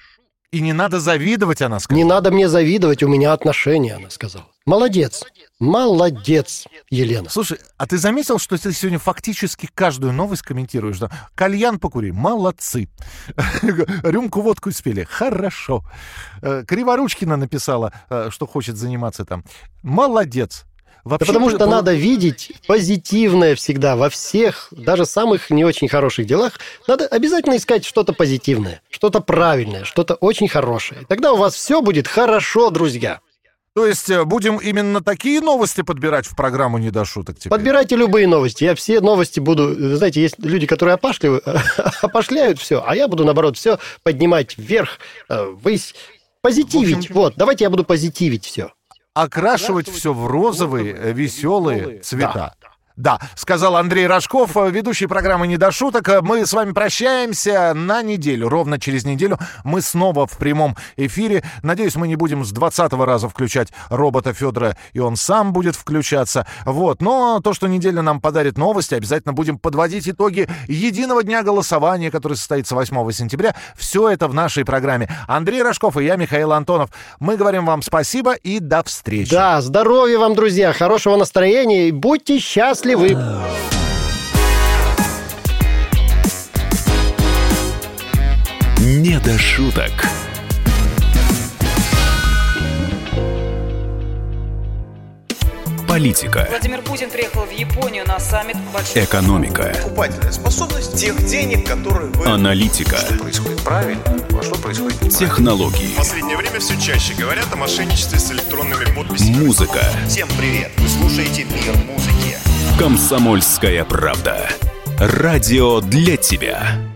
И 0.52 0.60
не 0.60 0.72
надо 0.72 0.98
завидовать, 0.98 1.62
она 1.62 1.78
сказала. 1.78 1.98
Не 1.98 2.04
надо 2.04 2.32
мне 2.32 2.48
завидовать, 2.48 3.04
у 3.04 3.08
меня 3.08 3.32
отношения, 3.32 3.94
она 3.94 4.10
сказала. 4.10 4.46
Молодец. 4.66 5.22
Молодец, 5.60 6.66
Елена. 6.90 7.28
Слушай, 7.30 7.58
а 7.76 7.86
ты 7.86 7.98
заметил, 7.98 8.38
что 8.40 8.58
ты 8.58 8.72
сегодня 8.72 8.98
фактически 8.98 9.68
каждую 9.72 10.12
новость 10.12 10.42
комментируешь? 10.42 10.98
Да? 10.98 11.10
Кальян 11.36 11.78
покури, 11.78 12.10
молодцы. 12.10 12.88
Рюмку 14.02 14.40
водку 14.40 14.72
спели, 14.72 15.04
хорошо. 15.04 15.84
Э, 16.42 16.64
Криворучкина 16.66 17.36
написала, 17.36 17.92
э, 18.08 18.30
что 18.32 18.46
хочет 18.46 18.76
заниматься 18.76 19.24
там. 19.24 19.44
Молодец. 19.82 20.64
Да 21.04 21.10
Вообще, 21.10 21.26
потому 21.26 21.48
что 21.50 21.58
по- 21.60 21.66
надо 21.66 21.94
видеть 21.94 22.52
позитивное 22.66 23.54
всегда 23.54 23.96
во 23.96 24.10
всех, 24.10 24.68
даже 24.70 25.06
самых 25.06 25.50
не 25.50 25.64
очень 25.64 25.88
хороших 25.88 26.26
делах. 26.26 26.58
Надо 26.86 27.06
обязательно 27.06 27.56
искать 27.56 27.84
что-то 27.84 28.12
позитивное, 28.12 28.82
что-то 28.90 29.20
правильное, 29.20 29.84
что-то 29.84 30.14
очень 30.14 30.48
хорошее. 30.48 31.02
Тогда 31.08 31.32
у 31.32 31.36
вас 31.36 31.54
все 31.54 31.80
будет 31.82 32.06
хорошо, 32.08 32.70
друзья. 32.70 33.20
То 33.72 33.86
есть 33.86 34.10
э, 34.10 34.24
будем 34.24 34.56
именно 34.56 35.00
такие 35.00 35.40
новости 35.40 35.82
подбирать 35.82 36.26
в 36.26 36.34
программу 36.34 36.78
«Не 36.78 36.90
до 36.90 37.04
шуток» 37.04 37.36
теперь? 37.38 37.50
Подбирайте 37.50 37.94
любые 37.94 38.26
новости. 38.26 38.64
Я 38.64 38.74
все 38.74 39.00
новости 39.00 39.38
буду... 39.38 39.96
Знаете, 39.96 40.20
есть 40.20 40.34
люди, 40.38 40.66
которые 40.66 40.94
опашливают, 40.94 41.44
опошляют 42.02 42.58
все, 42.58 42.82
а 42.84 42.96
я 42.96 43.06
буду, 43.06 43.24
наоборот, 43.24 43.56
все 43.56 43.78
поднимать 44.02 44.58
вверх, 44.58 44.98
э, 45.28 45.44
ввысь, 45.62 45.94
позитивить. 46.42 46.96
общем- 46.98 47.14
Вот, 47.14 47.34
давайте 47.36 47.62
я 47.64 47.70
буду 47.70 47.84
позитивить 47.84 48.44
все. 48.44 48.72
Окрашивать 49.14 49.88
все 49.88 50.12
в 50.12 50.26
розовые, 50.26 50.94
э, 50.94 51.12
веселые 51.12 52.00
цвета. 52.00 52.54
Да, 53.00 53.18
сказал 53.34 53.76
Андрей 53.76 54.06
Рожков, 54.06 54.54
э, 54.58 54.70
ведущий 54.70 55.06
программы 55.06 55.46
«Не 55.46 55.56
до 55.56 55.70
шуток». 55.72 56.06
Э, 56.10 56.20
Мы 56.20 56.44
с 56.44 56.52
вами 56.52 56.72
прощаемся 56.72 57.72
на 57.74 58.02
неделю. 58.02 58.50
Ровно 58.50 58.78
через 58.78 59.06
неделю 59.06 59.38
мы 59.64 59.80
снова 59.80 60.26
в 60.26 60.36
прямом 60.36 60.76
эфире. 60.98 61.42
Надеюсь, 61.62 61.96
мы 61.96 62.08
не 62.08 62.16
будем 62.16 62.44
с 62.44 62.52
20 62.52 62.92
раза 62.92 63.30
включать 63.30 63.68
робота 63.88 64.34
Федора, 64.34 64.76
и 64.92 64.98
он 64.98 65.16
сам 65.16 65.54
будет 65.54 65.76
включаться. 65.76 66.46
Вот. 66.66 67.00
Но 67.00 67.40
то, 67.42 67.54
что 67.54 67.68
неделя 67.68 68.02
нам 68.02 68.20
подарит 68.20 68.58
новости, 68.58 68.94
обязательно 68.94 69.32
будем 69.32 69.58
подводить 69.58 70.06
итоги 70.06 70.46
единого 70.68 71.22
дня 71.22 71.42
голосования, 71.42 72.10
который 72.10 72.36
состоится 72.36 72.74
8 72.74 73.12
сентября. 73.12 73.54
Все 73.78 74.10
это 74.10 74.28
в 74.28 74.34
нашей 74.34 74.66
программе. 74.66 75.08
Андрей 75.26 75.62
Рожков 75.62 75.96
и 75.96 76.04
я, 76.04 76.16
Михаил 76.16 76.52
Антонов. 76.52 76.90
Мы 77.18 77.38
говорим 77.38 77.64
вам 77.64 77.80
спасибо 77.80 78.34
и 78.34 78.58
до 78.60 78.82
встречи. 78.82 79.30
Да, 79.30 79.62
здоровья 79.62 80.18
вам, 80.18 80.34
друзья, 80.34 80.74
хорошего 80.74 81.16
настроения 81.16 81.88
и 81.88 81.92
будьте 81.92 82.38
счастливы. 82.38 82.89
«Не 88.78 89.18
до 89.20 89.38
шуток». 89.38 89.92
Политика, 95.86 96.46
Владимир 96.48 96.82
Путин 96.82 97.10
приехал 97.10 97.42
в 97.42 97.50
Японию 97.50 98.06
на 98.06 98.20
саммит 98.20 98.56
большой... 98.72 99.04
экономика, 99.04 99.72
Покупательная 99.82 100.30
способность 100.30 100.96
тех 100.96 101.16
денег, 101.26 101.66
которые 101.66 102.10
вы... 102.12 102.26
аналитика, 102.26 102.96
Что 102.96 103.14
происходит 103.14 103.60
правильно, 103.62 104.02
а 104.06 104.42
что 104.42 104.54
происходит 104.56 105.02
неправильно. 105.02 105.18
технологии, 105.18 105.86
В 105.92 105.96
последнее 105.96 106.36
время 106.36 106.60
все 106.60 106.80
чаще 106.80 107.14
говорят 107.14 107.46
о 107.52 107.56
мошенничестве 107.56 108.20
с 108.20 108.30
электронными 108.30 108.84
подписями. 108.94 109.44
музыка. 109.44 109.80
Всем 110.08 110.28
привет! 110.38 110.70
Вы 110.78 110.88
слушаете 110.88 111.42
«Мир 111.44 111.76
музыки». 111.88 112.49
«Комсомольская 112.80 113.84
правда». 113.84 114.48
Радио 114.98 115.82
для 115.82 116.16
тебя. 116.16 116.89